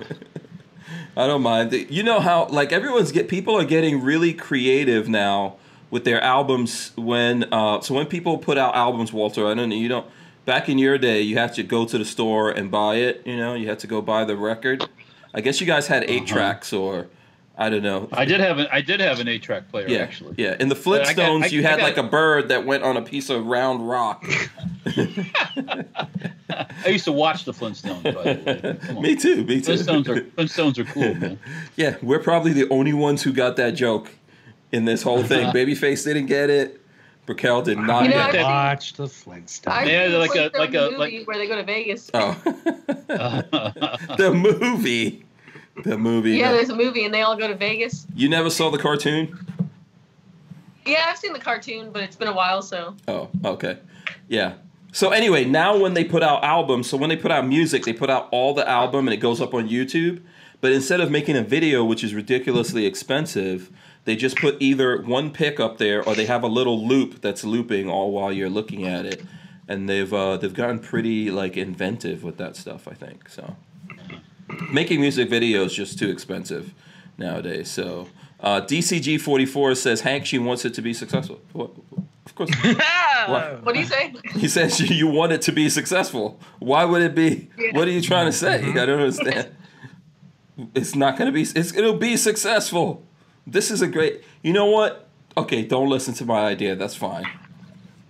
[1.16, 1.72] I don't mind.
[1.90, 5.56] You know how like everyone's get people are getting really creative now
[5.90, 9.74] with their albums when uh so when people put out albums, Walter, I don't know,
[9.76, 10.06] you don't
[10.46, 13.36] back in your day you had to go to the store and buy it, you
[13.36, 14.88] know, you had to go buy the record.
[15.34, 16.26] I guess you guys had 8 Uh-huh.
[16.26, 17.08] tracks or
[17.58, 18.08] I don't know.
[18.12, 20.34] I did have an I did have an eight track player yeah, actually.
[20.38, 20.56] yeah.
[20.58, 22.82] In the I got- Flintstones, I- you I had got- like a bird that went
[22.82, 24.24] on a piece of round rock.
[26.84, 28.02] I used to watch the Flintstones.
[28.02, 29.00] By the way.
[29.00, 29.44] Me too.
[29.44, 29.72] Me too.
[29.74, 31.38] Flintstones are Flintstones are cool, man.
[31.76, 34.10] Yeah, we're probably the only ones who got that joke
[34.72, 35.44] in this whole thing.
[35.46, 35.52] Uh-huh.
[35.52, 36.80] Babyface didn't get it.
[37.26, 38.42] Brickell did not You know, get it.
[38.42, 39.68] Watch the Flintstones.
[39.70, 42.10] I Yeah, yeah, like like a- like a- movie like- where they go to Vegas.
[42.14, 42.32] Oh,
[44.16, 45.24] the movie.
[45.84, 46.32] The movie.
[46.32, 48.06] yeah, there's a movie and they all go to Vegas.
[48.14, 49.38] You never saw the cartoon?
[50.84, 53.78] Yeah, I've seen the cartoon, but it's been a while, so Oh, okay.
[54.28, 54.54] Yeah.
[54.92, 57.92] So anyway, now when they put out albums, so when they put out music, they
[57.94, 60.22] put out all the album and it goes up on YouTube.
[60.60, 63.70] But instead of making a video, which is ridiculously expensive,
[64.04, 67.42] they just put either one pick up there or they have a little loop that's
[67.44, 69.24] looping all while you're looking at it.
[69.66, 73.28] And they've uh, they've gotten pretty like inventive with that stuff, I think.
[73.28, 73.56] So
[74.70, 76.72] making music videos is just too expensive
[77.18, 77.70] nowadays.
[77.70, 78.08] So
[78.40, 81.40] uh, DCG44 says Hank, she wants it to be successful.
[81.52, 81.70] What?
[82.26, 82.50] Of course.
[83.28, 83.62] What?
[83.64, 84.12] What do you say?
[84.34, 86.40] He says you- you want it to be successful.
[86.58, 87.48] Why would it be?
[87.56, 87.70] Yeah.
[87.76, 88.56] What are you trying to say?
[88.64, 89.48] I don't understand.
[90.74, 91.42] It's not going to be.
[91.42, 93.02] It's it'll be successful.
[93.46, 94.22] This is a great.
[94.42, 95.08] You know what?
[95.36, 96.74] Okay, don't listen to my idea.
[96.76, 97.24] That's fine.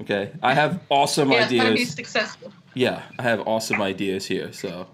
[0.00, 1.92] Okay, I have awesome Yeah, it's gonna be ideas.
[1.94, 2.52] successful.
[2.74, 4.52] Yeah, I have awesome ideas here.
[4.52, 4.86] So,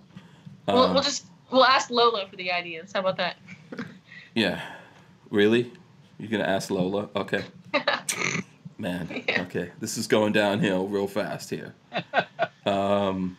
[0.74, 2.92] we'll, um, we'll just we'll ask Lola for the ideas.
[2.94, 3.36] How about that?
[4.34, 4.60] yeah.
[5.30, 5.72] Really?
[6.18, 7.08] You're gonna ask Lola?
[7.14, 7.44] Okay.
[8.78, 9.42] Man, Yeah.
[9.42, 9.70] okay.
[9.80, 11.74] This is going downhill real fast here.
[12.64, 13.36] Um,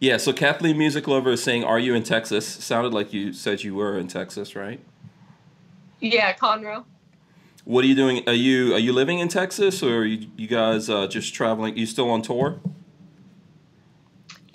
[0.00, 2.46] yeah, so Kathleen Music Lover is saying, Are you in Texas?
[2.46, 4.80] Sounded like you said you were in Texas, right?
[6.00, 6.84] Yeah, Conroe.
[7.64, 8.22] What are you doing?
[8.26, 11.76] Are you are you living in Texas or are you, you guys uh, just traveling?
[11.76, 12.58] You still on tour?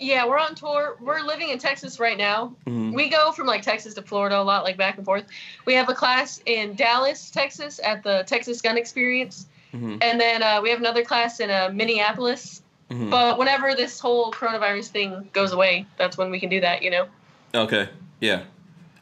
[0.05, 0.97] Yeah, we're on tour.
[1.01, 2.53] We're living in Texas right now.
[2.67, 2.93] Mhm.
[2.93, 5.25] We go from like Texas to Florida a lot, like back and forth.
[5.65, 9.97] We have a class in Dallas, Texas, at the Texas Gun Experience, Mhm.
[10.03, 12.61] and then uh, we have another class in uh, Minneapolis.
[12.91, 13.09] Mhm.
[13.09, 16.83] But whenever this whole coronavirus thing goes away, that's when we can do that.
[16.83, 17.07] You know.
[17.55, 17.89] Okay,
[18.21, 18.41] yeah.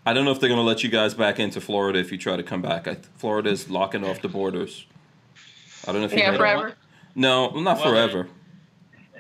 [0.06, 2.38] I don't know if they're gonna let you guys back into Florida if you try
[2.38, 2.88] to come back.
[2.88, 4.86] I, Florida is locking off the borders.
[5.86, 6.76] I don't know if you Yeah, heard forever.
[7.14, 8.28] No, not Well, forever.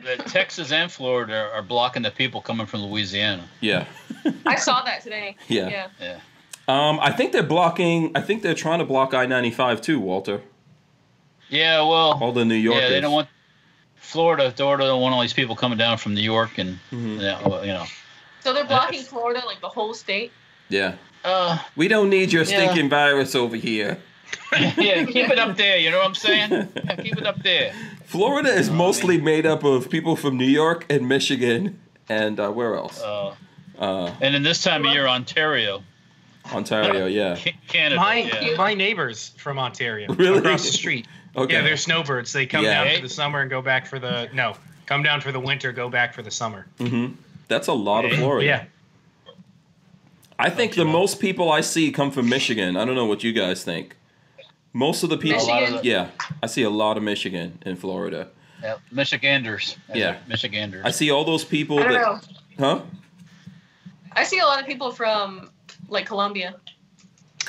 [0.03, 3.47] The Texas and Florida are blocking the people coming from Louisiana.
[3.61, 3.85] Yeah,
[4.45, 5.35] I saw that today.
[5.47, 5.69] yeah.
[5.69, 5.87] Yeah.
[6.01, 6.19] Yeah.
[6.67, 8.11] Um, I think they're blocking.
[8.15, 10.41] I think they're trying to block I ninety five too, Walter.
[11.49, 12.83] Yeah, well, All the New Yorkers.
[12.83, 13.27] yeah, they don't want
[13.95, 14.51] Florida.
[14.51, 17.21] Florida don't want all these people coming down from New York and Mhm.
[17.21, 17.85] yeah, well, you know.
[18.41, 19.07] So they're blocking Yes.
[19.07, 20.31] Florida, like the whole state.
[20.69, 20.93] Yeah,
[21.23, 22.57] Uh, we don't need your Yeah.
[22.57, 23.97] stinking virus over here.
[24.77, 25.77] yeah, keep it up there.
[25.77, 26.49] You know what I'm saying?
[26.75, 27.73] Yeah, keep it up there.
[28.13, 32.51] Florida is Oh, mostly made up of people from New York and Michigan and uh,
[32.51, 33.01] where else?
[33.01, 33.33] Uh,
[33.79, 35.81] Uh, and in this time of year, Ontario,
[36.53, 37.07] Ontario.
[37.07, 37.35] Yeah.
[37.67, 37.95] Canada.
[37.99, 38.55] My yeah.
[38.55, 40.37] my neighbors from Ontario, Really?
[40.37, 41.07] across the street.
[41.35, 41.53] Okay.
[41.55, 42.31] Yeah, they're snowbirds.
[42.31, 42.83] They come Yeah.
[42.83, 44.53] down for the summer and go back for the no.
[44.85, 46.67] Come down for the winter, go back for the summer.
[46.77, 47.15] Mm-hmm.
[47.47, 48.45] That's a lot of Florida.
[48.45, 48.63] Yeah.
[50.37, 52.77] I think the most people I see come from Michigan.
[52.77, 53.95] I don't know what you guys think.
[54.73, 55.39] Most of the people.
[55.39, 55.77] A of Michigan?
[55.83, 56.07] the- Yeah,
[56.41, 58.29] I see a lot of Michigan in Florida.
[58.61, 59.77] yeah, Michiganders.
[59.93, 60.17] Yeah.
[60.27, 60.83] Michiganders.
[60.85, 62.01] I see all those people I don't that.
[62.01, 62.19] know.
[62.59, 62.81] Huh?
[64.13, 65.49] I see a lot of people from
[65.89, 66.55] like Colombia.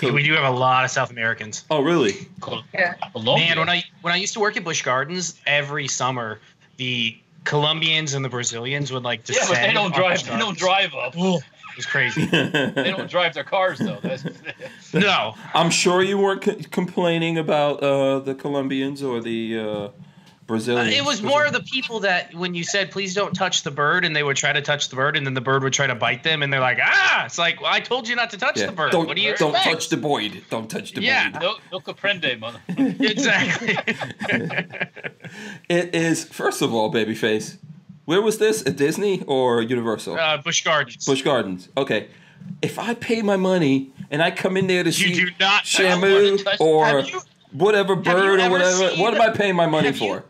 [0.02, 1.64] We do have a lot of South Americans.
[1.70, 2.28] Oh, really?
[2.40, 2.94] Col- Yeah.
[3.12, 3.46] Colombia.
[3.48, 6.40] Man, when I when I used to work at Busch Gardens, every summer
[6.76, 10.18] the Colombians and the Brazilians would like yeah, but they don't drive.
[10.20, 11.14] Busch They don't drive up.
[11.74, 12.24] It was crazy.
[12.26, 13.98] They don't drive their cars though.
[14.00, 14.24] That's,
[14.94, 19.90] no, I'm sure you weren't c- complaining about uh, the Colombians or the uh, Uh,
[20.46, 20.94] Brazilians.
[20.94, 24.04] it was more of the people that when you said please don't touch the bird,
[24.04, 25.94] and they would try to touch the bird, and then the bird would try to
[25.94, 27.24] bite them, and they're like, ah!
[27.24, 28.66] It's like well, I told you not to touch Yeah.
[28.66, 28.92] the bird.
[28.92, 29.74] Don't, what do you don't expect?
[29.74, 30.44] touch the void.
[30.50, 31.30] Don't touch the Yeah.
[31.32, 31.40] void.
[31.42, 32.60] no, no comprende, mother.
[32.68, 33.76] exactly.
[35.68, 37.56] It is first of all, babyface.
[38.04, 38.66] Where was this?
[38.66, 40.18] At Disney or Universal?
[40.18, 41.04] uh, Busch Gardens.
[41.06, 41.68] Busch Gardens.
[41.76, 42.08] Okay.
[42.60, 45.64] If I pay my money and I come in there to you see do not.
[45.64, 47.22] Shamu touch- or you-
[47.52, 50.24] whatever bird or whatever, what am I paying my money have you- for?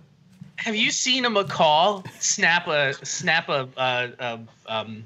[0.56, 4.40] Have you seen a macaw snap a snap a, uh a
[4.72, 5.05] um,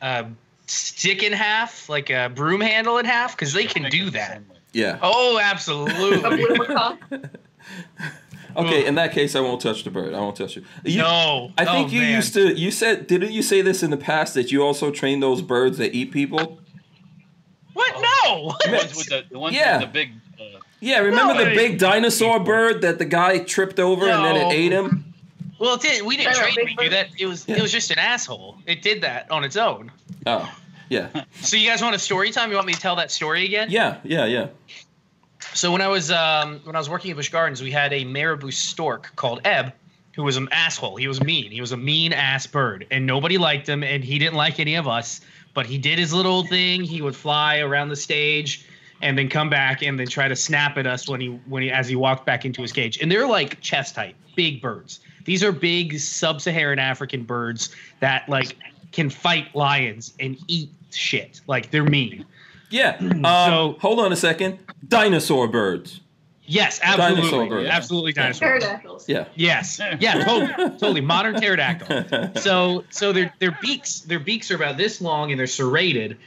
[0.00, 0.26] a
[0.66, 3.36] stick in half, like a broom handle in half?
[3.36, 4.42] Because they can do that.
[4.72, 4.98] Yeah.
[5.02, 6.18] Oh, absolutely.
[8.56, 8.76] blue macaw.
[8.76, 8.86] Okay.
[8.86, 10.14] In that case, I won't touch the bird.
[10.14, 10.64] I won't touch it.
[10.84, 12.14] You, no, I think oh, you man.
[12.16, 12.52] used to.
[12.54, 15.78] You said, didn't you say this in the past that you also train those birds
[15.78, 16.58] that eat people?
[17.72, 17.94] What?
[17.94, 18.54] No.
[18.64, 19.78] The ones with the, the ones Yeah.
[19.78, 20.10] with the big.
[20.40, 20.98] Uh, Yeah.
[21.00, 24.52] Remember No, the I- big dinosaur bird that the guy tripped over and then it
[24.52, 25.14] ate him?
[25.58, 26.04] Well, it did.
[26.04, 27.08] We didn't train Big to do that.
[27.18, 27.56] It was Yeah.
[27.56, 28.58] it was just an asshole.
[28.66, 29.90] It did that on its own.
[30.26, 30.54] Oh.
[30.88, 31.08] Yeah.
[31.40, 32.50] So you guys want a story time?
[32.50, 33.68] You want me to tell that story again?
[33.70, 33.98] Yeah.
[34.04, 34.26] Yeah.
[34.26, 34.48] Yeah.
[35.54, 38.04] So when I was um, when I was working at Busch Gardens, we had a
[38.04, 39.72] marabou stork called Ebb,
[40.14, 40.96] who was an asshole.
[40.96, 41.50] He was mean.
[41.50, 44.74] He was a mean ass bird, and nobody liked him, and he didn't like any
[44.74, 45.20] of us.
[45.54, 46.82] But he did his little thing.
[46.82, 48.66] He would fly around the stage,
[49.02, 51.70] and then come back and then try to snap at us when he when he
[51.70, 52.98] as he walked back into his cage.
[53.00, 55.00] And they're like chest height, big birds.
[55.24, 58.56] These are big sub-Saharan African birds that like
[58.92, 61.40] can fight lions and eat shit.
[61.46, 62.24] Like they're mean.
[62.70, 62.96] Yeah.
[63.00, 64.58] Um, So- hold on a second.
[64.86, 66.00] Dinosaur birds.
[66.48, 67.66] Yes, absolutely, Dinosaur bird.
[67.66, 68.48] absolutely dinosaur.
[68.48, 69.08] Pterodactyls.
[69.08, 69.24] Yeah.
[69.34, 69.80] Yes.
[69.98, 70.70] Yeah, totally.
[70.78, 71.00] totally.
[71.00, 72.30] Modern pterodactyl.
[72.40, 76.18] So so their their beaks their beaks are about this long and they're serrated.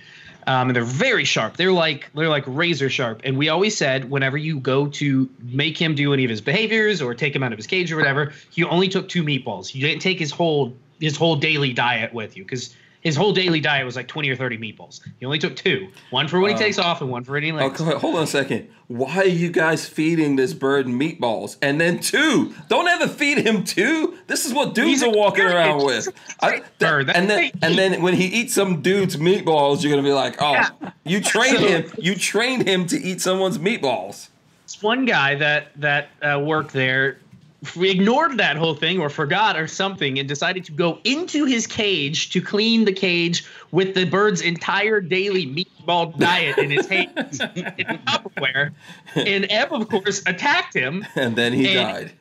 [0.48, 1.56] Um, and they're very sharp.
[1.58, 3.22] They're like they're like razor sharp.
[3.24, 7.02] And we always said whenever you go to make him do any of his behaviors
[7.02, 9.74] or take him out of his cage or whatever, you only took two meatballs.
[9.74, 13.60] You didn't take his whole his whole daily diet with you because his whole daily
[13.60, 15.00] diet was like 20 or 30 meatballs.
[15.20, 16.60] He only took two, one for when he Oh.
[16.60, 17.80] takes off and one for when he lands.
[17.80, 18.68] Okay, hold on a second.
[18.88, 21.58] Why are you guys feeding this bird meatballs?
[21.62, 22.54] And then two.
[22.70, 24.18] Don't ever feed him two.
[24.28, 26.10] This is what dudes He's are walking around with.
[26.42, 26.62] I.
[26.82, 30.54] And then and then when he eats some dude's meatballs, you're gonna be like, oh,
[30.54, 30.70] Yeah.
[31.06, 31.92] you trained him.
[32.00, 34.30] You trained him to eat someone's meatballs.
[34.66, 37.18] It's one guy that that uh, worked there
[37.64, 41.68] f- ignored that whole thing or forgot or something and decided to go into his
[41.68, 47.40] cage to clean the cage with the bird's entire daily meatball diet in his hands
[47.56, 48.72] in Tupperware.
[49.16, 51.06] And Eb, of course, attacked him.
[51.16, 52.08] And then he died.
[52.08, 52.16] He,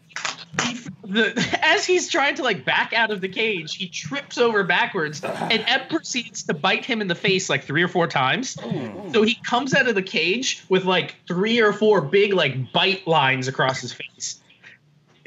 [1.04, 5.22] the, as he's trying to like back out of the cage, he trips over backwards,
[5.24, 5.48] ah.
[5.50, 8.56] and Eb proceeds to bite him in the face like three or four times.
[8.62, 9.10] Oh.
[9.12, 13.06] So he comes out of the cage with like three or four big like bite
[13.06, 14.40] lines across his face.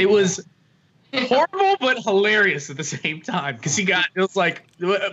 [0.02, 0.40] It was
[1.14, 4.64] horrible but hilarious at the same time because he got it was like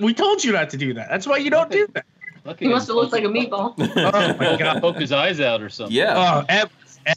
[0.01, 1.09] we told you not to do that.
[1.10, 2.05] That's why you don't do that.
[2.44, 3.74] Look He must have looked like a meatball.
[3.78, 4.81] Oh my god.
[4.81, 5.94] Poke his eyes out or something.
[5.97, 6.43] Yeah.
[6.43, 6.70] Oh, Eb,
[7.06, 7.16] Eb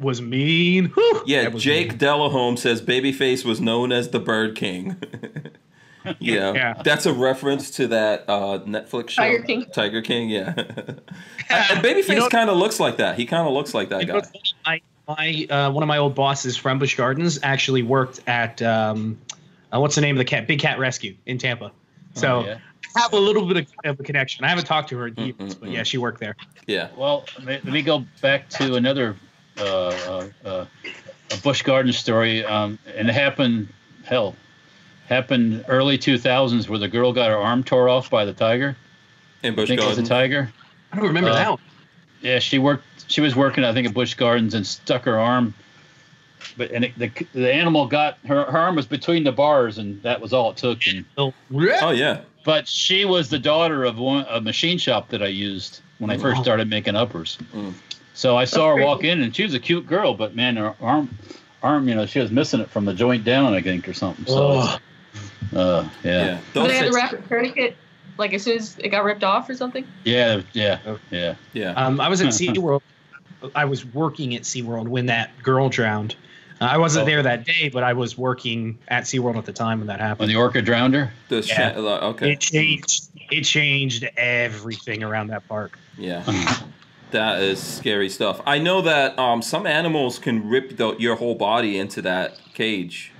[0.00, 0.86] was mean.
[0.86, 1.22] Whew.
[1.26, 1.98] Yeah, was Jake mean.
[1.98, 4.96] Delahome says Babyface was known as the Bird King.
[6.18, 6.82] yeah, Yeah.
[6.82, 9.22] that's a reference to that uh, Netflix show.
[9.22, 9.66] Tiger King.
[9.72, 10.54] Tiger King, yeah.
[10.56, 13.16] and Babyface You know- kind of looks like that.
[13.16, 14.14] He kind of looks like that guy.
[14.14, 14.42] what's funny?
[15.08, 15.14] My,
[15.48, 19.18] my uh, one of my old bosses from Busch Gardens actually worked at um,
[19.72, 20.46] uh, what's the name of the cat?
[20.46, 21.72] Big Cat Rescue in Tampa.
[22.14, 22.58] So Oh, yeah.
[22.94, 24.44] I have a little bit of, of a connection.
[24.44, 26.36] I haven't talked to her in years, but yeah, she worked there.
[26.66, 26.88] Yeah.
[26.94, 29.16] Well, let me go back to another
[29.58, 30.66] uh, uh, uh,
[31.30, 33.68] a Busch Garden story, um, and it happened.
[34.04, 34.34] Hell,
[35.06, 38.76] happened early 2000s where the girl got her arm tore off by the tiger.
[39.42, 40.52] In I Busch think it was a tiger.
[40.92, 41.60] I don't remember Uh, that one.
[42.20, 42.84] Yeah, she worked.
[43.08, 45.54] She was working, I think, at Busch Gardens and stuck her arm.
[46.56, 50.02] But and it, the the animal got her, her arm was between the bars, and
[50.02, 50.86] that was all it took.
[50.86, 52.20] And Oh, Oh yeah.
[52.44, 56.18] but she was the daughter of one a machine shop that I used when I
[56.18, 57.38] first started making uppers.
[57.54, 57.72] Mm.
[58.14, 60.56] So I saw That's her walk in, and she was a cute girl, but man,
[60.56, 61.16] her arm,
[61.62, 64.26] arm, you know, she was missing it from the joint down, I think, or something.
[64.26, 64.78] So, Oh.
[65.56, 66.10] uh, Yeah.
[66.12, 67.76] yeah, Did Those they have to six- wrap a tourniquet
[68.18, 69.86] like as soon as it got ripped off or something?
[70.04, 70.98] yeah, yeah, Oh.
[71.10, 71.34] yeah.
[71.54, 71.72] yeah.
[71.72, 72.82] Um, I was at SeaWorld.
[73.54, 76.16] I was working at SeaWorld when that girl drowned.
[76.60, 77.06] Uh, I wasn't Oh.
[77.06, 80.20] there that day, but I was working at SeaWorld at the time when that happened.
[80.20, 80.30] When happened.
[80.30, 81.12] the orca drowned her.
[81.28, 81.72] The Yeah.
[81.74, 82.32] sha- okay.
[82.32, 83.08] It changed.
[83.30, 85.78] It changed everything around that park.
[85.98, 86.22] Yeah.
[87.12, 88.40] That is scary stuff.
[88.46, 93.12] I know that um, some animals can rip the, your whole body into that cage.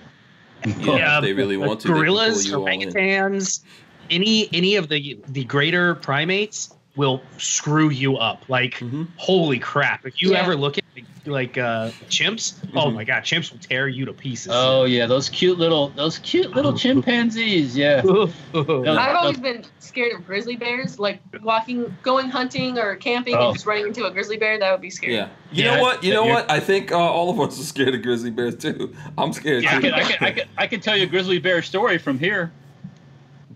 [0.78, 1.88] Yeah, if they really want to.
[1.88, 2.88] Gorillas, pull you all in.
[2.88, 3.60] orangutans,
[4.08, 8.42] any any of the the greater primates will screw you up.
[8.48, 9.06] Like Mhm.
[9.16, 10.06] holy crap!
[10.06, 10.40] If you Yeah.
[10.42, 10.84] ever look at
[11.24, 12.94] like uh, chimps, oh Mhm.
[12.94, 14.50] my god, chimps will tear you to pieces.
[14.52, 17.76] Oh yeah, those cute little, those cute little chimpanzees.
[17.76, 18.02] Yeah.
[18.54, 18.84] Oh.
[18.84, 23.46] I've always been scared of grizzly bears, like walking, going hunting or camping Oh.
[23.48, 24.58] and just running into a grizzly bear.
[24.58, 25.14] That would be scary.
[25.14, 25.28] Yeah.
[25.52, 26.04] You Yeah, know what?
[26.04, 26.50] You know what?
[26.50, 28.94] I think uh, all of us are scared of grizzly bears too.
[29.16, 29.80] I'm scared Yeah, I too.
[29.82, 32.46] can, I can, I can, I can tell you a grizzly bear story from here,
[32.46, 32.52] Did-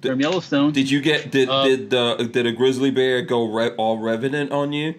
[0.06, 0.72] from Yellowstone.
[0.72, 4.52] Did you get did Uh, did the did a grizzly bear go re- all revenant
[4.52, 4.94] on you?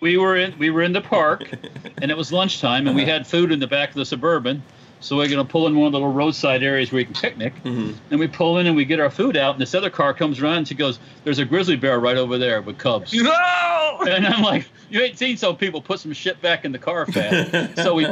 [0.00, 1.48] we were in we were in the park
[2.02, 3.12] and it was lunchtime and we Uh-huh.
[3.12, 4.60] had food in the back of the suburban
[4.98, 7.14] so we're going to pull in one of the little roadside areas where you can
[7.14, 7.94] picnic Mhm.
[8.10, 10.40] and we pull in and we get our food out and this other car comes
[10.40, 13.98] around and she goes there's a grizzly bear right over there with cubs No!
[14.08, 17.06] and i'm like you ain't seen some people put some shit back in the car
[17.06, 18.04] fast so we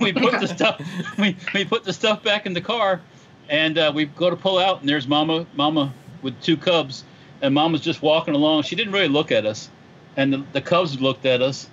[0.00, 0.80] we put the stuff
[1.18, 3.02] we, we put the stuff back in the car
[3.48, 5.92] and uh, we go to pull out and there's mama mama
[6.22, 7.04] with two cubs
[7.42, 9.68] and mama's just walking along she didn't really look at us
[10.16, 11.68] and the, the cubs looked at us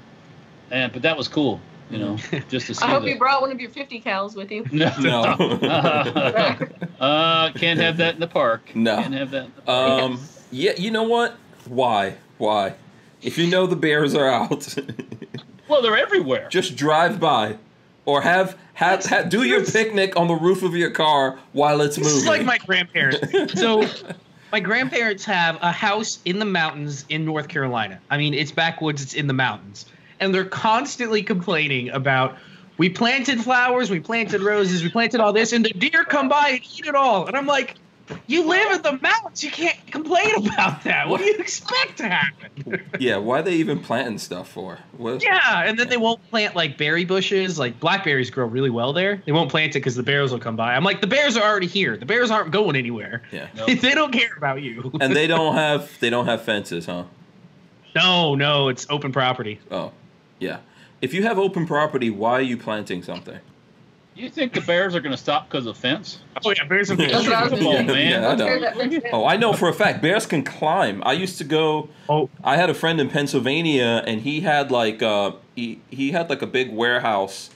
[0.72, 2.16] and but that was cool you know
[2.50, 4.66] just to see I hope the, you brought one of your 50 cows with you.
[4.72, 5.22] no, No.
[7.00, 8.96] uh, can't have that in the park No.
[9.02, 10.02] can't have that in the park.
[10.04, 10.20] um.
[10.54, 10.74] Yeah.
[10.78, 11.36] You know what?
[11.68, 12.16] Why?
[12.38, 12.74] Why?
[13.22, 14.76] If you know the bears are out,
[15.70, 17.58] well they're everywhere just drive by,
[18.12, 21.98] or have have, have do your picnic on the roof of your car while it's
[21.98, 22.14] moving.
[22.14, 23.60] is like my grandparents.
[23.60, 23.86] so,
[24.52, 28.00] my grandparents have a house in the mountains in North Carolina.
[28.10, 29.86] I mean, it's backwoods, it's in the mountains.
[30.20, 32.38] And they're constantly complaining about
[32.78, 36.50] we planted flowers, we planted roses, we planted all this, and the deer come by
[36.50, 37.28] and eat it all.
[37.28, 37.76] And I'm like,
[38.28, 39.44] you live in the mountains.
[39.44, 41.08] You can't complain about that.
[41.08, 42.84] What do you expect to happen?
[43.00, 43.18] yeah.
[43.18, 44.80] Why are they even planting stuff for?
[44.98, 45.24] What?
[45.24, 47.58] yeah, and then they won't plant like berry bushes.
[47.60, 49.22] Like blackberries grow really well there.
[49.26, 50.76] They won't plant it because the bears will come by.
[50.76, 51.98] I'm like, the bears are already here.
[51.98, 53.24] The bears aren't going anywhere.
[53.32, 53.48] Yeah.
[53.56, 53.66] No.
[53.76, 54.92] they don't care about you.
[55.02, 57.06] And they don't have they don't have fences, huh?
[57.96, 59.60] No, no, it's open property.
[59.70, 59.92] Oh,
[60.40, 60.60] yeah.
[61.02, 63.40] If you have open property, why are you planting something?
[64.14, 66.20] You think the Bears are going to stop because of fence?
[66.44, 68.22] Oh yeah, bears are That's what I was Come on, man.
[68.22, 68.46] Yeah, I know.
[68.46, 69.12] Tear that fence down.
[69.14, 71.02] Oh, I know for a fact bears can climb.
[71.06, 71.90] I used to go.
[72.10, 72.30] Oh.
[72.44, 76.42] I had a friend in Pennsylvania, and he had like uh he he had like
[76.42, 77.52] a big warehouse,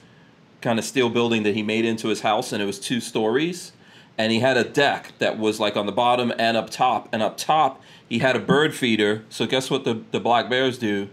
[0.62, 3.72] kind of steel building that he made into his house, and it was two stories,
[4.16, 7.22] and he had a deck that was like on the bottom and up top, and
[7.22, 9.24] up top he had a bird feeder.
[9.28, 11.10] So guess what the the black bears do?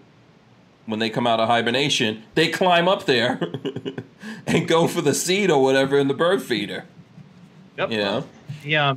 [0.85, 3.39] When they come out of hibernation, they climb up there
[4.47, 6.85] and go for the seed or whatever in the bird feeder.
[7.77, 7.91] Yep.
[7.91, 8.25] You know?
[8.65, 8.95] Yeah,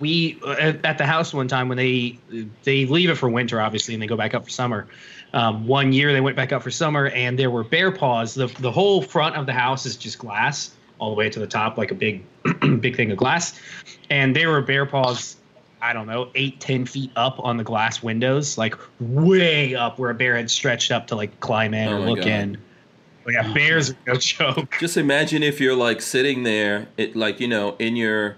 [0.00, 2.18] we uh, at, at the house one time when they
[2.64, 4.86] they leave it for winter, obviously, and they go back up for summer.
[5.32, 8.34] Um, one year they went back up for summer, and there were bear paws.
[8.34, 11.46] the The whole front of the house is just glass all the way to the
[11.46, 12.24] top, like a big
[12.80, 13.58] big thing of glass,
[14.10, 15.36] and there were bear paws.
[15.80, 20.10] I don't know, eight, ten feet up on the glass windows, like way up where
[20.10, 22.26] a bear had stretched up to like climb in Oh or look God.
[22.26, 22.58] in.
[23.24, 24.76] But yeah, bears are no joke.
[24.80, 28.36] Just imagine if you're like sitting there, it like you know, in your,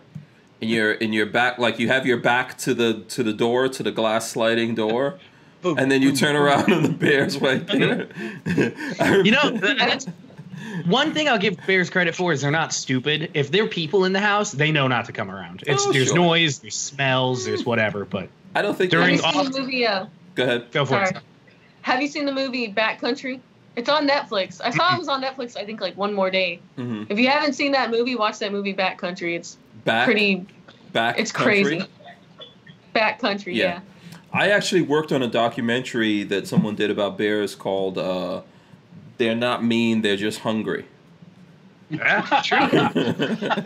[0.61, 3.69] in your in your back, like you have your back to the to the door
[3.69, 5.19] to the glass sliding door,
[5.65, 8.09] and then you turn around and the bear's right there.
[9.25, 10.07] You know, that's
[10.87, 13.31] one thing I'll give bears credit for is they're not stupid.
[13.35, 15.65] If there are people in the house, they know not to come around.
[15.67, 16.17] It's Oh, there's sure.
[16.17, 18.05] noise, there's smells, there's whatever.
[18.05, 19.87] But I don't think During Have you seen the movie?
[19.87, 20.71] Uh, Go ahead.
[20.73, 21.09] go for sorry.
[21.11, 21.17] it.
[21.83, 23.41] Have you seen the movie Backcountry?
[23.77, 24.61] It's on Netflix.
[24.63, 25.57] I saw it was on Netflix.
[25.57, 26.61] I think like one more day.
[26.77, 29.37] hmm If you haven't seen that movie, watch that movie Backcountry.
[29.37, 30.05] It's Back.
[30.07, 30.47] pretty.
[30.93, 31.19] Back.
[31.19, 31.63] It's country.
[31.65, 31.87] crazy.
[32.95, 33.65] Backcountry, Yeah.
[33.65, 33.81] yeah.
[34.33, 38.43] I actually worked on a documentary that someone did about bears called uh,
[39.21, 40.87] "They're Not Mean, They're Just Hungry."
[41.91, 42.59] Yeah, true.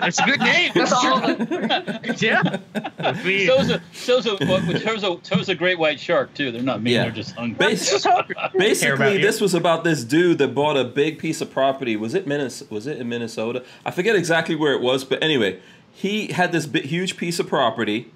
[0.07, 0.73] It's a good name.
[0.75, 1.21] That's all.
[1.21, 1.35] true.
[1.35, 2.23] of it.
[2.23, 2.57] Yeah.
[2.99, 6.51] I mean, So's a so's a what- so's a so's a great white shark too.
[6.51, 6.95] They're not mean.
[6.95, 7.03] Yeah.
[7.03, 7.57] They're just hungry.
[7.59, 8.07] Bas-
[8.59, 11.97] Basically, this was about this dude that bought a big piece of property.
[11.97, 12.73] Was it Minnesota?
[12.73, 13.63] Was it in Minnesota?
[13.85, 15.61] I forget exactly where it was, but anyway,
[15.93, 18.11] he had this big, huge piece of property,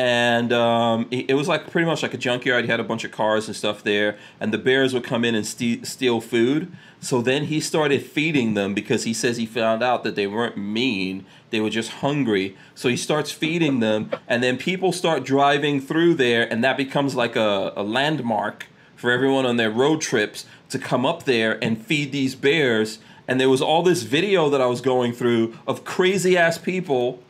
[0.00, 2.64] and um, it was like pretty much like a junkyard.
[2.64, 5.34] He had a bunch of cars and stuff there, and the bears would come in
[5.34, 6.72] and ste- steal food.
[7.02, 10.56] So then he started feeding them because he says he found out that they weren't
[10.56, 12.56] mean; they were just hungry.
[12.74, 17.14] So he starts feeding them, and then people start driving through there, and that becomes
[17.14, 21.76] like a, a landmark for everyone on their road trips to come up there and
[21.78, 23.00] feed these bears.
[23.28, 27.22] And there was all this video that I was going through of crazy ass people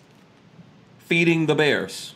[1.00, 2.14] feeding the bears.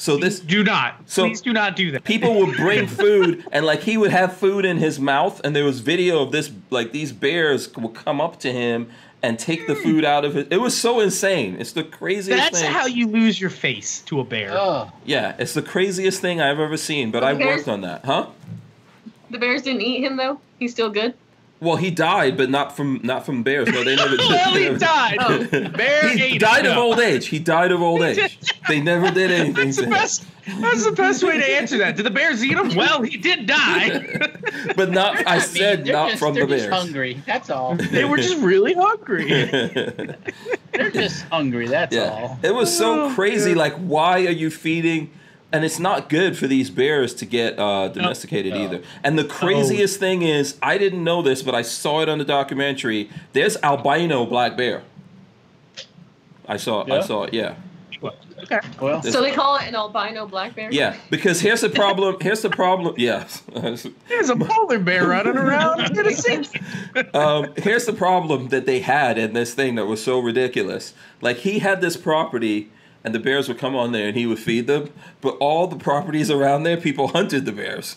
[0.00, 0.94] So this do not.
[1.04, 2.04] So- please do not do that.
[2.04, 5.64] people would bring food and like he would have food in his mouth and there
[5.66, 8.88] was video of this like these bears would come up to him
[9.22, 10.50] and take the food out of it.
[10.50, 11.56] It was so insane.
[11.60, 12.72] It's the craziest That's thing.
[12.72, 14.48] how you lose your face to a bear.
[14.52, 17.44] Oh, yeah, it's the craziest thing I've ever seen, but I Okay.
[17.44, 18.06] worked on that.
[18.06, 18.28] Huh?
[19.28, 20.40] The bears didn't eat him though.
[20.58, 21.12] He's still good.
[21.60, 23.68] Well, he died, but not from not from bears.
[23.68, 24.16] No, they never.
[24.18, 25.16] well, they he never- died.
[25.20, 25.68] Oh.
[25.68, 26.72] Bear He ate died him.
[26.72, 27.26] of old age.
[27.26, 28.38] He died of old age.
[28.66, 29.92] They never did anything That's to the him.
[29.92, 30.24] best.
[30.60, 31.96] That's the best way to answer that.
[31.96, 32.74] Did the bears eat him?
[32.74, 34.28] Well, he did die.
[34.74, 35.22] But not.
[35.26, 36.82] I mean, said not just, from they're the just bears.
[36.82, 37.22] hungry.
[37.26, 37.76] That's all.
[37.76, 39.28] they were just really hungry.
[40.72, 41.68] They're just hungry.
[41.68, 42.38] That's yeah, all.
[42.42, 43.50] it was so Oh, crazy.
[43.50, 43.56] yeah.
[43.56, 45.10] Like, why are you feeding?
[45.52, 48.60] And it's not good for these bears to get uh, domesticated No.
[48.64, 48.82] either.
[49.02, 52.24] And the craziest thing is, I didn't know this, but I saw it on the
[52.24, 53.10] documentary.
[53.32, 54.82] There's albino black bear.
[56.46, 56.84] I saw.
[56.92, 57.34] I saw it.
[57.34, 57.54] Yeah.
[58.42, 58.60] okay.
[58.80, 60.68] Well, So they call it an albino black bear.
[60.72, 60.96] Yeah.
[61.10, 62.16] Because here's the problem.
[62.20, 62.94] Here's the problem.
[62.96, 63.42] Yes.
[64.08, 66.46] There's a polar bear running around in a sink.
[67.14, 70.94] um, here's the problem that they had in this thing that was so ridiculous.
[71.20, 72.70] Like he had this property,
[73.04, 74.92] and the bears would come on there, and he would feed them.
[75.20, 77.96] But all the properties around there, people hunted the bears.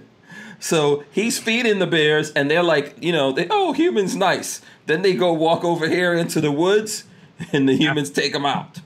[0.60, 4.60] so he's feeding the bears, and they're like, you know, they, oh, humans nice.
[4.86, 7.04] Then they go walk over here into the woods,
[7.52, 8.80] and the humans take them out.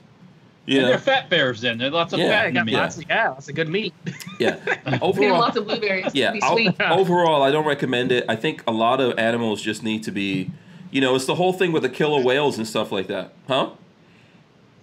[0.67, 1.61] Yeah, and they're fat bears.
[1.61, 2.73] Then there's lots of Yeah, Yeah, fat I in got meat.
[2.75, 3.93] lots of yeah, lots of good meat.
[4.39, 4.57] yeah.
[4.99, 6.15] Overall, lots of blueberries.
[6.15, 6.81] Yeah, Be sweet.
[6.81, 8.25] overall, I don't recommend it.
[8.27, 10.49] I think a lot of animals just need to be,
[10.89, 13.69] you know, it's the whole thing with the killer whales and stuff like that, huh?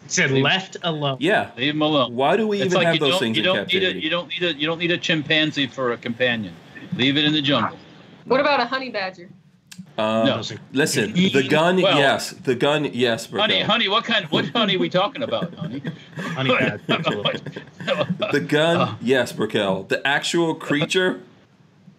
[0.04, 1.16] It said left alone.
[1.20, 1.50] Yeah.
[1.56, 2.14] Leave them alone.
[2.14, 3.80] Why do we It's even like have you those things you in don't need a
[3.80, 4.00] captivity?
[4.00, 6.54] you don't need a you don't need a chimpanzee for a companion.
[6.96, 7.78] Leave it in the jungle.
[8.24, 9.28] What about a honey badger?
[9.98, 10.42] Uh, No.
[10.72, 14.24] Listen, the gun, Well- yes, the gun, yes, Honey, honey, what kind?
[14.26, 15.82] What honey are we talking about, honey?
[16.16, 16.80] Honey bad.
[18.32, 18.94] The gun, Uh.
[19.02, 19.84] yes, Brickell.
[19.84, 21.20] The actual creature,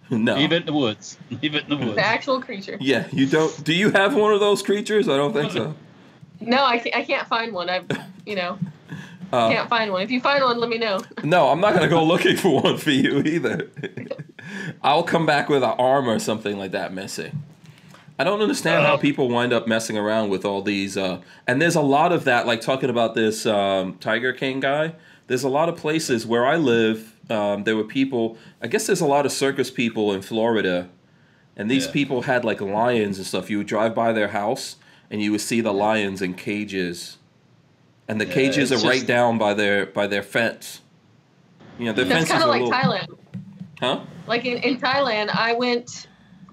[0.10, 0.36] no.
[0.36, 1.18] Leave it in the woods.
[1.42, 1.96] Leave it in the woods.
[1.96, 2.78] The actual creature.
[2.80, 3.64] Yeah, you don't.
[3.64, 5.08] Do you have one of those creatures?
[5.08, 5.76] I don't think so.
[6.48, 7.70] No, I can't, I can't find one.
[7.70, 7.86] I've,
[8.26, 8.57] you know,
[9.34, 10.03] Uh, can't find one.
[10.03, 11.02] If you find one, let me know.
[11.24, 13.68] no, I'm not gonna go looking for one for you either.
[14.84, 17.41] I'll come back with an arm or something like that missing.
[18.20, 20.98] I don't understand how Uh, people wind up messing around with all these.
[20.98, 24.94] Uh, and there's a lot of that, like talking about this um, Tiger King guy.
[25.26, 27.15] There's a lot of places where I live.
[27.32, 28.38] Um, there were people.
[28.61, 30.90] I guess there's a lot of circus people in Florida,
[31.57, 31.91] and these Yeah.
[31.91, 33.49] people had like lions and stuff.
[33.49, 34.76] You would drive by their house,
[35.14, 37.18] and you would see the lions in cages,
[38.10, 40.81] and the Yeah, cages are it's right down by their by their fence.
[41.80, 43.18] You know, their That's kind of like little, Thailand.
[43.80, 43.99] huh?
[44.27, 46.07] Like in, in Thailand, I went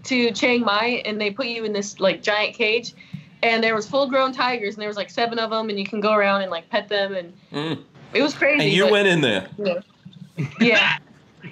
[0.04, 2.94] to Chiang Mai and they put you in this like giant cage,
[3.42, 5.86] and there was full grown tigers and there was like seven of them and you
[5.86, 7.82] can go around and like pet them and Mm.
[8.12, 8.64] it was crazy.
[8.64, 9.48] And you but- went in there.
[10.60, 10.98] Yeah,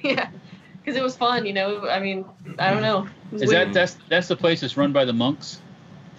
[0.03, 0.29] yeah,
[0.83, 1.45] because it was fun.
[1.47, 2.25] You know, I mean,
[2.59, 3.07] I don't know.
[3.33, 3.69] Is weird.
[3.69, 5.61] that that's that's the place that's run by the monks?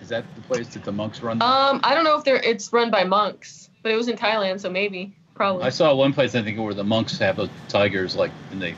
[0.09, 1.39] Is that the place that the monks run?
[1.39, 4.59] Um, I don't know if they're it's run by monks, but it was in Thailand,
[4.59, 5.61] so maybe, probably.
[5.61, 8.73] I saw one place I think where the monks have the tigers like and they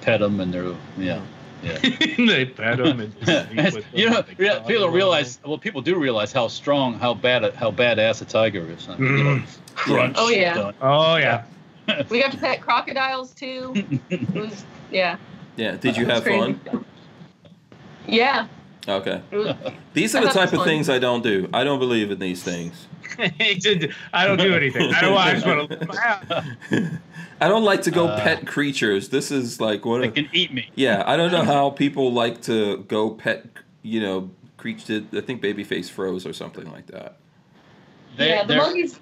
[0.00, 1.20] pet them and they're yeah.
[1.62, 1.76] Yeah.
[1.82, 4.94] they pet him and sleep with you know, they rea- cuddle people them.
[4.94, 5.38] realize.
[5.44, 8.88] Well, people do realize how strong, how bad, a- how badass a tiger is.
[8.98, 9.42] You know,
[9.74, 10.16] crunch.
[10.18, 10.54] Oh, yeah.
[10.54, 10.74] done.
[10.80, 11.44] Oh yeah.
[12.08, 13.74] we got to pet crocodiles too.
[14.08, 15.18] It was yeah.
[15.56, 15.76] Yeah.
[15.76, 16.58] Did you it have fun?
[18.06, 18.46] Yeah.
[18.88, 19.20] Okay.
[19.94, 21.48] These are the type of things I don't do.
[21.52, 22.86] I don't believe in these things.
[23.18, 24.92] I don't do anything.
[24.94, 25.16] I don't.
[25.16, 27.00] I just want to.
[27.40, 29.10] I don't like to go Uh, pet creatures.
[29.10, 30.00] This is like what?
[30.00, 30.70] They A, can eat me.
[30.74, 33.46] yeah, I don't know how people like to go pet.
[33.82, 35.04] You know, creature.
[35.12, 37.16] I think Babyface froze or something like that.
[38.16, 39.00] They, yeah, the monkeys.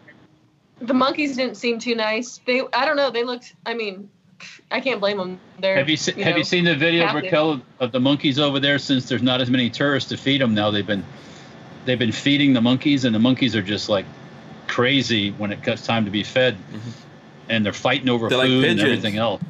[0.80, 2.40] The monkeys didn't seem too nice.
[2.46, 3.10] They, I don't know.
[3.10, 3.54] They looked.
[3.64, 4.10] I mean,
[4.70, 5.40] I can't blame them.
[5.60, 5.76] They're.
[5.76, 7.22] Have you se- have know, you seen the video, captive.
[7.24, 8.78] Raquel, of- of the monkeys over there?
[8.78, 11.04] Since there's not as many tourists to feed them now, they've been
[11.84, 14.04] they've been feeding the monkeys, and the monkeys are just like
[14.66, 16.56] crazy when it comes time to be fed,
[17.48, 18.30] and they're fighting over Mm-hmm.
[18.30, 19.42] They're like food and everything else.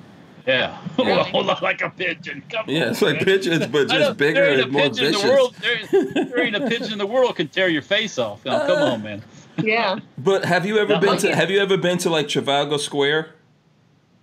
[0.46, 1.28] Yeah, Really?
[1.34, 2.44] well, like a pigeon.
[2.48, 3.24] Come Yeah, on, it's like man.
[3.24, 5.22] pigeons, but I just bigger there ain't and a more pigeon in vicious.
[5.22, 5.56] the world.
[5.60, 8.44] There, there ain't a pigeon in the world can tear your face off.
[8.44, 9.22] Now, come on, man.
[9.58, 9.98] Yeah.
[10.18, 11.34] But have you ever Not been to?
[11.34, 13.30] Have you ever been to like Trafalgar Square?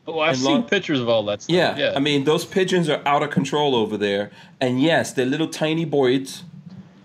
[0.05, 1.55] Oh, I've seen long- pictures of all that stuff.
[1.55, 1.93] Yeah, yeah.
[1.95, 5.85] I mean those pigeons are out of control over there, and yes, they're little tiny
[5.85, 6.43] birds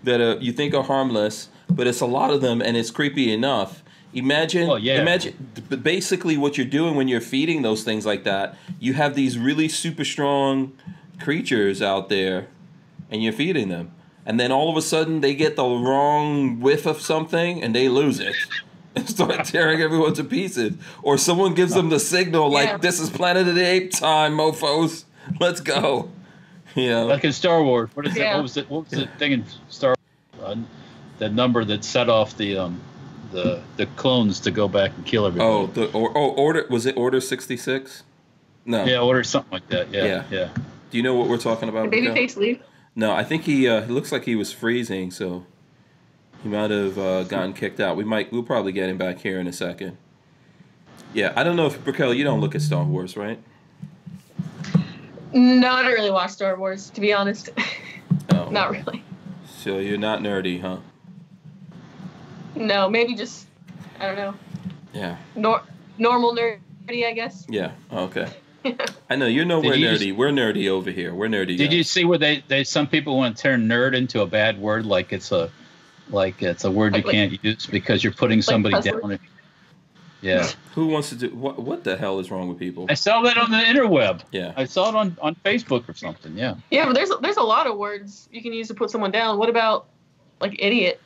[0.03, 3.31] that are you think are harmless, but it's a lot of them, and it's creepy
[3.31, 3.83] enough.
[4.13, 4.99] Imagine, Well, yeah.
[4.99, 5.35] imagine
[5.83, 8.57] basically what you're doing when you're feeding those things like that.
[8.79, 10.73] You have these really super strong
[11.21, 12.47] creatures out there,
[13.11, 13.91] and you're feeding them,
[14.25, 17.87] and then all of a sudden they get the wrong whiff of something, and they
[17.87, 18.35] lose it.
[18.95, 22.77] And start tearing everyone to pieces, or someone gives them the signal like, Yeah.
[22.77, 25.05] "This is Planet of the Ape time, mofo's.
[25.39, 26.09] Let's go."
[26.75, 28.19] You know, Like in Star Wars, what is that?
[28.19, 28.35] Yeah.
[28.35, 28.69] What was it?
[28.69, 29.95] What was the thing in Star?
[30.41, 30.55] Uh,
[31.17, 32.79] that number that set off the um,
[33.31, 35.49] the the clones to go back and kill everybody.
[35.51, 38.03] oh, the or, oh, order was it Order sixty six?
[38.65, 38.85] No.
[38.85, 39.91] yeah, order something like that.
[39.91, 40.23] Yeah, Yeah.
[40.29, 40.49] yeah.
[40.91, 41.89] Do you know what we're talking about?
[41.89, 42.13] Miguel?
[42.15, 42.61] Babyface leave.
[42.95, 43.67] No, I think he.
[43.67, 45.45] Uh, it looks like he was freezing, so
[46.43, 47.95] he might have uh, gotten kicked out.
[47.97, 48.31] We might.
[48.31, 49.97] We'll probably get him back here in a second.
[51.13, 53.39] Yeah, I don't know if Raquel, you don't look at Star Wars, right?
[55.33, 57.49] No, I don't really watch Star Wars, to be honest.
[58.31, 59.03] Oh, Not really.
[59.57, 60.77] So you're not nerdy, huh?
[62.55, 63.47] No, maybe just
[63.99, 64.33] I don't know.
[64.93, 65.17] Yeah.
[65.35, 65.63] Nor-
[65.97, 67.45] normal nerdy, I guess.
[67.49, 67.71] Yeah.
[67.91, 68.27] Okay.
[69.09, 69.99] I know you're nowhere Did you nerdy.
[70.09, 71.13] just- We're nerdy over here.
[71.13, 71.57] We're nerdy.
[71.57, 71.73] Did guys.
[71.73, 74.85] you see where they, they some people want to turn nerd into a bad word,
[74.85, 75.49] like it's a
[76.09, 79.01] like it's a word you Like- like- can't use because you're putting somebody cuss down.
[79.01, 79.19] word?
[80.21, 81.59] Yeah, Who wants to do what?
[81.59, 82.85] What the hell is wrong with people?
[82.89, 84.21] I saw that on the interweb.
[84.31, 84.51] Yeah.
[84.57, 86.37] I saw it on, on Facebook or something.
[86.37, 86.55] Yeah.
[86.71, 89.37] Yeah, but there's there's a lot of words you can use to put someone down.
[89.37, 89.85] What about
[90.41, 90.99] like idiot?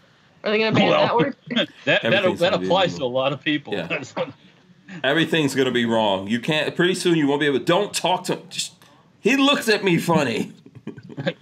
[0.44, 1.36] Are they gonna ban Well, that word?
[1.56, 3.74] that that, Everything's that applies to a lot of people.
[3.74, 4.04] Yeah.
[5.04, 6.28] Everything's gonna be wrong.
[6.28, 6.76] You can't.
[6.76, 7.60] Pretty soon you won't be able.
[7.60, 8.38] To don't talk to.
[8.50, 8.74] Just.
[9.20, 10.54] He looks at me funny.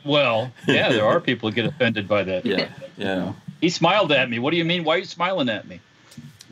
[0.06, 2.46] well, yeah, there are people who get offended by that.
[2.46, 2.68] Yeah.
[2.98, 3.34] Yeah.
[3.62, 4.40] He smiled at me.
[4.40, 4.84] What do you mean?
[4.84, 5.80] Why are you smiling at me?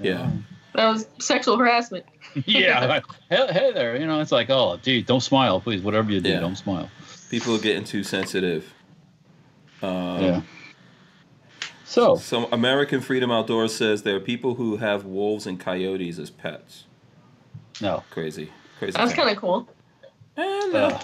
[0.02, 0.32] Yeah.
[0.76, 2.06] That was sexual harassment.
[2.46, 3.02] yeah.
[3.30, 3.98] hey, hey there.
[3.98, 5.82] You know, it's like, oh, dude, don't smile, please.
[5.82, 6.40] Whatever you do, Yeah.
[6.40, 6.90] don't smile.
[7.30, 8.72] People are getting too sensitive.
[9.82, 10.42] Um, yeah.
[11.86, 16.30] So, So American Freedom Outdoors says there are people who have wolves and coyotes as
[16.30, 16.86] pets.
[17.82, 18.04] no.
[18.12, 18.52] Crazy.
[18.78, 18.92] Crazy.
[18.94, 19.26] That's town.
[19.26, 19.68] kind of cool.
[20.38, 20.42] Eh,
[20.72, 21.00] no, Uh,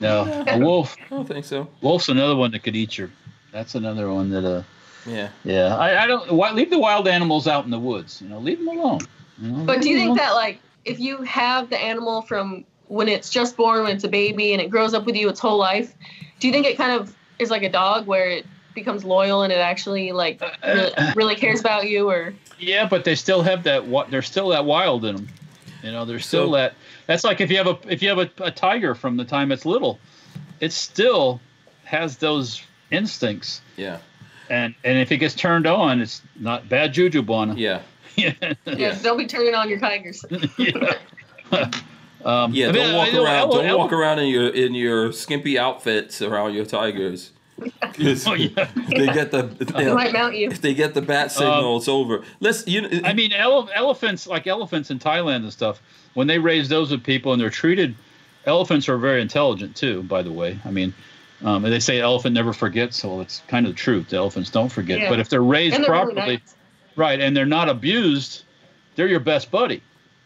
[0.00, 0.44] no.
[0.48, 0.96] A wolf.
[1.00, 1.68] I don't think so.
[1.80, 3.10] Wolf's another one that could eat you.
[3.56, 4.62] That's another one that, uh,
[5.06, 5.30] Yeah.
[5.42, 5.74] yeah.
[5.76, 6.30] I, I don't.
[6.30, 8.20] Why, leave the wild animals out in the woods.
[8.20, 9.00] You know, leave them alone.
[9.40, 10.18] You know, But do you think alone.
[10.18, 14.08] that like if you have the animal from when it's just born, when it's a
[14.08, 15.94] baby, and it grows up with you its whole life,
[16.38, 19.50] do you think it kind of is like a dog where it becomes loyal and
[19.52, 23.86] it actually like really, really cares about you or Yeah, but they still have that.
[23.86, 25.28] What they're still that wild in them.
[25.82, 26.74] You know, they're still So- that.
[27.06, 29.50] That's like if you have a if you have a, a tiger from the time
[29.50, 29.98] it's little,
[30.60, 31.40] it still
[31.84, 32.60] has those
[32.90, 33.98] instincts, Yeah.
[34.50, 37.54] and and if it gets turned on, it's not bad juju, Buana.
[37.56, 37.80] Yeah.
[38.16, 38.32] Yeah.
[38.64, 40.24] Yeah, don't be turning on your tigers.
[40.58, 40.94] yeah.
[42.24, 43.36] um, Yeah, I mean, don't walk I know around.
[43.38, 47.32] ele- don't ele- walk around in your in your skimpy outfits around your tigers.
[48.26, 48.68] Oh, yeah.
[48.88, 50.50] they get the They might mount you.
[50.50, 52.22] if they get the bat signal, it's over.
[52.40, 53.00] Let's you.
[53.04, 55.80] I mean, ele- elephants, like elephants in Thailand and stuff,
[56.14, 57.94] when they raise those with people and they're treated,
[58.44, 60.58] elephants are very intelligent too, by the way.
[60.66, 60.92] I mean,
[61.46, 64.10] um, and they say elephant never forgets, so it's kind of the truth.
[64.10, 64.98] The elephants don't forget.
[65.00, 65.08] Yeah.
[65.08, 66.54] But if they're raised they're really properly, nice.
[66.96, 68.42] right, and they're not abused,
[68.96, 69.80] they're your best buddy.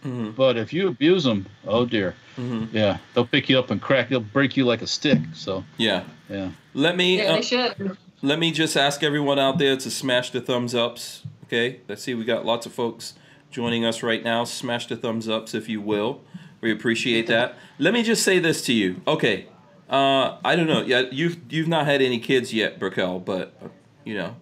[0.05, 2.69] Mhm, But if you abuse them, oh dear, mhm.
[2.73, 4.09] yeah, they'll pick you up and crack.
[4.09, 5.19] They'll break you like a stick.
[5.35, 6.05] So Yeah.
[6.31, 7.97] yeah, Let me Yeah, uh, they should.
[8.23, 11.23] let me just ask everyone out there to smash the thumbs ups.
[11.45, 11.81] Okay.
[11.87, 12.15] Let's see.
[12.15, 13.13] We got lots of folks
[13.51, 14.45] joining us right now.
[14.45, 16.23] Smash the thumbs ups if you will.
[16.63, 17.57] We appreciate that.
[17.79, 19.03] Let me just say this to you.
[19.07, 19.47] Okay.
[19.91, 20.83] Uh, I don't know.
[20.83, 23.69] Yeah, you've you've not had any kids yet, Brickell, but uh,
[24.05, 24.37] you know,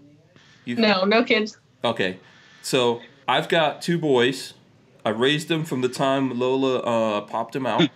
[0.66, 1.56] you've No, no kids.
[1.82, 2.18] Okay,
[2.60, 4.52] so I've got two boys.
[5.06, 7.88] I raised them from the time Lola uh, popped them out.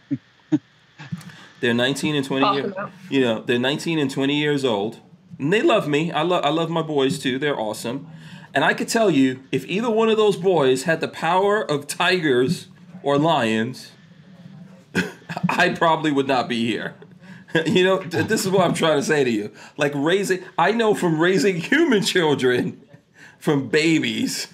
[1.61, 2.74] they're 19 and 20 Pop years.
[3.11, 5.01] You know, they're 19 and 20 years old,
[5.39, 6.11] and they love me.
[6.11, 7.39] I love I love my boys too.
[7.39, 8.09] They're awesome.
[8.55, 11.87] And I could tell you, if either one of those boys had the power of
[11.87, 12.69] tigers
[13.03, 13.93] or lions,
[15.49, 16.95] I probably would not be here.
[17.66, 19.51] you know, th- this is what I'm trying to say to you.
[19.77, 22.81] Like raising, I know from raising human children,
[23.39, 24.49] from babies,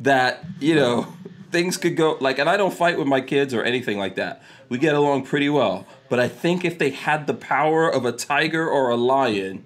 [0.00, 1.12] that you know
[1.50, 2.38] things could go like.
[2.38, 4.42] And I don't fight with my kids or anything like that.
[4.68, 5.86] We get along pretty well.
[6.08, 9.64] But I think if they had the power of a tiger or a lion,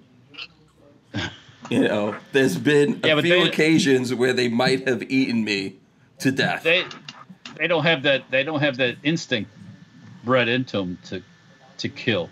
[1.69, 5.75] you know, there's been a Yeah, few they- occasions where they might have eaten me
[6.19, 6.63] to death.
[6.63, 6.85] they
[7.57, 9.51] they don't have that they don't have that instinct
[10.23, 11.21] bred into them to
[11.77, 12.29] to kill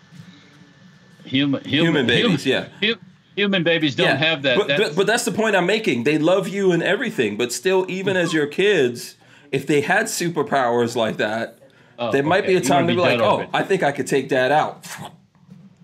[1.26, 2.88] human human, Human babies, human, yeah.
[2.96, 3.00] hu-
[3.36, 6.04] human babies don't Yeah, have that, But, that but, but that's the point I'm making.
[6.04, 9.16] They love you and everything, but still, even as your kids,
[9.52, 11.60] if they had superpowers like that,
[12.00, 12.54] oh, there might okay.
[12.54, 13.48] be a time to be like, "Oh.
[13.54, 14.86] I think I could take that out."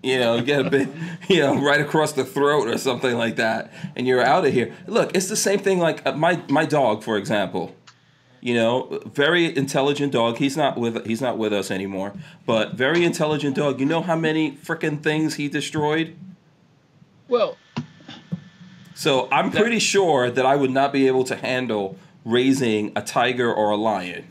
[0.02, 0.88] You know, get a bit,
[1.28, 4.72] you know, right across the throat or something like that, and you're out of here.
[4.86, 5.78] Look, it's the same thing.
[5.80, 7.74] Like uh, my my dog, for example.
[8.40, 10.38] You know, very intelligent dog.
[10.38, 12.12] He's not with he's not with us anymore,
[12.46, 13.80] but very intelligent dog.
[13.80, 16.16] You know how many freaking things he destroyed?
[17.28, 17.56] well
[18.94, 23.02] So I'm That- pretty sure that I would not be able to handle raising a
[23.02, 24.24] tiger or a lion.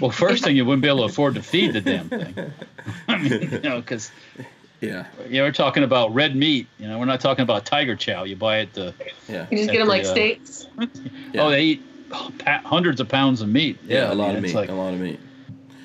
[0.00, 2.34] well first thing you wouldn't be able to afford to feed the damn thing
[3.08, 4.10] i mean you know because
[4.80, 7.96] Yeah, you know, we're talking about red meat you know we're not talking about tiger
[7.96, 8.94] chow you buy it the
[9.28, 10.66] yeah, You just get them the, like uh, steaks.
[11.32, 11.42] Yeah.
[11.42, 13.96] oh they eat pa- hundreds of pounds of meat yeah.
[13.98, 15.20] yeah, a I lot mean, of meat, like a lot of meat.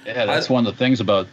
[0.05, 1.27] yeah that's I- one of the things about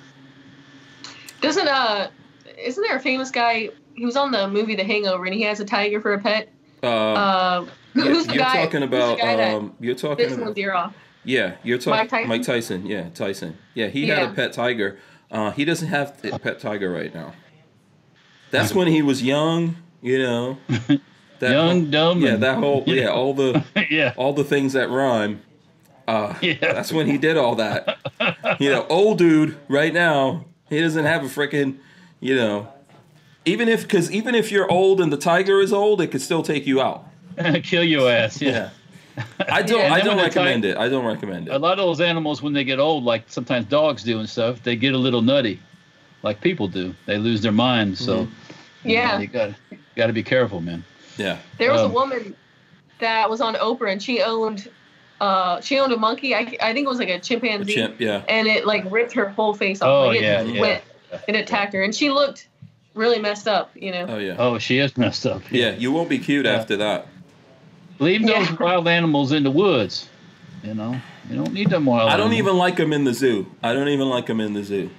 [1.40, 2.10] Doesn't uh,
[2.58, 3.70] isn't there a famous guy?
[3.94, 6.48] He was on the movie The Hangover, and he has a tiger for a pet.
[6.82, 8.64] Uh, Uh, yeah, who's the you're guy?
[8.64, 10.94] talking who's the about guy um, you're bit talking someone's about ear off?
[11.24, 12.28] yeah, you're talking Mike Tyson?
[12.28, 12.86] Mike Tyson.
[12.86, 13.58] Yeah, Tyson.
[13.74, 14.98] Yeah, he had a pet tiger.
[15.30, 17.32] Uh, he doesn't have a pet tiger right now.
[18.50, 19.76] That's when he was young.
[20.02, 20.58] You know,
[21.40, 24.72] that young whole- dumb yeah, and- that whole yeah, all the yeah all the things
[24.74, 25.40] that rhyme.
[26.08, 26.54] Uh, Yeah.
[26.60, 27.98] That's when he did all that.
[28.58, 31.78] you know, old dude right now, he doesn't have a freaking,
[32.20, 32.66] you know,
[33.44, 36.42] even if because even if you're old and the tiger is old, it could still
[36.42, 37.06] take you out.
[37.62, 38.70] kill your ass yeah
[39.48, 39.80] I don't.
[39.80, 40.76] Yeah, I don't when the ti- recommend it.
[40.76, 41.54] I don't recommend it.
[41.54, 44.62] a lot of those animals when they get old like sometimes dogs do and stuff
[44.62, 45.60] they get a little nutty
[46.22, 48.20] like people do they lose their minds so
[48.84, 49.20] you know, Yeah.
[49.20, 49.50] you got
[49.96, 50.84] got to be careful man
[51.20, 51.36] Yeah.
[51.58, 52.34] There was Um, a woman
[52.98, 54.68] that was on Oprah, and she owned,
[55.20, 56.34] uh, she owned a monkey.
[56.34, 58.00] I, I think it was like a A chimpanzee, chimp.
[58.00, 58.22] Yeah.
[58.28, 59.88] and it like ripped her whole face off.
[59.88, 60.60] Oh, like, it yeah, yeah.
[60.60, 60.82] went,
[61.28, 62.48] It attacked her, and she looked
[62.94, 63.70] really messed up.
[63.74, 64.06] You know.
[64.08, 64.36] Oh yeah.
[64.38, 65.72] oh she is messed up Yeah.
[65.76, 66.52] You won't be cute Yeah.
[66.56, 67.06] after that.
[67.98, 68.56] leave those Yeah.
[68.58, 70.08] wild animals in the woods
[70.64, 72.38] you know you don't need them wild I don't animals.
[72.38, 73.46] even like them in the zoo.
[73.62, 74.90] I don't even like them in the zoo.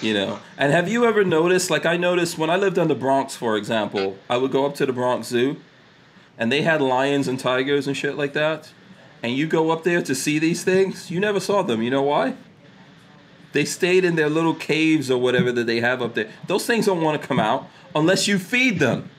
[0.00, 1.70] You know, and have you ever noticed?
[1.70, 4.74] Like I noticed when I lived on the Bronx, for example, I would go up
[4.76, 5.56] to the Bronx Zoo,
[6.38, 8.72] and they had lions and tigers and shit like that.
[9.22, 11.82] And you go up there to see these things, you never saw them.
[11.82, 12.34] You know why?
[13.52, 16.30] They stayed in their little caves or whatever that they have up there.
[16.46, 19.10] Those things don't want to come out unless you feed them.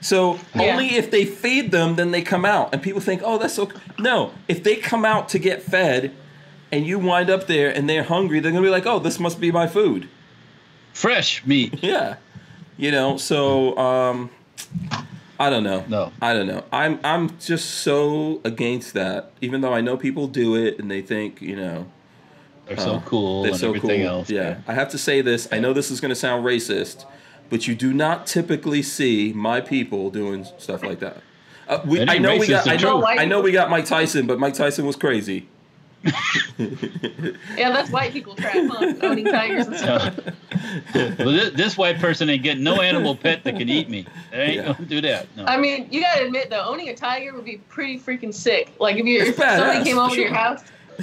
[0.00, 0.62] So Yeah.
[0.72, 2.70] only if they feed them, then they come out.
[2.72, 3.68] And people think, oh, that's so.
[3.98, 6.12] No, if they come out to get fed,
[6.72, 9.40] and you wind up there and they're hungry, they're gonna be like, oh, this must
[9.40, 10.08] be my food.
[10.92, 12.16] fresh meat Yeah,
[12.76, 13.16] you know.
[13.16, 14.30] So um,
[15.38, 15.84] I don't know.
[15.88, 16.12] No.
[16.20, 16.64] I don't know.
[16.72, 19.32] I'm I'm just so against that.
[19.40, 21.86] Even though I know people do it and they think, you know,
[22.66, 24.18] they're uh, so cool they're and so everything cool.
[24.18, 24.58] else Yeah.
[24.68, 25.48] I have to say this.
[25.50, 27.06] I know this is gonna sound racist,
[27.48, 31.22] but you do not typically see my people doing stuff like that.
[31.66, 32.68] Uh, we, I know we got.
[32.68, 33.06] I know.
[33.06, 35.48] I know we got Mike Tyson, but Mike Tyson was crazy.
[37.56, 38.94] Yeah, that's white people crap, huh?
[39.02, 40.18] Owning tigers and stuff.
[40.94, 44.06] Well, this, this white person ain't getting no animal pet that can eat me.
[44.30, 44.72] They ain't Yeah.
[44.74, 45.26] gonna do that.
[45.36, 45.44] No.
[45.46, 48.72] I mean, you gotta admit though, owning a tiger would be pretty freaking sick.
[48.78, 50.62] Like if you if somebody badass, came for over to your house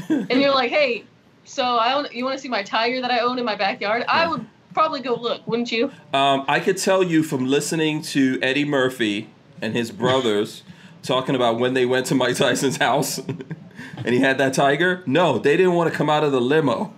[0.09, 1.03] and you're like, hey,
[1.43, 4.03] so I own, you want to see my tiger that I own in my backyard?
[4.07, 5.91] I would probably go look, wouldn't you?
[6.13, 9.29] Um, I could tell you from listening to Eddie Murphy
[9.61, 10.63] and his brothers
[11.07, 13.17] talking about when they went to Mike Tyson's house
[13.97, 15.01] and he had that tiger.
[15.05, 16.93] No, they didn't want to come out of the limo.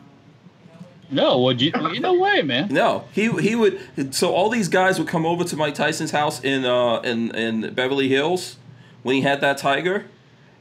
[1.11, 1.71] no, would you?
[1.71, 2.67] No way, man.
[2.69, 4.13] No, he he would.
[4.13, 7.73] So all these guys would come over to Mike Tyson's house in uh in in
[7.73, 8.57] Beverly Hills
[9.03, 10.05] when he had that tiger,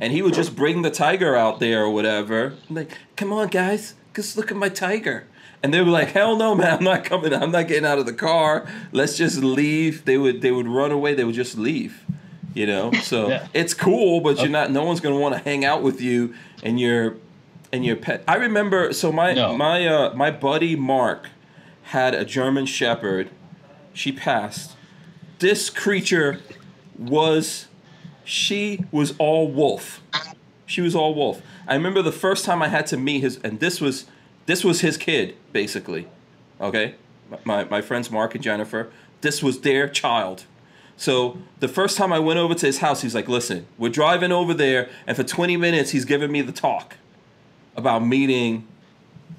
[0.01, 2.55] and he would just bring the tiger out there or whatever.
[2.71, 5.27] Like, come on, guys, just look at my tiger.
[5.61, 6.79] And they were like, "Hell no, man!
[6.79, 7.35] I'm not coming.
[7.35, 8.65] I'm not getting out of the car.
[8.93, 11.15] Let's just leave." They would they would run away.
[11.15, 12.05] They would just leave.
[12.59, 13.47] You know, so Yeah.
[13.55, 14.73] it's cool, but you're not.
[14.73, 17.15] No one's gonna want to hang out with you and your
[17.73, 18.25] and your pet.
[18.27, 18.93] I remember.
[18.93, 19.57] So my No.
[19.57, 21.29] my uh my buddy Mark
[21.85, 23.31] had a German Shepherd.
[23.93, 24.73] She passed.
[25.39, 26.41] This creature
[26.99, 27.69] was,
[28.25, 30.01] she was all wolf.
[30.67, 31.41] She was all wolf.
[31.69, 34.07] I remember the first time I had to meet his, and this was,
[34.47, 36.09] this was his kid basically.
[36.61, 36.97] Okay,
[37.45, 38.91] my my friends Mark and Jennifer.
[39.21, 40.45] This was their child.
[40.99, 44.33] So the first time I went over to his house, he's like, "Listen, we're driving
[44.33, 46.97] over there, and for 20 minutes, he's giving me the talk
[47.77, 48.67] about meeting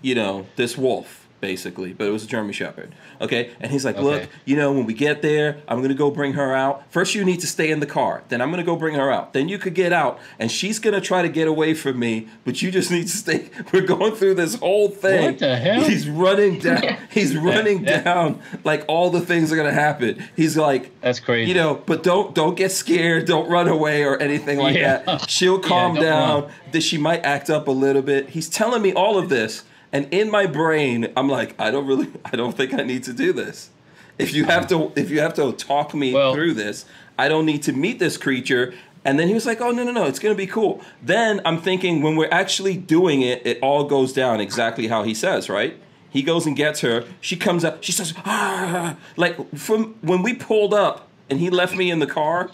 [0.01, 2.93] you know, this wolf, basically, but it was a German Shepherd.
[3.21, 3.51] Okay?
[3.59, 6.53] And he's like, look, you know, when we get there, I'm gonna go bring her
[6.55, 6.83] out.
[6.91, 8.23] First, you need to stay in the car.
[8.29, 9.33] Then I'm gonna go bring her out.
[9.33, 12.61] Then you could get out, and she's gonna try to get away from me, but
[12.61, 13.49] you just need to stay.
[13.73, 15.23] We're going through this whole thing.
[15.25, 15.81] What the hell?
[15.83, 16.83] He's running down.
[16.83, 16.99] Yeah.
[17.09, 18.01] He's running yeah.
[18.01, 20.23] down like all the things are gonna happen.
[20.35, 21.49] He's like, That's crazy.
[21.49, 23.25] you know, but don't don't get scared.
[23.25, 25.03] Don't run away or anything like Yeah.
[25.03, 25.29] that.
[25.29, 26.43] She'll calm down.
[26.43, 26.51] run.
[26.71, 28.29] That she might act up a little bit.
[28.29, 32.07] He's telling me all of this, and in my brain, I'm like, I don't really,
[32.25, 33.69] I don't think I need to do this.
[34.17, 36.85] If you have to, if you have to talk me Well- through this,
[37.17, 38.73] I don't need to meet this creature.
[39.05, 40.05] And then he was like, "Oh no, no, no!
[40.05, 44.11] It's gonna be cool." Then I'm thinking, when we're actually doing it, it all goes
[44.11, 45.77] down exactly how he says, right?
[46.09, 47.05] He goes and gets her.
[47.21, 47.81] She comes up.
[47.81, 48.97] She says, "Ah!" ah, ah, ah.
[49.15, 52.51] Like from when we pulled up and he left me in the car,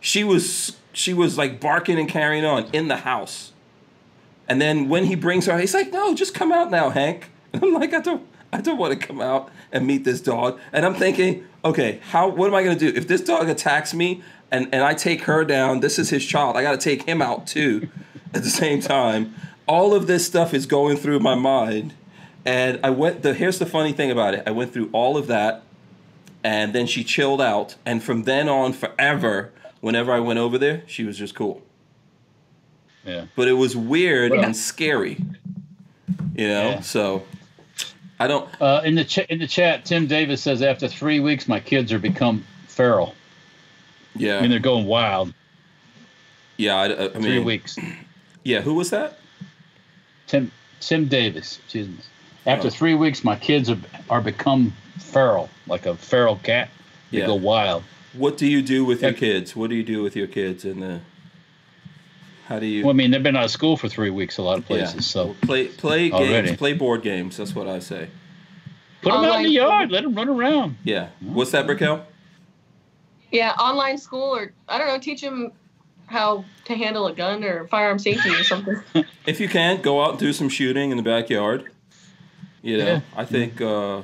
[0.00, 3.52] she was she was like barking and carrying on in the house.
[4.48, 7.62] And then when he brings her, he's like, "No, just come out now, Hank." And
[7.62, 10.84] I'm like, "I don't, I don't want to come out and meet this dog." And
[10.84, 12.28] I'm thinking, okay, how?
[12.28, 15.44] What am I gonna do if this dog attacks me and and I take her
[15.44, 15.80] down?
[15.80, 16.56] This is his child.
[16.56, 17.88] I got to take him out too,
[18.34, 19.34] at the same time.
[19.66, 21.94] All of this stuff is going through my mind,
[22.44, 23.22] and I went.
[23.22, 24.44] The here's the funny thing about it.
[24.46, 25.64] I went through all of that,
[26.44, 29.52] and then she chilled out, and from then on, forever.
[29.82, 31.62] Whenever I went over there, she was just cool
[33.06, 33.24] yeah.
[33.36, 35.16] but it was weird Well- and scary.
[36.34, 36.80] You know, Yeah.
[36.80, 37.22] so
[38.20, 38.48] I don't.
[38.60, 41.92] Uh, in the ch- in the chat, Tim Davis says after three weeks, my kids
[41.92, 43.14] are become feral.
[44.14, 45.32] Yeah, I mean, they're going wild.
[46.56, 46.76] yeah.
[46.76, 47.76] I, I mean, Three weeks.
[48.44, 49.18] Yeah, who was that?
[50.28, 51.58] Tim Tim Davis.
[51.64, 51.96] Excuse me.
[52.46, 52.70] After Oh.
[52.70, 53.78] three weeks, my kids are
[54.08, 56.68] are become feral, like a feral cat.
[57.10, 57.26] They Yeah.
[57.26, 57.82] go wild.
[58.12, 59.56] What do you do with your kids?
[59.56, 60.64] What do you do with your kids?
[60.64, 61.00] in the
[62.46, 62.82] how do you?
[62.84, 64.94] Well, I mean, they've been out of school for three weeks a lot of places.
[64.94, 65.00] yeah.
[65.00, 66.48] So play play Already.
[66.48, 67.36] games, play board games.
[67.36, 68.08] That's what I say.
[69.02, 69.90] put them out in the Online- yard.
[69.92, 70.76] Let them run around.
[70.84, 71.08] Yeah.
[71.20, 72.04] What's that, Brickell?
[73.32, 75.52] Yeah, online school or I don't know, teach them
[76.06, 78.80] how to handle a gun or firearm safety or something.
[79.26, 81.68] If you can, go out and do some shooting in the backyard.
[82.62, 83.00] You know, Yeah.
[83.16, 84.02] I think uh,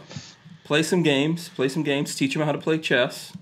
[0.65, 1.49] play some games.
[1.51, 2.17] Play some games.
[2.17, 3.33] Teach them how to play chess.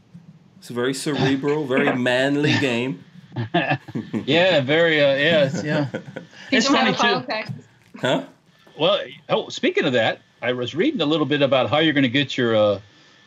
[0.59, 3.03] It's a very cerebral, very manly game.
[4.27, 5.03] Yeah, very.
[5.03, 5.85] Uh, yeah, yeah.
[5.93, 6.03] Teach
[6.53, 7.27] It's funny to file too.
[7.27, 7.65] taxes.
[8.01, 8.25] Huh?
[8.79, 12.03] Well, oh, speaking of that, I was reading a little bit about how you're going
[12.03, 12.81] to get your uh,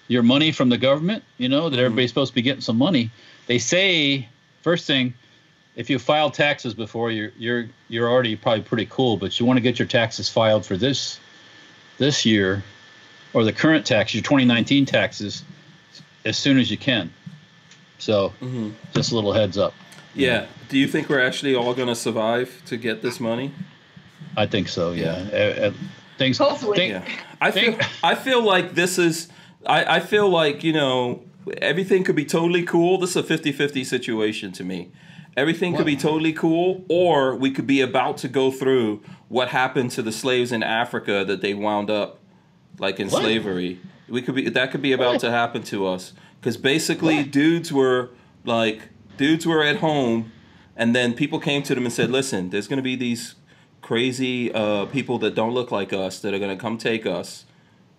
[0.08, 1.24] your money from the government.
[1.38, 3.12] You know that everybody's supposed to be getting some money.
[3.48, 4.28] They say
[4.62, 5.14] first thing,
[5.76, 9.18] if you file taxes before, you're you're you're already probably pretty cool.
[9.18, 11.20] But you want to get your taxes filed for this
[11.98, 12.64] this year,
[13.34, 15.44] or the current tax, your 2019 taxes,
[16.26, 17.12] as soon as you can.
[18.00, 19.74] So hmm just a little heads up.
[20.16, 20.46] Yeah.
[20.70, 23.52] Do you think we're actually all going to survive to get this money?
[24.38, 24.92] I think so.
[24.92, 25.26] Yeah.
[25.32, 25.36] Uh,
[25.68, 25.74] uh,
[26.18, 26.38] things.
[26.38, 26.78] Hopefully.
[26.78, 27.06] think- Yeah.
[27.42, 29.28] I feel Think- I feel like this is
[29.66, 31.24] I, I feel like, you know,
[31.62, 32.98] everything could be totally cool.
[32.98, 34.92] This is a 50-50 situation to me.
[35.36, 39.90] Everything could be totally cool or we could be about to go through what happened
[39.92, 42.20] to the slaves in Africa that they wound up
[42.78, 43.22] like in What?
[43.24, 43.80] slavery.
[44.08, 48.12] We could be that could be about to happen to us because basically dudes were
[48.46, 50.32] like dudes were at home,
[50.76, 53.36] and then people came to them and said, "Listen, there's going to be these
[53.82, 57.46] crazy uh, people that don't look like us that are going to come take us.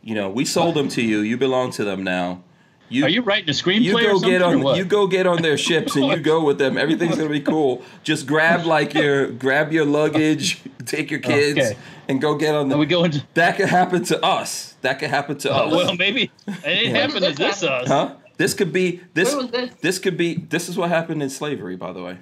[0.03, 1.21] You know, we sold them to you.
[1.21, 2.43] You belong to them now.
[2.91, 5.57] You, Are you writing a screenplay you go get on you go get on their
[5.57, 6.77] ships and you go with them.
[6.77, 7.83] Everything's gonna be cool.
[8.03, 11.79] Just grab like your grab your luggage, take your kids, Okay.
[12.09, 12.77] and go get on the.
[12.77, 13.23] we going to?
[13.35, 14.75] That could happen to us.
[14.83, 15.73] That could happen to Oh, us.
[15.73, 16.99] well, maybe it ain't Yeah.
[16.99, 17.89] happened to this us.
[17.89, 18.15] huh?
[18.37, 19.35] This could be this.
[19.35, 19.71] This?
[19.81, 20.35] This could be.
[20.35, 22.19] This is what happened in slavery, by the way.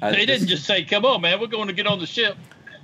[0.00, 2.36] I- They didn't just say, "Come on, man, we're going to get on the ship."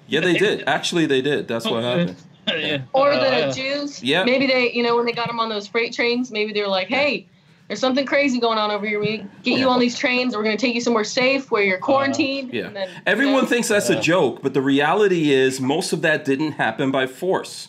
[0.07, 0.65] Yeah, they did.
[0.67, 1.47] Actually, they did.
[1.49, 2.17] That's what happened.
[2.49, 2.79] yeah.
[2.95, 3.51] Or Uh, the yeah.
[3.51, 4.03] Jews.
[4.03, 4.25] Yeah.
[4.25, 6.69] Maybe they, you know, when they got them on those freight trains, maybe they were
[6.69, 7.27] like, hey,
[7.67, 8.99] there's something crazy going on over here.
[9.01, 10.35] We get you on these trains.
[10.35, 12.55] We're going to take you somewhere safe where you're quarantined.
[12.55, 12.69] Yeah.
[12.69, 13.99] and then, you Everyone know, thinks that's Yeah.
[13.99, 17.69] a joke, but the reality is most of that didn't happen by force.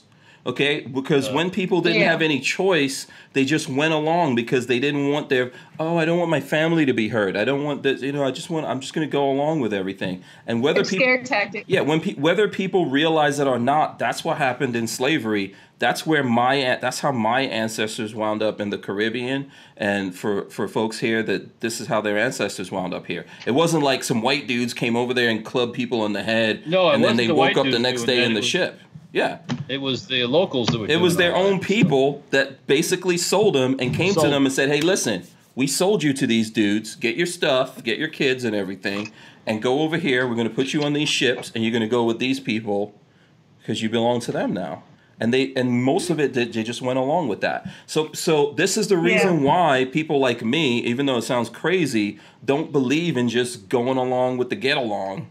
[0.50, 0.82] Okay?
[0.82, 2.12] Because when people didn't Yeah.
[2.12, 5.52] have any choice, they just went along because they didn't want their
[5.82, 7.38] oh, I don't want my family to be hurt.
[7.38, 9.62] I don't want this, you know, I just want I'm just going to go along
[9.62, 10.22] with everything.
[10.48, 11.64] And whether It's people scare tactic.
[11.68, 15.54] yeah, when pe- whether people realize it or not, that's what happened in slavery.
[15.78, 20.68] That's where my that's how my ancestors wound up in the Caribbean, and for for
[20.68, 23.26] folks here that this is how their ancestors wound up here.
[23.46, 26.68] It wasn't like some white dudes came over there and clubbed people in the head,
[26.68, 28.80] No, it and then they the woke up the next day in the was- ship.
[29.11, 30.88] Yeah, It was the locals that were.
[30.88, 31.65] it was their own that.
[31.68, 35.23] people that basically sold them and came to them and said, "Hey, listen,
[35.56, 36.95] we sold you to these dudes.
[36.95, 39.11] Get your stuff, get your kids and everything,
[39.48, 40.27] and go over here.
[40.27, 42.40] We're going to put you on these ships, and you're going to go with these
[42.40, 42.94] people
[43.60, 44.84] because you belong to them now."
[45.22, 47.68] And they and most of it they they just went along with that.
[47.88, 52.19] So so this is the reason why people like me, even though it sounds crazy,
[52.45, 55.30] don't believe in just going along with the get along.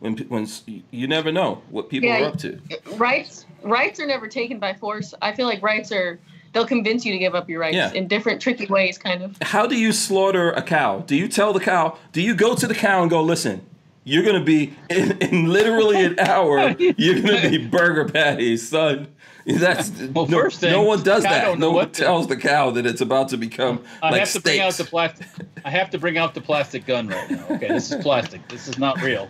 [0.00, 0.46] When when
[0.90, 2.58] you never know what people Yeah, are up to.
[2.96, 5.12] Rights rights are never taken by force.
[5.20, 6.18] I feel like rights are
[6.52, 7.92] they'll convince you to give up your rights Yeah.
[7.92, 9.36] in different tricky ways, kind of.
[9.42, 11.00] how do you slaughter a cow?
[11.06, 11.96] Do you tell the cow?
[12.12, 13.60] Do you go to the cow and go, listen,
[14.04, 16.74] you're gonna be in, in literally an hour.
[16.78, 19.08] You're gonna be burger patties, son.
[19.46, 21.58] That's Well, no, first thing, no one does that.
[21.58, 24.40] No one to- tells the cow that it's about to become I like have to
[24.40, 25.26] bring out the plastic.
[25.64, 27.44] I have to bring out the plastic gun right now.
[27.50, 28.46] Okay, this is plastic.
[28.48, 29.28] This is not real.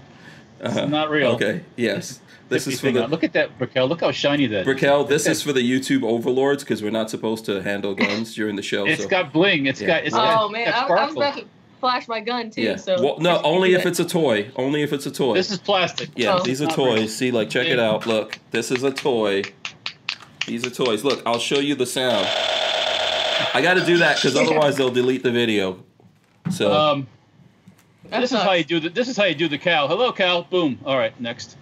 [0.61, 0.85] This Uh-huh.
[0.85, 1.29] is not real.
[1.33, 2.21] Okay, yes.
[2.49, 3.11] This is for the out.
[3.11, 3.87] Look at that, Brickell.
[3.89, 4.61] Look how shiny that.
[4.61, 4.65] is.
[4.65, 5.05] Brickell.
[5.05, 8.63] This is for the YouTube overlords because we're not supposed to handle guns during the
[8.63, 8.87] show.
[8.87, 9.09] It's so.
[9.09, 9.67] got bling.
[9.67, 9.87] It's Yeah.
[9.87, 10.05] got.
[10.05, 11.45] It's Oh got, man, it's I, got I was about to
[11.81, 12.63] flash my gun too.
[12.63, 12.77] yeah.
[12.77, 14.51] So well, no, only if it's a toy.
[14.57, 15.35] Only if it's a toy.
[15.35, 16.11] This is plastic.
[16.17, 16.43] Yeah, Oh.
[16.43, 16.97] these are Not real.
[16.97, 17.17] toys.
[17.17, 18.07] See, like, check it out.
[18.07, 19.43] Look, this is a toy.
[20.47, 21.05] These are toys.
[21.05, 22.27] Look, I'll show you the sound.
[23.55, 25.85] I got to do that because otherwise they'll delete the video.
[26.51, 27.07] So, Um,
[28.11, 28.89] That this is how you do the.
[28.89, 29.87] This is how you do the cow.
[29.89, 30.43] Hello, cow.
[30.43, 30.79] Boom.
[30.85, 31.57] All right, next.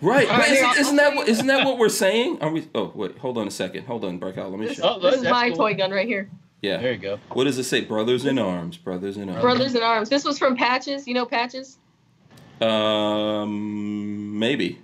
[0.00, 1.32] right, but isn't, I'll- isn't that show what, you.
[1.32, 2.38] isn't that what we're saying?
[2.40, 2.66] Are we?
[2.74, 3.84] Oh, wait, hold on a second.
[3.86, 4.48] Hold on, Brickell.
[4.50, 4.96] Let me This, show.
[4.96, 5.58] Oh, this is my cool.
[5.58, 6.30] toy gun right here.
[6.62, 6.78] Yeah.
[6.78, 7.18] There you go.
[7.32, 7.80] What does it say?
[7.82, 8.76] Brothers in arms.
[8.76, 9.40] Brothers in arms.
[9.42, 10.08] Brothers in Arms.
[10.10, 11.06] This was from Patches.
[11.08, 11.78] You know Patches?
[12.60, 14.78] Um, maybe.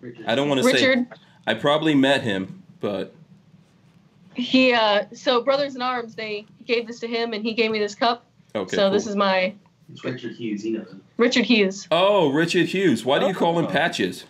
[0.00, 0.24] Richard.
[0.26, 0.72] I don't want to say.
[0.72, 1.06] Richard.
[1.46, 3.14] I probably met him, but
[4.34, 7.78] He uh so Brothers in Arms, they gave this to him and he gave me
[7.78, 8.24] this cup.
[8.54, 8.76] okay.
[8.76, 8.90] so cool.
[8.90, 9.54] this is my
[9.92, 11.02] It's Richard Hughes, you know him.
[11.18, 11.86] Richard Hughes.
[11.90, 13.04] Oh, Richard Hughes.
[13.04, 13.68] Why do you call him Oh.
[13.68, 14.24] Patches?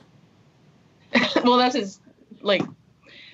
[1.45, 2.01] well, that's his
[2.41, 2.63] like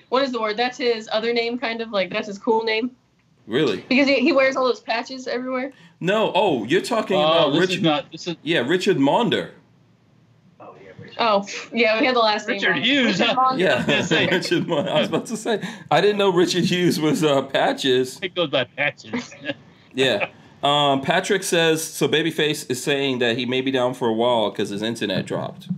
[0.09, 0.57] what is the word?
[0.57, 2.91] That's his other name kind of like that's his cool name
[3.47, 3.83] Really?
[3.89, 5.71] because he, he wears all those patches everywhere.
[5.99, 6.31] No.
[6.35, 7.73] Oh, you're talking Oh, about this Richard.
[7.77, 8.11] is not.
[8.11, 9.51] This is Yeah, Richard Maunder.
[10.59, 11.15] Oh, yeah, Richard.
[11.19, 12.47] Oh, yeah, we had the last.
[12.47, 12.81] Richard wrong.
[12.83, 13.35] Hughes, Richard huh?
[13.35, 13.63] Maunder.
[13.63, 14.91] Yeah, I- Richard Maunder.
[14.91, 15.61] I was about to say.
[15.89, 18.19] I didn't know Richard Hughes was uh, Patches.
[18.21, 19.33] it goes by patches.
[19.95, 20.29] Yeah.
[20.63, 22.07] Um, Patrick says so.
[22.07, 25.69] Babyface is saying that he may be down for a while because his internet dropped.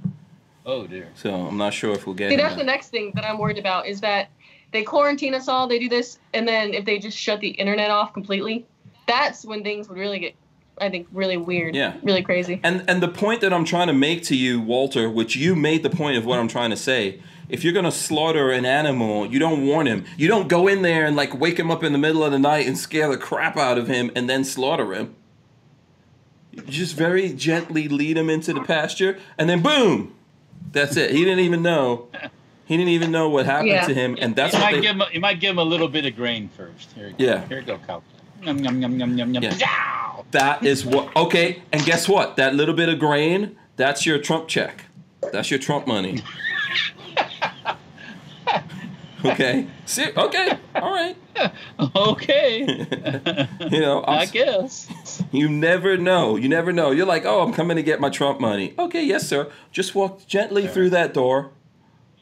[0.66, 1.10] oh dear.
[1.16, 2.40] So I'm not sure if we'll get See, him.
[2.42, 4.30] that's the next thing that I'm worried about is that
[4.72, 7.92] they quarantine us all, they do this, and then if they just shut the internet
[7.92, 8.66] off completely,
[9.06, 10.34] that's when things would really get,
[10.80, 11.76] I think, really weird.
[11.76, 11.94] Yeah.
[12.04, 12.60] Really crazy.
[12.64, 15.84] And and the point that I'm trying to make to you, Walter, which you made
[15.84, 17.22] the point of what I'm trying to say.
[17.52, 20.06] If you're gonna slaughter an animal, you don't warn him.
[20.18, 22.40] You don't go in there and like wake him up in the middle of the
[22.40, 25.14] night and scare the crap out of him and then slaughter him.
[26.52, 30.16] You just very gently lead him into the pasture and then boom,
[30.72, 31.12] that's it.
[31.12, 32.08] He didn't even know.
[32.66, 33.86] He didn't even know what happened Yeah.
[33.86, 34.82] to him, and that's you what might they.
[34.82, 35.02] give him.
[35.02, 36.94] A, you might give him a little bit of grain first.
[36.94, 37.24] Here you go.
[37.26, 37.48] Yeah.
[37.50, 38.02] Here you go, cow.
[38.44, 39.44] Yum yum yum yum yum yum.
[39.44, 40.22] Yeah.
[40.32, 41.14] That is what.
[41.18, 42.38] Okay, and guess what?
[42.38, 44.86] That little bit of grain, that's your Trump check.
[45.34, 46.22] That's your Trump money.
[49.26, 49.68] Okay.
[49.86, 50.58] See, okay.
[50.76, 51.16] All right.
[51.96, 52.66] Okay.
[53.72, 55.24] You know, I'm I s- guess.
[55.32, 56.36] you never know.
[56.36, 56.92] You never know.
[56.92, 58.74] You're like, oh, I'm coming to get my Trump money.
[58.78, 59.50] Okay, yes, sir.
[59.72, 61.52] Just walk gently through that door.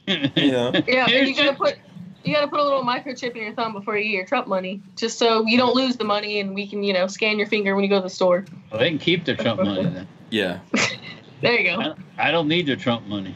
[0.06, 0.72] You know.
[0.88, 1.76] Yeah, and you're gonna your- put
[2.26, 4.48] you got to put a little microchip in your thumb before you get your Trump
[4.48, 7.48] money, just so you don't lose the money, and we can, you know, scan your
[7.48, 8.44] finger when you go to the store.
[8.70, 10.08] Well, they can keep their Trump money then.
[10.30, 10.60] Yeah.
[11.42, 11.96] There you go.
[12.18, 13.34] I don't need their Trump money.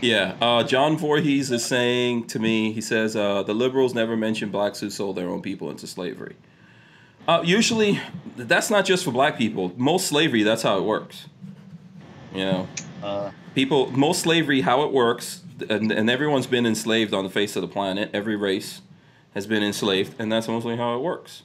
[0.00, 0.36] Yeah.
[0.40, 4.80] Uh, John Voorhees is saying to me, he says, uh, the liberals never mention blacks
[4.80, 6.36] who sold their own people into slavery.
[7.26, 8.00] Uh, usually,
[8.36, 9.72] that's not just for black people.
[9.76, 11.26] Most slavery, that's how it works.
[12.32, 12.68] You know,
[13.02, 17.56] uh, people, most slavery, how it works, and, and everyone's been enslaved on the face
[17.56, 18.10] of the planet.
[18.12, 18.82] Every race
[19.34, 21.42] has been enslaved, and that's mostly how it works.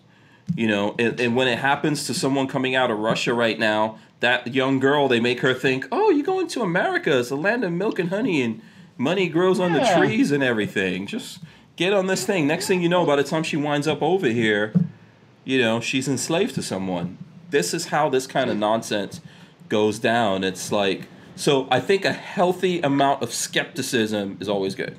[0.55, 3.97] You know, and, and when it happens to someone coming out of Russia right now,
[4.21, 7.19] that young girl, they make her think, oh, you're going to America.
[7.19, 8.61] It's a land of milk and honey, and
[8.97, 11.07] money grows on the trees and everything.
[11.07, 11.39] Just
[11.75, 12.47] get on this thing.
[12.47, 14.73] Next thing you know, by the time she winds up over here,
[15.43, 17.17] you know, she's enslaved to someone.
[17.49, 19.19] This is how this kind of nonsense
[19.69, 20.43] goes down.
[20.43, 24.97] It's like, so I think a healthy amount of skepticism is always good.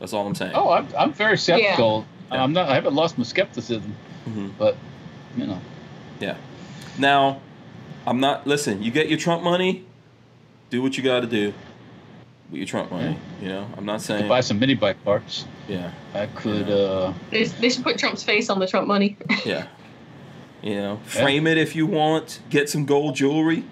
[0.00, 0.52] That's all I'm saying.
[0.54, 2.06] oh, I'm, I'm very skeptical.
[2.30, 2.42] Yeah.
[2.42, 2.68] I'm not.
[2.68, 3.94] I haven't lost my skepticism,
[4.26, 4.48] mm-hmm.
[4.58, 4.76] but
[5.36, 5.60] you know,
[6.20, 6.36] Yeah.
[6.98, 7.40] Now,
[8.08, 8.46] I'm not.
[8.46, 9.84] Listen, you get your Trump money.
[10.70, 11.52] Do what you got to do
[12.50, 13.18] with your Trump money.
[13.42, 14.22] You know, I'm not I saying.
[14.22, 15.44] could buy some mini bike parts.
[15.68, 16.70] Yeah, I could.
[16.70, 19.16] uh They, they should put Trump's face on the Trump money.
[19.44, 19.66] yeah.
[20.62, 22.40] You know, frame it if you want.
[22.50, 23.64] Get some gold jewelry.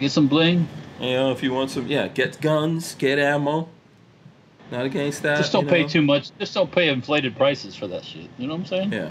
[0.00, 0.68] Get some bling.
[1.00, 1.86] You know, if you want some.
[1.86, 2.94] Yeah, get guns.
[2.96, 3.68] Get ammo.
[4.70, 5.36] Not against that.
[5.38, 6.30] Just don't you pay too much.
[6.38, 8.28] Just don't pay inflated prices for that shit.
[8.38, 8.92] You know what I'm saying?
[8.92, 9.10] Yeah.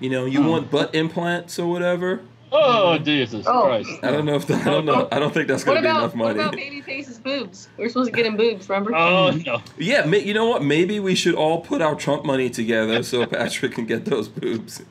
[0.00, 0.50] You know, you Oh.
[0.50, 2.20] want butt implants or whatever.
[2.52, 3.04] Oh mm.
[3.04, 3.62] Jesus Oh.
[3.66, 3.90] Christ!
[4.02, 5.08] I don't know if that, I don't know.
[5.12, 6.40] I don't think that's gonna be about enough what money.
[6.40, 7.68] about Babyface's boobs?
[7.76, 8.94] We're supposed to get him boobs, remember?
[8.94, 9.42] Oh mm-hmm.
[9.42, 9.62] no!
[9.78, 10.64] Yeah, ma- you know what?
[10.64, 14.82] Maybe we should all put our Trump money together so Patrick can get those boobs.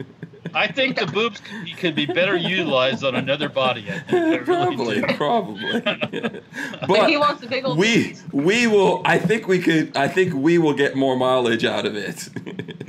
[0.53, 3.85] I think the boobs could, could be better utilized on another body.
[3.87, 4.13] I think.
[4.13, 5.81] I really probably, do.
[5.81, 5.81] probably.
[6.87, 8.23] but he wants the big old we boobs.
[8.31, 9.01] we will.
[9.05, 9.95] I think we could.
[9.95, 12.29] I think we will get more mileage out of it.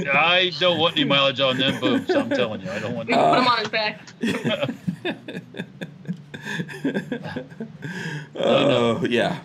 [0.09, 2.11] I don't want any mileage on them boobs.
[2.15, 3.09] I'm telling you, I don't want.
[3.09, 4.01] We put them on his back.
[8.37, 9.41] Oh yeah,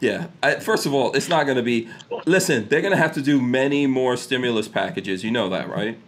[0.00, 0.26] yeah.
[0.42, 1.88] I, first of all, it's not going to be.
[2.26, 5.24] Listen, they're going to have to do many more stimulus packages.
[5.24, 5.98] You know that, right?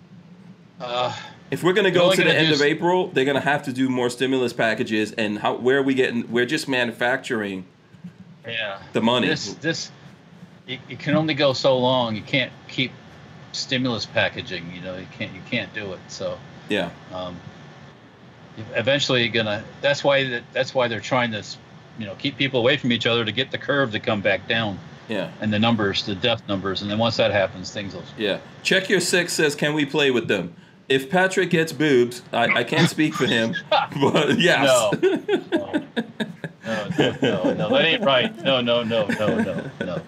[0.80, 1.14] Uh,
[1.50, 3.88] If we're gonna go to the end of s- April, they're gonna have to do
[3.88, 6.30] more stimulus packages, and how where are we getting?
[6.30, 7.64] We're just manufacturing
[8.46, 8.78] yeah.
[8.92, 9.28] the money.
[9.28, 9.90] This this
[10.66, 12.14] It, you can only go so long.
[12.14, 12.92] You can't keep
[13.52, 14.72] stimulus packaging.
[14.74, 16.00] You know, you can't you can't do it.
[16.08, 16.38] So
[16.68, 17.36] yeah, um,
[18.74, 19.64] eventually you're gonna.
[19.80, 21.44] That's why that, that's why they're trying to,
[21.98, 24.48] you know, keep people away from each other to get the curve to come back
[24.48, 28.04] down yeah, and the numbers, the death numbers, and then once that happens, things will.
[28.16, 28.38] yeah.
[28.62, 30.54] Check your six says, can we play with them?
[30.88, 34.64] If Patrick gets boobs, I, I can't speak for him, but yes.
[35.02, 35.84] No.
[36.68, 38.36] No, no, no, no, that ain't right.
[38.42, 40.02] No, no, no, no, no, no,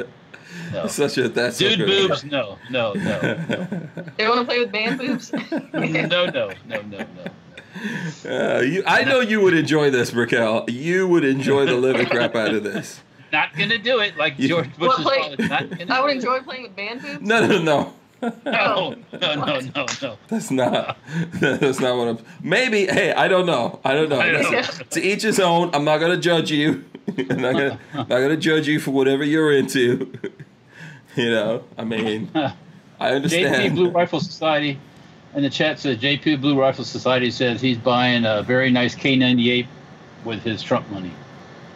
[0.72, 0.86] no.
[0.88, 2.08] Such a that's Dude good.
[2.08, 3.78] boobs, no, no, no, no,
[4.16, 5.32] They want to play with man boobs?
[5.52, 7.06] no, no, no, no, no.
[8.26, 10.64] Uh, you, I know you would enjoy this, Raquel.
[10.68, 13.00] You would enjoy the living crap out of this.
[13.32, 15.86] Not gonna do it like You- George Well, Bush's like, father.
[15.88, 16.16] I would it.
[16.16, 17.20] enjoy playing with man boobs.
[17.22, 17.92] No, no, no.
[18.44, 20.18] No, no, no, no, no.
[20.28, 20.98] That's not.
[21.40, 22.18] That's not what I'm.
[22.42, 22.84] Maybe.
[22.84, 23.80] Hey, I don't know.
[23.82, 24.20] I don't know.
[24.20, 24.60] I don't know.
[24.90, 25.70] to each his own.
[25.74, 26.84] I'm not gonna judge you.
[27.16, 27.78] I'm not gonna.
[27.94, 30.12] not gonna judge you for whatever you're into.
[31.16, 31.64] you know.
[31.76, 32.52] I mean, I
[33.00, 33.72] understand.
[33.72, 33.74] JP.
[33.74, 34.78] Blue Rifle Society
[35.34, 39.66] in the chat says JP Blue Rifle Society says he's buying a very nice K98
[40.24, 41.12] with his Trump money.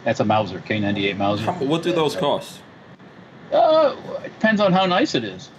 [0.03, 1.51] That's a Mauser, K98 Mauser.
[1.53, 2.59] What do those cost?
[3.51, 5.49] Uh, it depends on how nice it is.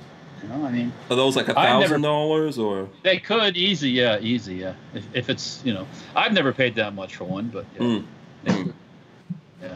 [0.43, 2.89] You know, I mean, Are those like a thousand dollars or?
[3.03, 4.75] they could easy, yeah, easy, yeah.
[4.95, 8.05] If, if it's, you know, I've never paid that much for one, but yeah, Mm,
[8.45, 8.73] mm.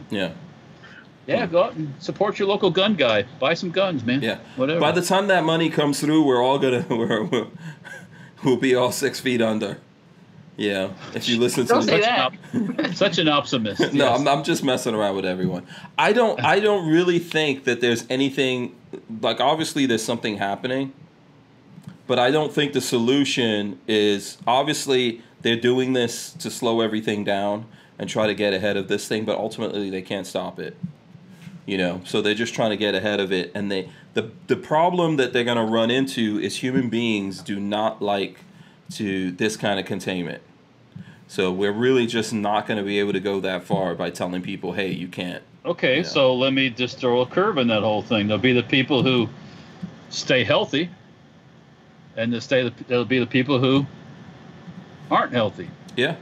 [0.09, 0.31] Yeah.
[1.27, 1.51] Yeah, hmm.
[1.51, 3.23] go out and support your local gun guy.
[3.39, 4.21] Buy some guns, man.
[4.21, 4.39] Yeah.
[4.55, 4.79] whatever.
[4.79, 7.51] By the time that money comes through, we're all gonna we're, we'll,
[8.43, 9.77] we'll be all six feet under.
[10.57, 10.91] Yeah.
[11.15, 12.53] If you listen to Don't the- say such, that.
[12.53, 13.79] An op- such an optimist.
[13.93, 14.19] no, yes.
[14.19, 15.65] I'm, I'm just messing around with everyone.
[15.97, 18.75] I don't I don't really think that there's anything
[19.21, 20.93] like obviously there's something happening,
[22.07, 27.65] but I don't think the solution is obviously they're doing this to slow everything down
[27.97, 30.75] and try to get ahead of this thing, but ultimately they can't stop it.
[31.65, 34.55] You know, so they're just trying to get ahead of it, and they the the
[34.55, 38.39] problem that they're going to run into is human beings do not like
[38.95, 40.41] to this kind of containment.
[41.27, 44.41] So we're really just not going to be able to go that far by telling
[44.41, 46.03] people, "Hey, you can't." Okay, Yeah.
[46.03, 48.27] so let me just throw a curve in that whole thing.
[48.27, 49.29] There'll be the people who
[50.09, 50.89] stay healthy,
[52.17, 53.85] and the stay there'll be the people who
[55.11, 55.69] aren't healthy.
[55.95, 56.15] Yeah,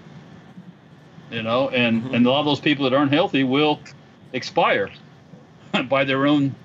[1.31, 2.13] You know, and Mhm.
[2.15, 3.79] and a lot of those people that aren't healthy will
[4.33, 4.89] expire
[5.89, 6.55] by their own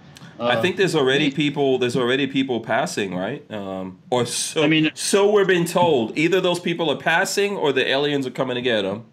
[0.41, 1.79] I Uh, think there's already people.
[1.79, 3.49] There's already people passing, right?
[3.53, 4.65] Um, or so.
[4.65, 6.19] I mean- so we're being told.
[6.19, 9.05] Either those people are passing, or the aliens are coming to get them.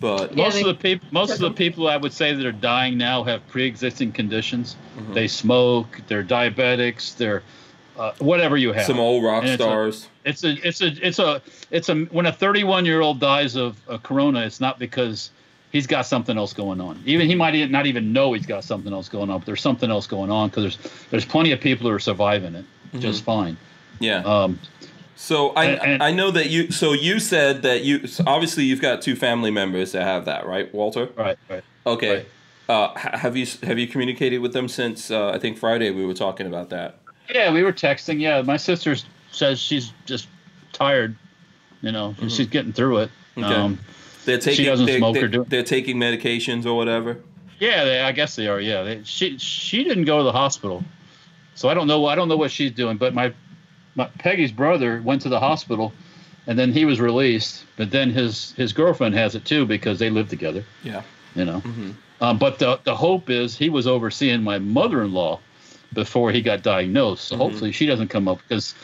[0.00, 2.46] But Yeah, most they- of the people, most of the people I would say that
[2.46, 4.76] are dying now have pre-existing conditions.
[4.98, 5.12] Mhm.
[5.14, 6.00] They smoke.
[6.08, 7.14] They're diabetics.
[7.16, 7.42] They're
[7.98, 8.86] uh, whatever you have.
[8.86, 10.08] some old rock And it's a- stars.
[10.24, 11.96] It's a, it's a, it's a, it's a.
[12.12, 15.32] When a 31 year old dies of a corona, it's not because
[15.72, 17.02] he's got something else going on.
[17.06, 19.90] Even he might not even know he's got something else going on, but there's something
[19.90, 22.64] else going on because there's there's plenty of people who are surviving it
[22.98, 23.56] just fine.
[24.00, 24.22] yeah.
[24.24, 24.58] Um,
[25.16, 26.70] So I And- and- I know that you.
[26.70, 28.06] So you said that you.
[28.06, 31.08] So obviously, you've got two family members that have that, right, Walter?
[31.16, 31.64] right, right.
[31.84, 32.14] Okay.
[32.14, 32.26] Right.
[32.68, 36.14] Uh, have you have you communicated with them since uh, I think Friday we were
[36.14, 36.98] talking about that?
[37.34, 38.20] Yeah, we were texting.
[38.20, 38.94] Yeah, my sister
[39.32, 40.28] says she's just
[40.72, 41.16] tired.
[41.82, 43.10] You know, she's getting through it.
[43.36, 43.44] Mm-hmm.
[43.44, 43.54] Okay.
[43.54, 43.78] Um,
[44.28, 47.18] They're taking doesn't they, smoke they, or do- they're taking medications or whatever.
[47.58, 48.60] yeah, they, I guess they are.
[48.60, 50.84] Yeah, they, she she didn't go to the hospital,
[51.54, 52.06] so I don't know.
[52.06, 52.96] I don't know what she's doing.
[52.98, 53.32] But my,
[53.94, 55.92] my Peggy's brother went to the hospital,
[56.46, 57.64] and then he was released.
[57.76, 60.62] But then his his girlfriend has it too because they live together.
[60.84, 61.02] Yeah.
[61.34, 61.60] You know.
[61.60, 61.90] hmm
[62.20, 65.40] Um, but the the hope is he was overseeing my mother-in-law
[65.94, 67.24] before he got diagnosed.
[67.28, 67.38] So Mhm.
[67.38, 68.74] hopefully she doesn't come up because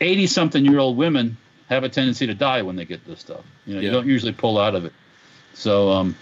[0.00, 1.36] eighty something year old women
[1.74, 3.44] have a tendency to die when they get this stuff.
[3.66, 3.86] You know, Yeah.
[3.86, 4.92] you don't usually pull out of it.
[5.54, 6.16] So, um,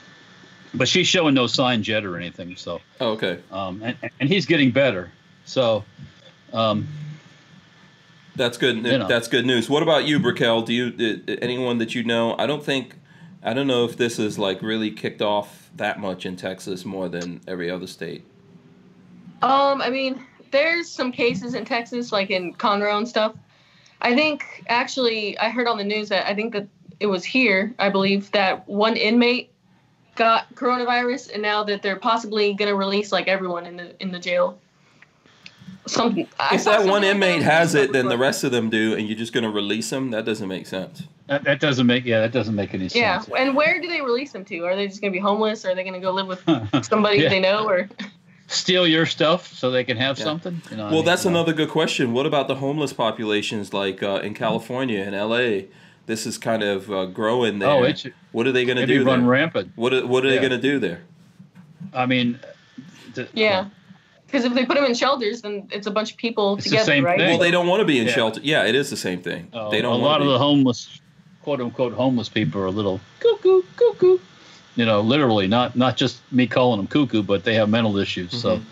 [0.74, 2.56] but she's showing no signs yet or anything.
[2.56, 3.38] So, Oh, okay.
[3.50, 5.10] um, and and he's getting better.
[5.44, 5.84] So,
[6.52, 6.88] um,
[8.34, 8.76] That's good.
[8.76, 9.08] You know.
[9.08, 9.68] That's good news.
[9.68, 10.62] What about you, Brickell?
[10.62, 12.34] Do you uh, anyone that you know?
[12.38, 12.94] I don't think.
[13.44, 17.08] I don't know if this is like really kicked off that much in Texas more
[17.08, 18.24] than every other state.
[19.42, 23.34] Um, I mean, there's some cases in Texas, like in Conroe and stuff.
[24.02, 26.66] I think actually, I heard on the news that I think that
[27.00, 29.50] it was here, I believe, that one inmate
[30.16, 34.18] got coronavirus, and now that they're possibly gonna release like everyone in the in the
[34.18, 34.58] jail.
[35.86, 36.28] Something.
[36.38, 39.08] I if saw that one inmate has it, then the rest of them do, and
[39.08, 40.12] you're just going to release them.
[40.12, 41.02] That doesn't make sense.
[41.26, 43.30] that, that doesn't make yeah that doesn't make any Yeah, sense.
[43.34, 43.42] Yeah.
[43.42, 44.60] And where do they release them to?
[44.60, 45.64] Are they just gonna be homeless?
[45.64, 46.44] Or are they gonna go live with
[46.84, 47.30] somebody Yeah.
[47.30, 47.66] they know?
[47.68, 47.88] Or
[48.52, 50.24] Steal your stuff so they can have Yeah.
[50.24, 50.60] something.
[50.70, 51.38] You know, I Well, mean, that's you know.
[51.38, 52.12] another good question.
[52.12, 55.68] What about the homeless populations, like uh, in California and L.A.?
[56.06, 57.70] This is kind of uh, growing there.
[57.70, 59.28] Oh, it's what are they going to it'd do run there?
[59.30, 59.72] rampant.
[59.76, 61.00] What are, what are they going to do there?
[61.94, 62.38] I mean,
[63.14, 63.66] th- yeah,
[64.26, 66.70] because if they put them in shelters, then it's a bunch of people It's the
[66.70, 67.18] together, same right?
[67.18, 67.30] thing.
[67.30, 68.12] Well, they don't want to be in Yeah.
[68.12, 68.40] shelter.
[68.42, 69.48] Yeah, it is the same thing.
[69.52, 69.92] Uh, they don't.
[69.94, 70.32] A wanna lot of be.
[70.32, 71.00] the homeless,
[71.42, 74.18] quote unquote, homeless people are a little cuckoo, cuckoo.
[74.76, 78.32] You know, literally, not not just me calling them cuckoo, but they have mental issues.
[78.32, 78.62] So, Mhm.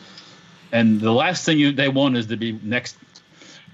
[0.73, 2.97] and the last thing you they want is to be next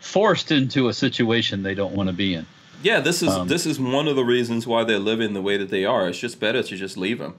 [0.01, 2.47] forced into a situation they don't want to be in.
[2.83, 5.57] Yeah, this is Um, this is one of the reasons why they're living the way
[5.57, 6.09] that they are.
[6.09, 7.35] It's just better to just leave them.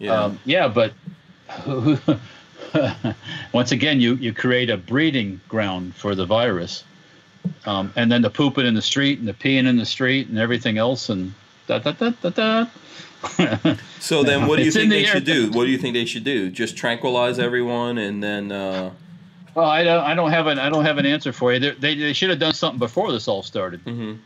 [0.00, 0.24] Know?
[0.24, 0.92] Um, yeah, but
[3.52, 6.84] once again, you you create a breeding ground for the virus,
[7.66, 10.38] um, and then the pooping in the street and the peeing in the street and
[10.38, 11.34] everything else, and
[11.66, 12.66] da da da da da.
[14.00, 15.12] so then, what do you It's think the they air.
[15.14, 15.50] should do?
[15.50, 16.50] What do you think they should do?
[16.50, 18.90] Just tranquilize everyone, and then uh,
[19.54, 21.58] Well, I don't, I don't have an I don't have an answer for you.
[21.60, 23.84] They, they, they should have done something before this all started.
[23.84, 24.18] mhm.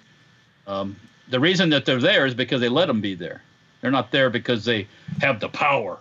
[0.66, 0.96] Um,
[1.28, 3.42] the reason that they're there is because they let them be there.
[3.80, 4.86] They're not there because they
[5.20, 5.98] have the power.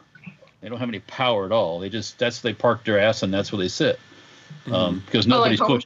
[0.61, 1.80] They don't have any power at all.
[1.80, 3.99] They just that's they park their ass and that's where they sit.
[4.72, 5.85] Um, because like nobody's homeless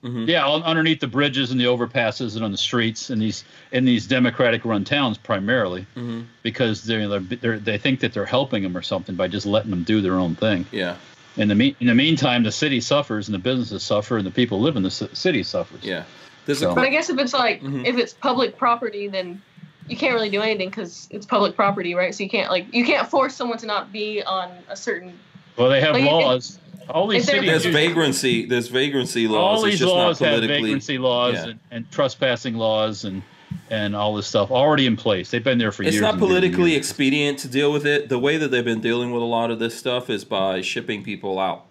[0.00, 0.12] pushed.
[0.12, 0.26] people?
[0.26, 0.28] Mhm.
[0.28, 3.84] Yeah, on, underneath the bridges and the overpasses and on the streets in these in
[3.84, 6.24] these democratic run towns primarily Mhm.
[6.42, 9.82] because they're, they're, they're think that they're helping them or something by just letting them
[9.84, 10.66] do their own thing.
[10.72, 10.96] yeah,
[11.36, 14.30] In the me- in the meantime, the city suffers and the businesses suffer and the
[14.30, 15.82] people who live in the ci- city suffers.
[15.84, 16.04] yeah.
[16.52, 17.84] So- But I guess if it's like Mhm.
[17.86, 19.42] if it's public property, then
[19.86, 22.14] you can't really do anything because it's public property, right?
[22.14, 25.12] So you can't like you can't force someone to not be on a certain.
[25.56, 26.58] Well, they have Like, if- laws.
[26.90, 27.62] All these if they're- cities.
[27.64, 28.46] there's vagrancy.
[28.46, 29.36] There's vagrancy laws.
[29.58, 30.62] all it's these just laws not have politically.
[30.62, 31.44] vagrancy laws yeah.
[31.48, 33.22] and, and trespassing laws and
[33.70, 35.30] and all this stuff already in place.
[35.30, 36.02] They've been there for It's years.
[36.02, 36.78] not and years and politically years.
[36.86, 38.08] expedient to deal with it.
[38.08, 41.02] The way that they've been dealing with a lot of this stuff is by shipping
[41.02, 41.64] people out.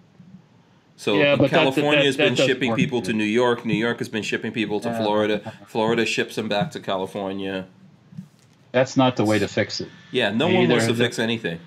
[0.96, 3.64] So Yeah, but that- California that- has been shipping people to New York.
[3.66, 4.98] New York has been shipping people to Yeah.
[5.04, 5.54] Florida.
[5.68, 7.66] Florida ships them back to California.
[8.72, 9.90] That's not the way to fix it.
[10.12, 11.60] Yeah, no They one wants to fix anything.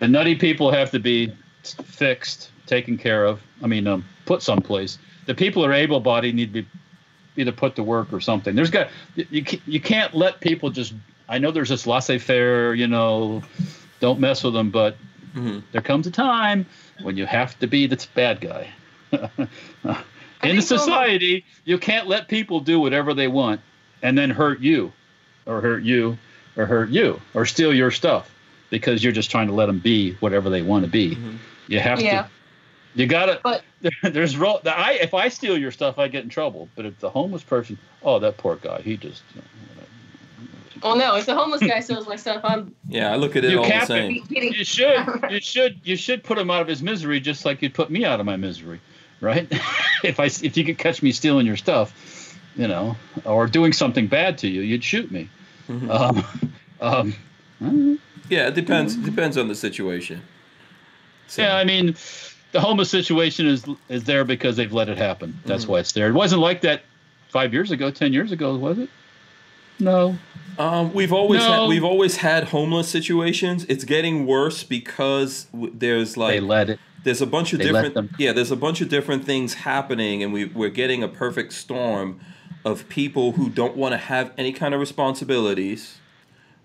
[0.00, 1.32] The nutty people have to be
[1.66, 3.40] fixed, taken care of.
[3.62, 4.98] I mean, um, put someplace.
[5.26, 6.68] The people who are able-bodied need to be
[7.36, 8.54] either put to work or something.
[8.54, 9.44] There's got you.
[9.66, 10.92] You can't let people just.
[11.28, 12.74] I know there's this laissez-faire.
[12.74, 13.42] You know,
[14.00, 14.70] don't mess with them.
[14.70, 14.96] But
[15.32, 16.66] hmm there comes a time
[17.02, 18.68] when you have to be the bad guy.
[19.12, 20.76] In think so.
[20.76, 23.60] society, you can't let people do whatever they want
[24.02, 24.92] and then hurt you,
[25.46, 26.18] or hurt you,
[26.56, 28.28] or hurt you, or steal your stuff
[28.70, 31.14] because you're just trying to let them be whatever they want to be.
[31.14, 31.38] Mhm.
[31.72, 32.22] You have Yeah.
[32.22, 32.28] to
[32.94, 33.40] You gotta.
[33.42, 33.62] But-
[34.02, 34.60] there's real.
[34.62, 36.68] the I if I steal your stuff, I get in trouble.
[36.76, 39.22] But if the homeless person, oh, that poor guy, he just.
[39.34, 39.86] You know,
[40.82, 43.50] Well, no, if the homeless guy steals my stuff, I'm Yeah, I look at it
[43.50, 44.22] You all the same.
[44.28, 47.74] you should, you should, you should put him out of his misery, just like you'd
[47.74, 48.80] put me out of my misery,
[49.20, 49.48] right?
[50.04, 54.06] if I if you could catch me stealing your stuff, you know, or doing something
[54.06, 55.28] bad to you, you'd shoot me.
[55.68, 55.90] Mhm.
[56.80, 57.14] Um,
[57.60, 58.94] um, Yeah, it depends.
[58.96, 60.20] Depends on the situation.
[61.32, 61.96] So, Yeah, I mean,
[62.52, 65.38] the homeless situation is is there because they've let it happen.
[65.46, 65.68] That's Mhm.
[65.68, 66.06] why it's there.
[66.08, 66.82] It wasn't like that
[67.30, 68.90] five years ago, ten years ago, was it?
[69.80, 70.18] No.
[70.58, 71.62] Um, we've always No.
[71.62, 73.64] had, we've always had homeless situations.
[73.70, 76.78] It's getting worse because there's like they let it.
[77.02, 80.34] there's a bunch of they different yeah there's a bunch of different things happening, and
[80.34, 82.20] we we're getting a perfect storm
[82.62, 85.94] of people who don't want to have any kind of responsibilities,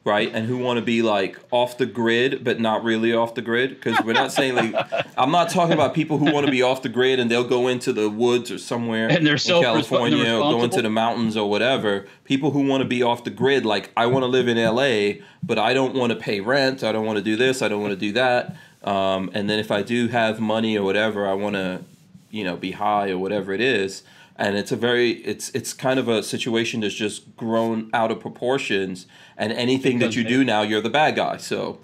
[0.07, 0.33] right?
[0.33, 3.69] And who want to be like off the grid, but not really off the grid.
[3.69, 4.73] Because we're not saying like
[5.17, 7.67] I'm not talking about people who want to be off the grid and they'll go
[7.67, 11.37] into the woods or somewhere And they're in California they're or go into the mountains
[11.37, 12.07] or whatever.
[12.23, 15.23] People who want to be off the grid, like I want to live in LA,
[15.43, 16.83] but I don't want to pay rent.
[16.83, 17.61] I don't want to do this.
[17.61, 18.55] I don't want to do that.
[18.83, 21.83] Um, and then if I do have money or whatever, I want to,
[22.31, 24.03] you know, be high or whatever it is.
[24.39, 28.19] And it's a very, it's it's kind of a situation that's just grown out of
[28.19, 29.07] proportions.
[29.35, 31.37] And anything that you they- do now, you're the bad guy.
[31.37, 31.79] So,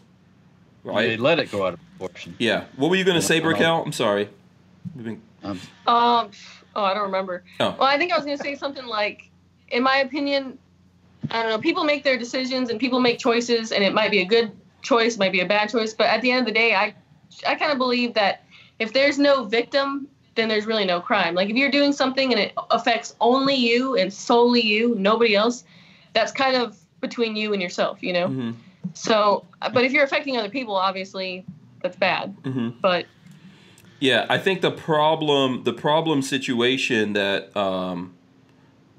[0.84, 1.20] They right?
[1.20, 2.36] let it go out of proportion.
[2.38, 2.66] Yeah.
[2.76, 3.84] What were you gonna say, Uh, Brickell?
[3.84, 4.30] I'm sorry.
[4.96, 6.32] Been- Um, Um.
[6.76, 7.44] Oh, I don't remember.
[7.60, 7.76] Oh.
[7.78, 9.30] Well, I think I was gonna say something like,
[9.70, 10.58] in my opinion,
[11.32, 11.58] I don't know.
[11.60, 14.52] People make their decisions and people make choices, and it might be a good
[14.82, 15.94] choice, might be a bad choice.
[15.94, 16.94] But at the end of the day, I,
[17.48, 18.44] I kind of believe that
[18.80, 21.36] if there's no victim, then there's really no crime.
[21.36, 25.64] Like if you're doing something and it affects only you and solely you, nobody else,
[26.14, 28.28] that's kind of between you and yourself, you know.
[28.30, 28.56] Mhm,
[28.94, 31.46] So, but if you're affecting other people, obviously,
[31.82, 32.36] that's bad.
[32.44, 32.74] mhm.
[32.82, 33.06] But
[34.00, 38.14] Yeah, I think the problem, the problem situation that um,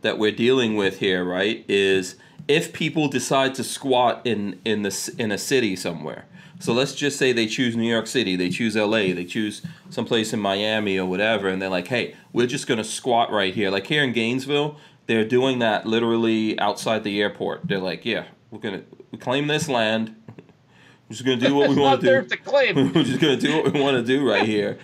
[0.02, 2.16] that we're dealing with here, right, is
[2.48, 6.24] if people decide to squat in in the c- in a city somewhere.
[6.60, 9.60] So let's just say they choose New York City, they choose L.A., they choose
[9.90, 13.70] someplace in Miami or whatever, and they're like, "Hey, we're just gonna squat right here."
[13.70, 14.76] Like here in Gainesville,
[15.06, 17.62] they're doing that literally outside the airport.
[17.64, 20.14] They're like, "Yeah, we're gonna we claim this land.
[21.08, 22.92] We're just gonna do what we want to do." to claim.
[22.94, 24.78] We're just gonna do what we want to do right here.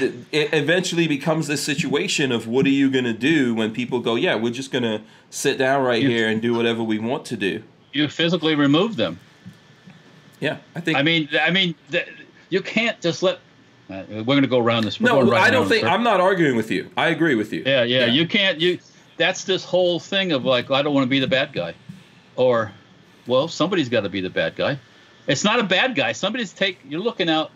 [0.00, 4.34] It eventually becomes this situation of what are you gonna do when people go, yeah,
[4.36, 7.62] we're just gonna sit down right You- here and do whatever we want to do.
[7.92, 9.18] You physically remove them.
[10.42, 10.98] Yeah, I think.
[10.98, 12.08] I mean, I mean, th-
[12.50, 13.38] you can't just let.
[13.88, 15.00] Uh, we're going to go around this.
[15.00, 15.84] We're no, right I don't think.
[15.84, 16.90] I'm not arguing with you.
[16.96, 17.62] I agree with you.
[17.64, 18.06] Yeah, yeah, Yeah.
[18.06, 18.60] You can't.
[18.60, 18.78] You.
[19.18, 21.74] That's this whole thing of like, I don't want to be the bad guy,
[22.34, 22.72] or,
[23.26, 24.78] well, somebody's got to be the bad guy.
[25.28, 26.10] It's not a bad guy.
[26.10, 26.80] Somebody's take.
[26.88, 27.52] You're looking out.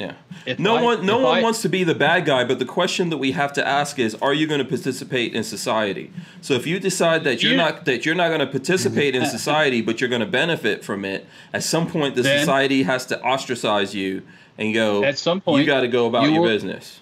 [0.00, 0.12] Yeah.
[0.46, 2.64] If No I- one, no one I- wants to be the bad guy, but the
[2.64, 6.10] question that we have to ask is: Are you going to participate in society?
[6.40, 9.26] So if you decide that you're You- not that you're not going to participate in
[9.38, 13.04] society, but you're going to benefit from it, at some point the Then- society has
[13.06, 14.22] to ostracize you
[14.56, 15.04] and go.
[15.04, 17.00] At some point, you got to go about you your will- business.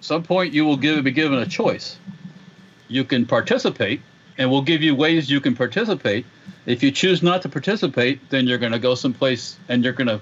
[0.00, 1.96] some point you will give, be given a choice.
[2.86, 4.00] You can participate,
[4.38, 6.24] and we'll give you ways you can participate.
[6.66, 10.06] If you choose not to participate, then you're going to go someplace and you're going
[10.06, 10.20] to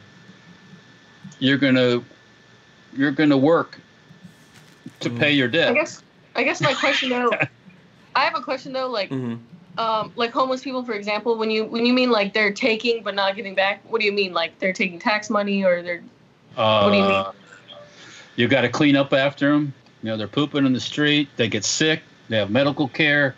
[1.39, 2.03] you're going to
[2.97, 3.79] you're going to work
[5.01, 5.19] to Mm.
[5.19, 5.71] pay your debt.
[5.71, 6.03] I guess
[6.35, 7.31] I guess my question though,
[8.15, 9.35] I have a question though, like hmm
[9.77, 13.15] um, like homeless people, for example, when you when you mean like they're taking but
[13.15, 14.33] not giving back, what do you mean?
[14.33, 16.03] Like they're taking tax money or they're
[16.57, 17.25] Uh, do you mean?
[18.37, 19.73] You got to clean up after them.
[20.03, 21.29] You know, they're pooping in the street.
[21.37, 22.03] They get sick.
[22.29, 23.35] They have medical care.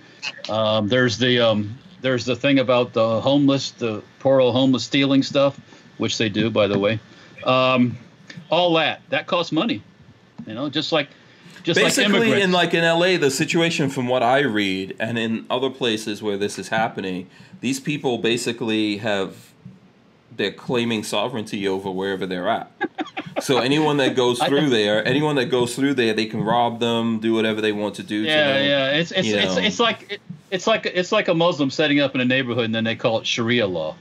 [0.49, 5.23] Um, there's the um, there's the thing about the homeless, the poor old homeless stealing
[5.23, 5.59] stuff,
[5.99, 6.99] which they do, by the way.
[7.45, 7.97] Um,
[8.51, 9.83] all that that costs money.
[10.47, 11.09] You know, just like
[11.63, 12.45] just like Basically, immigrants.
[12.45, 16.37] in like in LA, the situation from what I read, and in other places where
[16.37, 17.29] this is happening,
[17.61, 19.53] these people basically have
[20.37, 22.71] they're claiming sovereignty over wherever they're at.
[23.41, 27.19] so anyone that goes through there, anyone that goes through there, they can rob them,
[27.19, 28.23] do whatever they want to do.
[28.23, 28.67] to yeah, them.
[28.67, 28.91] yeah.
[28.99, 32.21] It's it's, it's it's like it, it's like it's like a Muslim setting up in
[32.21, 33.97] a neighborhood and then they call it Sharia law.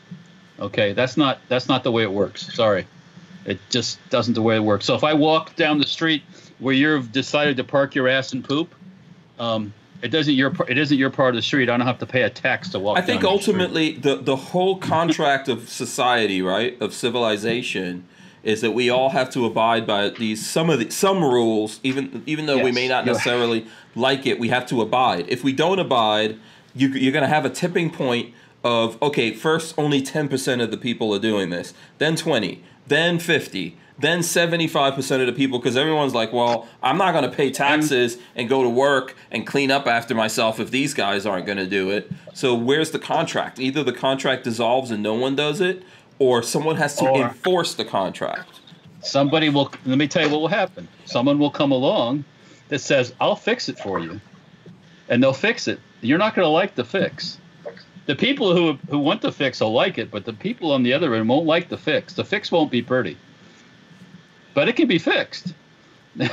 [0.59, 2.53] Okay, that's not that's not the way it works.
[2.53, 2.85] Sorry,
[3.45, 4.85] it just doesn't the way it works.
[4.85, 6.23] So if I walk down the street
[6.59, 8.73] where you've decided to park your ass and poop,
[9.39, 11.69] um, it doesn't your it isn't your part of the street.
[11.69, 12.97] I don't have to pay a tax to walk.
[12.97, 18.07] I think ultimately the the whole contract of society, right, of civilization,
[18.43, 22.23] is that we all have to abide by these some of the some rules, even
[22.25, 23.65] even though we may not necessarily
[23.95, 24.39] like it.
[24.39, 25.25] We have to abide.
[25.27, 26.39] If we don't abide,
[26.75, 30.71] you, you're going to have a tipping point of okay, first only ten percent of
[30.71, 35.77] the people are doing this, then twenty, then fifty, then 75% of the people because
[35.77, 39.71] everyone's like well i'm not going to pay taxes and go to work and clean
[39.71, 43.57] up after myself if these guys aren't going to do it so where's the contract
[43.57, 45.81] either the contract dissolves and no one does it
[46.19, 48.59] or someone has to Or- enforce the contract
[49.01, 49.71] Somebody will.
[49.85, 50.87] Let me tell you what will happen.
[51.05, 52.25] Someone will come along
[52.69, 54.19] that says, "I'll fix it for you,"
[55.07, 55.79] and they'll fix it.
[56.01, 57.37] You're not going to like the fix.
[58.05, 60.93] The people who who want the fix will like it, but the people on the
[60.93, 62.13] other end won't like the fix.
[62.13, 63.17] The fix won't be pretty,
[64.53, 65.53] but it can be fixed.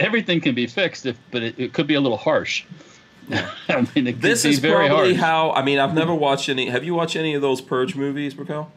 [0.00, 2.64] Everything can be fixed, if, but it, it could be a little harsh.
[3.30, 5.20] I mean, it could this be is very probably harsh.
[5.20, 8.34] how i mean i've never watched any have you watched any of those purge movies
[8.38, 8.72] Raquel?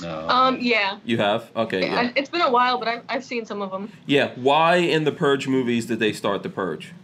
[0.00, 0.26] No.
[0.30, 0.98] Um, yeah.
[1.04, 2.00] you have okay yeah.
[2.00, 3.92] I- It's been a while, but I've, I've seen some of them.
[4.06, 6.94] yeah why in the purge movies did they start the purge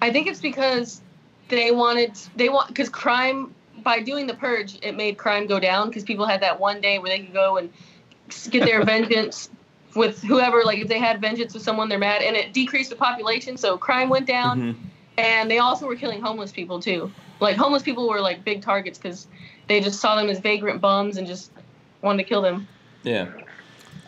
[0.00, 1.02] I think it's because
[1.48, 5.88] they wanted they want because crime by doing the purge it made crime go down
[5.88, 7.70] because people had that one day where they could go and
[8.50, 9.48] get their vengeance
[9.94, 12.96] with whoever like if they had vengeance with someone they're mad and it decreased the
[12.96, 14.76] population so crime went down Mhm.
[15.18, 17.10] and they also were killing homeless people too
[17.40, 19.26] like homeless people were like big targets because
[19.68, 21.50] they just saw them as vagrant bums and just
[22.02, 22.66] wanted to kill them
[23.04, 23.26] Yeah,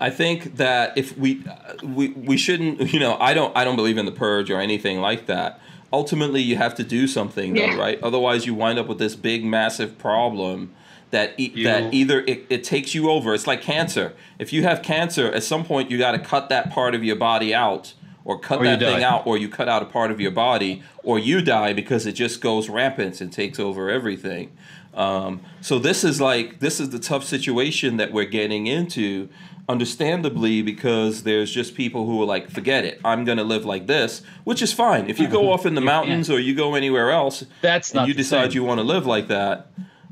[0.00, 3.76] I think that if we uh, we we shouldn't, you know, I don't I don't
[3.76, 5.60] believe in the purge or anything like that.
[5.92, 7.76] Ultimately, you have to do something, though, Yeah.
[7.76, 7.98] right?
[8.02, 10.70] Otherwise, you wind up with this big, massive problem
[11.10, 13.32] that e- You- that either it, it takes you over.
[13.34, 14.12] It's like cancer.
[14.38, 17.16] If you have cancer, at some point you got to cut that part of your
[17.16, 17.94] body out.
[18.24, 20.82] Or cut Or that thing out, or you cut out a part of your body,
[21.02, 24.50] or you die because it just goes rampant and takes over everything.
[24.92, 29.30] Um, so this is like this is the tough situation that we're getting into,
[29.68, 34.22] understandably because there's just people who are like, forget it, I'm gonna live like this,
[34.44, 35.08] which is fine.
[35.10, 38.08] If you go off in the mountains or you go anywhere else, That's and not
[38.08, 38.62] you decide same.
[38.62, 39.70] you want to live like that.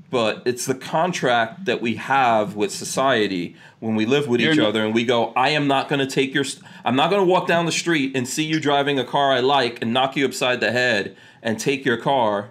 [0.09, 4.59] But it's the contract that we have with society when we live with You're each
[4.61, 7.27] other, and we go, "I am not going to take your, st- I'm not going
[7.27, 10.16] to walk down the street and see you driving a car I like and knock
[10.16, 12.51] you upside the head and take your car,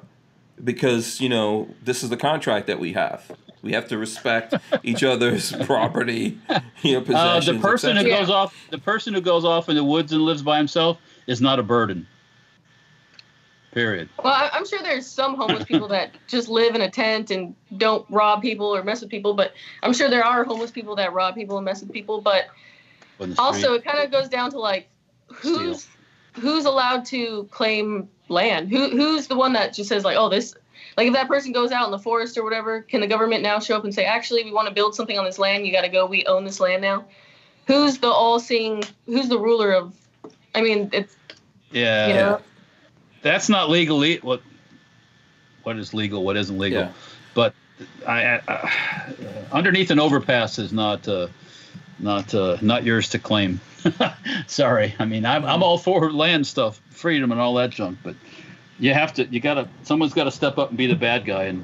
[0.61, 3.32] because you know this is the contract that we have.
[3.65, 6.37] We have to respect each other's property,
[6.83, 9.83] you know, Uh, the person who goes off, the person who goes off in the
[9.83, 12.05] woods and lives by himself is not a burden.
[13.73, 14.07] Period.
[14.23, 17.55] Well, I- I'm sure there's some homeless people that just live in a tent and
[17.77, 21.11] don't rob people or mess with people, but I'm sure there are homeless people that
[21.11, 22.21] rob people and mess with people.
[22.21, 22.45] But
[23.39, 24.87] also, it kind of goes down to like
[25.33, 25.87] who's
[26.33, 28.69] who's allowed to claim land.
[28.69, 30.53] Who who's the one that just says like, oh, this
[30.97, 33.59] like if that person goes out in the forest or whatever, can the government now
[33.59, 35.65] show up and say, actually, we want to build something on this land.
[35.65, 36.05] You got to go.
[36.05, 37.05] We own this land now.
[37.67, 38.83] Who's the all-seeing?
[39.05, 39.93] Who's the ruler of?
[40.53, 41.15] I mean, it's
[41.71, 42.41] yeah, you know.
[43.21, 44.01] that's not legal.
[44.21, 44.41] What
[45.63, 46.23] what is legal?
[46.23, 46.83] What isn't legal?
[46.83, 46.91] Yeah.
[47.33, 47.53] But
[48.07, 48.73] I, I, I
[49.51, 51.27] underneath an overpass is not uh,
[51.99, 53.59] not uh, not yours to claim.
[54.47, 58.15] Sorry, I mean I'm I'm all for land stuff, freedom, and all that junk, but
[58.80, 61.45] you have to you gotta someone's got to step up and be the bad guy
[61.45, 61.64] and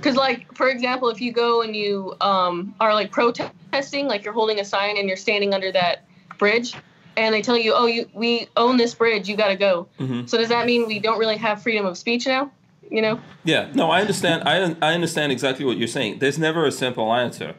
[0.00, 4.34] Because, like, for example, if you go and you um, are like protesting, like you're
[4.34, 6.04] holding a sign and you're standing under that
[6.38, 6.74] bridge,
[7.16, 10.28] and they tell you, "Oh, you we own this bridge, you got to go." Mhm.
[10.28, 12.50] So does that mean we don't really have freedom of speech now?
[12.90, 13.20] You know?
[13.44, 14.42] Yeah, no, I understand.
[14.48, 16.18] I I understand exactly what you're saying.
[16.18, 17.54] There's never a simple answer.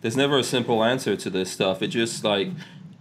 [0.00, 1.82] There's never a simple answer to this stuff.
[1.82, 2.48] It just like,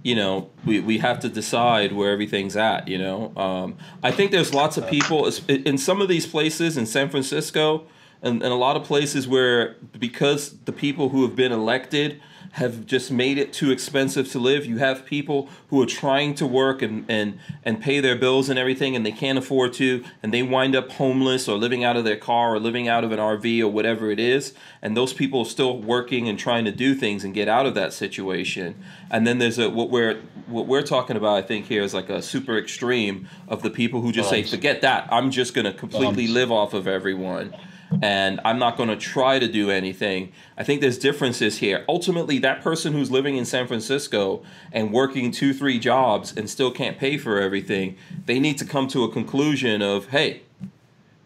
[0.04, 2.88] you know, we, we have to decide where everything's at.
[2.88, 6.86] You know, um, I think there's lots of people in some of these places in
[6.86, 7.86] San Francisco,
[8.22, 12.22] and, and a lot of places where because the people who have been elected
[12.54, 14.66] have just made it too expensive to live.
[14.66, 18.58] You have people who are trying to work and, and, and pay their bills and
[18.58, 22.04] everything, and they can't afford to, and they wind up homeless or living out of
[22.04, 24.54] their car or living out of an RV or whatever it is.
[24.82, 27.76] And those people are still working and trying to do things and get out of
[27.76, 28.76] that situation.
[29.12, 31.38] And then there's a what we're what we're talking about.
[31.38, 34.82] I think here is like a super extreme of the people who just say, "Forget
[34.82, 35.08] that.
[35.12, 37.54] I'm just going to completely live off of everyone."
[38.02, 40.32] And I'm not going to try to do anything.
[40.58, 41.84] I think there's differences here.
[41.88, 46.72] Ultimately, that person who's living in San Francisco and working two, three jobs and still
[46.72, 50.44] can't pay for everything, they need to come to a conclusion of, hey,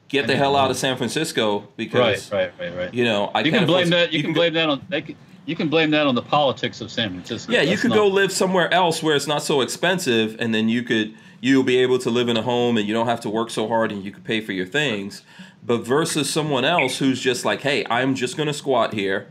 [0.07, 2.94] get the hell out of San Francisco because right, right, right, right.
[2.94, 4.14] you know I you can't can blame that.
[4.14, 4.85] You, can blame that on.
[4.88, 5.15] They can,
[5.45, 7.52] you can blame that on the politics of San Francisco.
[7.52, 10.69] Yeah, you could not- go live somewhere else where it's not so expensive, and then
[10.69, 13.30] you could you'll be able to live in a home and you don't have to
[13.30, 15.23] work so hard and you could pay for your things.
[15.65, 19.27] But versus someone else who's just like, hey, I'm just gonna squat here,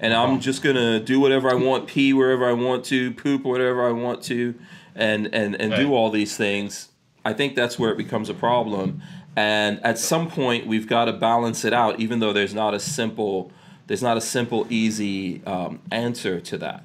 [0.00, 3.86] and I'm just gonna do whatever I want, pee wherever I want to, poop whatever
[3.86, 4.54] I want to,
[4.94, 6.88] and and and do all these things.
[7.24, 9.00] I think that's where it becomes a problem.
[9.36, 12.80] And at some point, we've got to balance it out, even though there's not a
[12.80, 13.52] simple
[13.86, 16.84] there's not a simple, easy um, answer to that.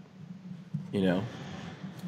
[0.92, 1.24] You know.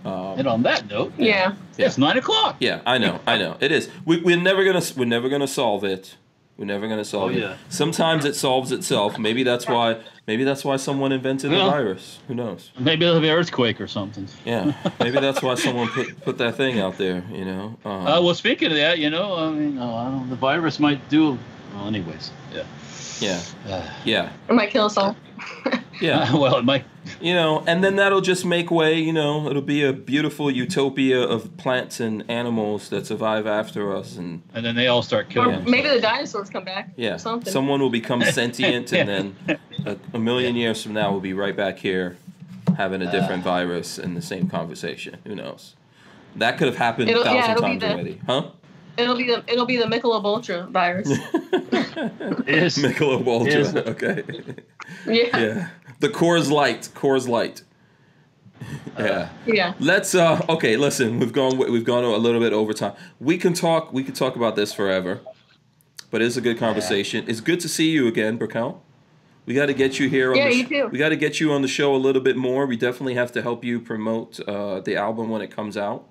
[0.05, 1.53] And on that note, Yeah.
[1.77, 2.55] it's nine o'clock.
[2.59, 3.57] Yeah, I know, I know.
[3.59, 3.89] It is.
[4.05, 6.15] We, we're never gonna we're never gonna solve it.
[6.59, 7.39] We're never gonna solve Oh, it.
[7.39, 7.55] yeah.
[7.69, 9.17] Sometimes it solves itself.
[9.17, 9.95] Maybe that's why.
[10.27, 12.19] Maybe that's why someone invented the virus.
[12.27, 12.69] Who knows?
[12.77, 14.27] Maybe it'll be an earthquake or something.
[14.45, 17.23] Yeah, maybe that's why someone put put that thing out there.
[17.31, 17.77] You know.
[17.85, 20.79] Um, Uh, well, speaking of that, you know, I mean, oh, I don't, the virus
[20.81, 21.39] might do.
[21.73, 22.63] Well, anyways, yeah.
[23.19, 25.15] Yeah, Uh, yeah, It might kill us all.
[26.01, 26.33] yeah.
[26.41, 26.85] well, it might.
[27.21, 28.99] You know, and then that'll just make way.
[28.99, 34.15] You know, it'll be a beautiful utopia of plants and animals that survive after us,
[34.15, 35.49] and And then they all start killing.
[35.49, 35.55] Yeah.
[35.57, 35.71] themselves.
[35.71, 36.91] maybe the dinosaurs come back.
[36.97, 37.51] yeah, Or something.
[37.51, 41.55] someone will become sentient, and then a, a million years from now, we'll be right
[41.57, 42.17] back here
[42.77, 45.17] having a different virus in the same conversation.
[45.25, 45.75] Who knows?
[46.35, 48.51] That could have happened a thousand it'll times the- already, huh?
[48.99, 51.09] It'll be the it'll be the Michelob Ultra virus.
[52.47, 52.77] Yes.
[52.85, 53.51] Michelob Ultra.
[53.51, 53.75] Yes.
[53.75, 54.23] Okay.
[55.07, 55.37] yeah.
[55.37, 55.69] yeah.
[55.99, 56.89] The Coors Light.
[56.95, 57.63] Coors Light.
[58.97, 59.29] Yeah.
[59.45, 59.73] Yeah.
[59.79, 62.93] Let's uh okay, listen, we've gone we've gone a little bit over time.
[63.19, 65.21] We can talk we could talk about this forever.
[66.11, 67.25] But it's a good conversation.
[67.27, 68.81] It's good to see you again, Brickell.
[69.45, 70.87] We got to get you here on Yeah, the you too.
[70.91, 72.65] We got to get you on the show a little bit more.
[72.65, 76.07] We definitely have to help you promote uh, the album when it comes out.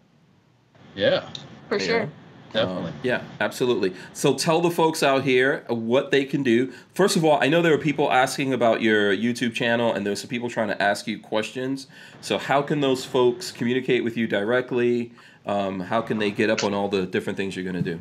[0.95, 1.29] Yeah,
[1.69, 1.87] For Yeah.
[1.87, 2.11] sure.
[2.53, 2.91] Definitely.
[2.91, 3.95] Um, yeah, absolutely.
[4.13, 6.73] So tell the folks out here what they can do.
[6.95, 10.21] First of all, I know there are people asking about your YouTube channel, and there's
[10.21, 11.87] some people trying to ask you questions.
[12.21, 15.13] So how can those folks communicate with you directly?
[15.47, 18.01] Um, how can they get up on all the different things you're going to do?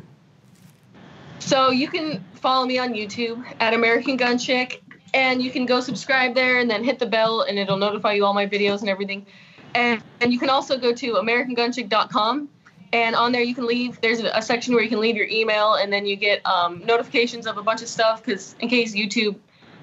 [1.38, 4.82] So you can follow me on YouTube at American Gun Chick,
[5.14, 8.24] and you can go subscribe there and then hit the bell, and it'll notify you
[8.24, 9.26] all my videos and everything.
[9.74, 12.48] And and you can also go to AmericanGunchick.com,
[12.92, 14.00] and on there you can leave.
[14.00, 17.46] There's a section where you can leave your email, and then you get um, notifications
[17.46, 19.36] of a bunch of stuff because in case YouTube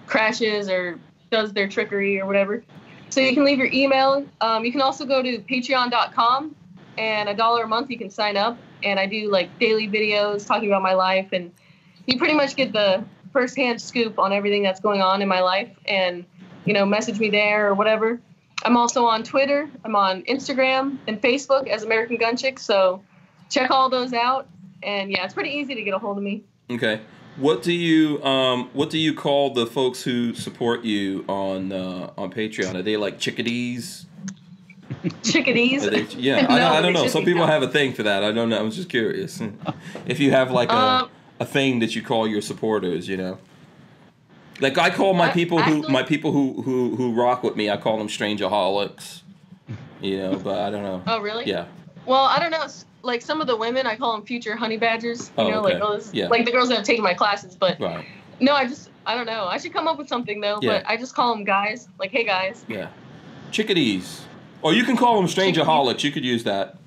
[0.08, 1.00] crashes or
[1.32, 2.64] does their trickery or whatever.
[3.10, 4.26] So you can leave your email.
[4.42, 6.56] Um, you can also go to Patreon.com,
[6.98, 10.46] and a dollar a month you can sign up and I do like daily videos
[10.46, 11.52] talking about my life, and
[12.06, 13.04] you pretty much get the
[13.34, 16.24] firsthand scoop on everything that's going on in my life, and
[16.66, 18.20] you know, message me there or whatever.
[18.64, 23.04] I'm also on Twitter, I'm on Instagram and Facebook as American Gun Chick, so
[23.50, 24.48] check all those out.
[24.84, 26.44] And yeah, it's pretty easy to get a hold of me.
[26.70, 27.02] Okay.
[27.38, 32.12] What do you um, what do you call the folks who support you on uh,
[32.18, 32.76] on Patreon?
[32.76, 34.06] Are they like chickadees?
[35.24, 35.90] Chickadees.
[35.90, 37.08] They, yeah, I, No, I don't know.
[37.08, 37.50] Some people not.
[37.50, 38.24] have a thing for that.
[38.24, 38.58] I don't know.
[38.58, 39.42] I was just curious.
[40.06, 41.10] if you have like a, Um,
[41.40, 43.38] a thing that you call your supporters, you know.
[44.60, 47.56] Like I call my I- people who actually- my people who, who who rock with
[47.56, 47.70] me.
[47.70, 49.22] I call them strangerholics.
[50.02, 51.02] You know, but I don't know.
[51.08, 51.46] Oh, really?
[51.46, 51.66] Yeah.
[52.06, 52.66] Well, I don't know.
[53.02, 55.30] Like some of the women, I call them future honey badgers.
[55.38, 55.74] You Oh, know, okay.
[55.74, 56.28] like those, Yeah.
[56.28, 57.56] like the girls that have taken my classes.
[57.56, 58.06] But Right.
[58.40, 59.46] no, I just, I don't know.
[59.46, 60.60] I should come up with something though.
[60.62, 60.70] Yeah.
[60.80, 61.88] But I just call them guys.
[62.00, 62.66] Like, hey guys.
[62.68, 62.88] Yeah.
[63.52, 64.22] Chickadees.
[64.62, 66.04] Or you can call them strangerholics.
[66.04, 66.78] You could use that.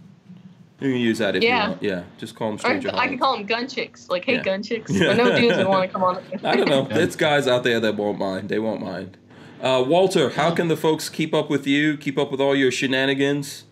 [0.80, 1.62] You can use that if Yeah.
[1.64, 1.82] you want.
[1.82, 2.02] Yeah.
[2.18, 4.08] Just call them Or I can call them gun chicks.
[4.08, 4.42] Like, hey, Yeah.
[4.42, 4.92] gun chicks.
[4.92, 5.08] Yeah.
[5.08, 6.22] But no dudes would want to come on.
[6.44, 6.86] I don't know.
[6.88, 6.96] Yeah.
[6.98, 8.48] There's guys out there that won't mind.
[8.48, 9.16] They won't mind.
[9.60, 11.96] Uh, Walter, how can the folks keep up with you?
[11.96, 13.64] Keep up with all your shenanigans,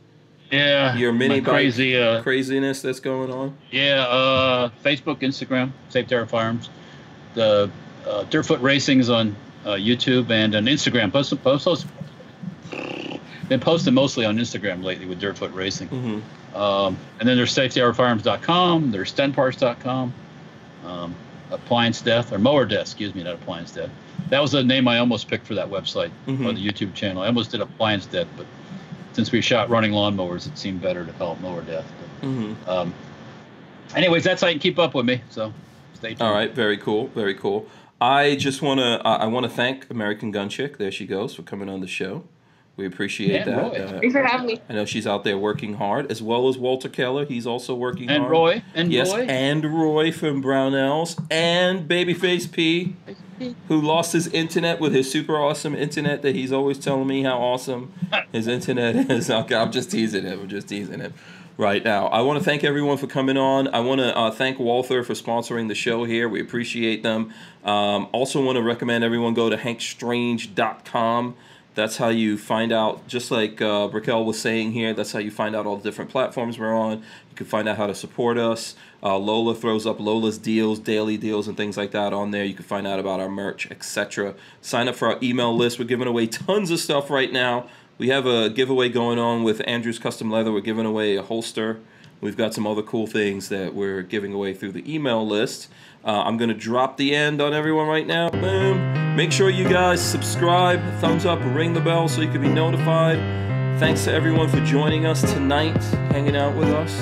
[0.50, 1.96] Yeah, your mini crazy.
[1.96, 3.56] Uh, craziness that's going on?
[3.70, 6.70] yeah, uh, Facebook, Instagram, Safety Harbor Firearms.
[7.34, 7.70] The
[8.04, 11.12] uh, Dirtfoot Racing's on uh, YouTube and on Instagram.
[11.12, 11.86] Post, post, post,
[13.48, 15.88] been posting mostly on Instagram lately with Dirtfoot Racing.
[15.88, 16.56] Mm-hmm.
[16.56, 18.90] Um, and then there's safetyharborfirearms.com.
[18.90, 20.14] There's stenparts.com.
[20.84, 21.14] Um,
[21.50, 23.90] appliance death or mower death, excuse me, not appliance death.
[24.30, 26.46] That was the name I almost picked for that website Mhm.
[26.46, 27.22] or the YouTube channel.
[27.22, 28.46] I almost did appliance death, but
[29.12, 31.84] since we shot running lawnmowers, it seemed better to call it mower death.
[32.22, 32.68] Mm-hmm.
[32.68, 32.94] Um,
[33.94, 35.22] anyways, that's how you can keep up with me.
[35.30, 35.52] So
[35.94, 36.22] stay tuned.
[36.22, 37.66] All right, very cool, very cool.
[38.00, 40.78] I just want to uh, I want to thank American Gun Chick.
[40.78, 42.24] There she goes for coming on the show.
[42.76, 43.62] We appreciate And that.
[43.72, 43.84] Roy.
[43.84, 44.60] Uh, Thanks for having me.
[44.68, 47.24] I know she's out there working hard, as well as Walter Keller.
[47.24, 48.16] He's also working hard.
[48.16, 48.32] And hard.
[48.32, 48.62] Roy.
[48.74, 49.22] And yes, Roy.
[49.22, 52.94] and Roy from Brownells, and Babyface P,
[53.68, 57.38] who lost his internet with his super awesome internet that he's always telling me how
[57.38, 57.94] awesome
[58.32, 59.30] his internet is.
[59.30, 60.40] Okay, I'm just teasing him.
[60.40, 61.14] I'm just teasing him.
[61.58, 63.68] Right now, I want to thank everyone for coming on.
[63.68, 66.28] I want to uh, thank Walther for sponsoring the show here.
[66.28, 67.32] We appreciate them.
[67.64, 71.34] Um, also, want to recommend everyone go to hankstrange.com.
[71.76, 75.30] That's how you find out, just like uh, Raquel was saying here, that's how you
[75.30, 77.00] find out all the different platforms we're on.
[77.00, 78.76] You can find out how to support us.
[79.02, 82.46] Uh, Lola throws up Lola's deals, daily deals, and things like that on there.
[82.46, 84.34] You can find out about our merch, etc.
[84.62, 85.78] Sign up for our email list.
[85.78, 87.68] We're giving away tons of stuff right now.
[87.98, 90.52] We have a giveaway going on with Andrew's Custom Leather.
[90.52, 91.80] We're giving away a holster.
[92.22, 95.68] We've got some other cool things that we're giving away through the email list.
[96.06, 98.30] Uh, I'm going to drop the end on everyone right now.
[98.30, 99.16] Boom.
[99.16, 103.18] Make sure you guys subscribe, thumbs up, ring the bell so you can be notified.
[103.80, 106.92] Thanks to everyone for joining us tonight, hanging out with us.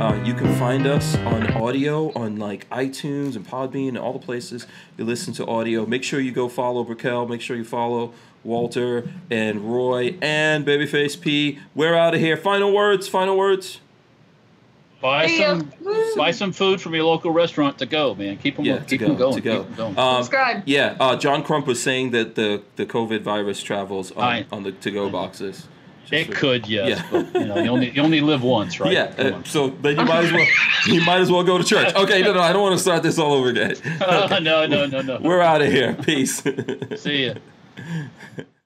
[0.00, 4.18] Uh, you can find us on audio on like iTunes and Podbean and all the
[4.18, 4.66] places
[4.96, 5.84] you listen to audio.
[5.84, 7.28] Make sure you go follow Brickell.
[7.28, 8.14] Make sure you follow
[8.44, 11.58] Walter and Roy and Babyface P.
[11.74, 12.36] We're out of here.
[12.38, 13.08] Final words.
[13.08, 13.80] Final words.
[15.00, 16.16] Buy See some Woo.
[16.16, 18.36] buy some food from your local restaurant to go, man.
[18.36, 19.06] Keep them Yeah, to keep go.
[19.08, 19.34] them going.
[19.36, 19.58] To go.
[19.62, 19.98] Keep 'em going.
[19.98, 20.62] Um, Subscribe.
[20.66, 24.64] Yeah, uh, John Crump was saying that the, the COVID virus travels on, I- on
[24.64, 25.68] the to go boxes.
[26.02, 27.06] Just it for- could, yes, Yeah.
[27.12, 28.92] but you know, you only you only live once, right?
[28.92, 29.44] Yeah, uh, on.
[29.44, 30.46] so then you might as well
[30.86, 31.94] you might as well go to church.
[31.94, 33.74] Okay, no, no, I don't want to start this all over again.
[34.42, 35.18] no, no, no, no.
[35.20, 35.92] We're out of here.
[35.94, 36.42] Peace.
[36.96, 37.34] See ya.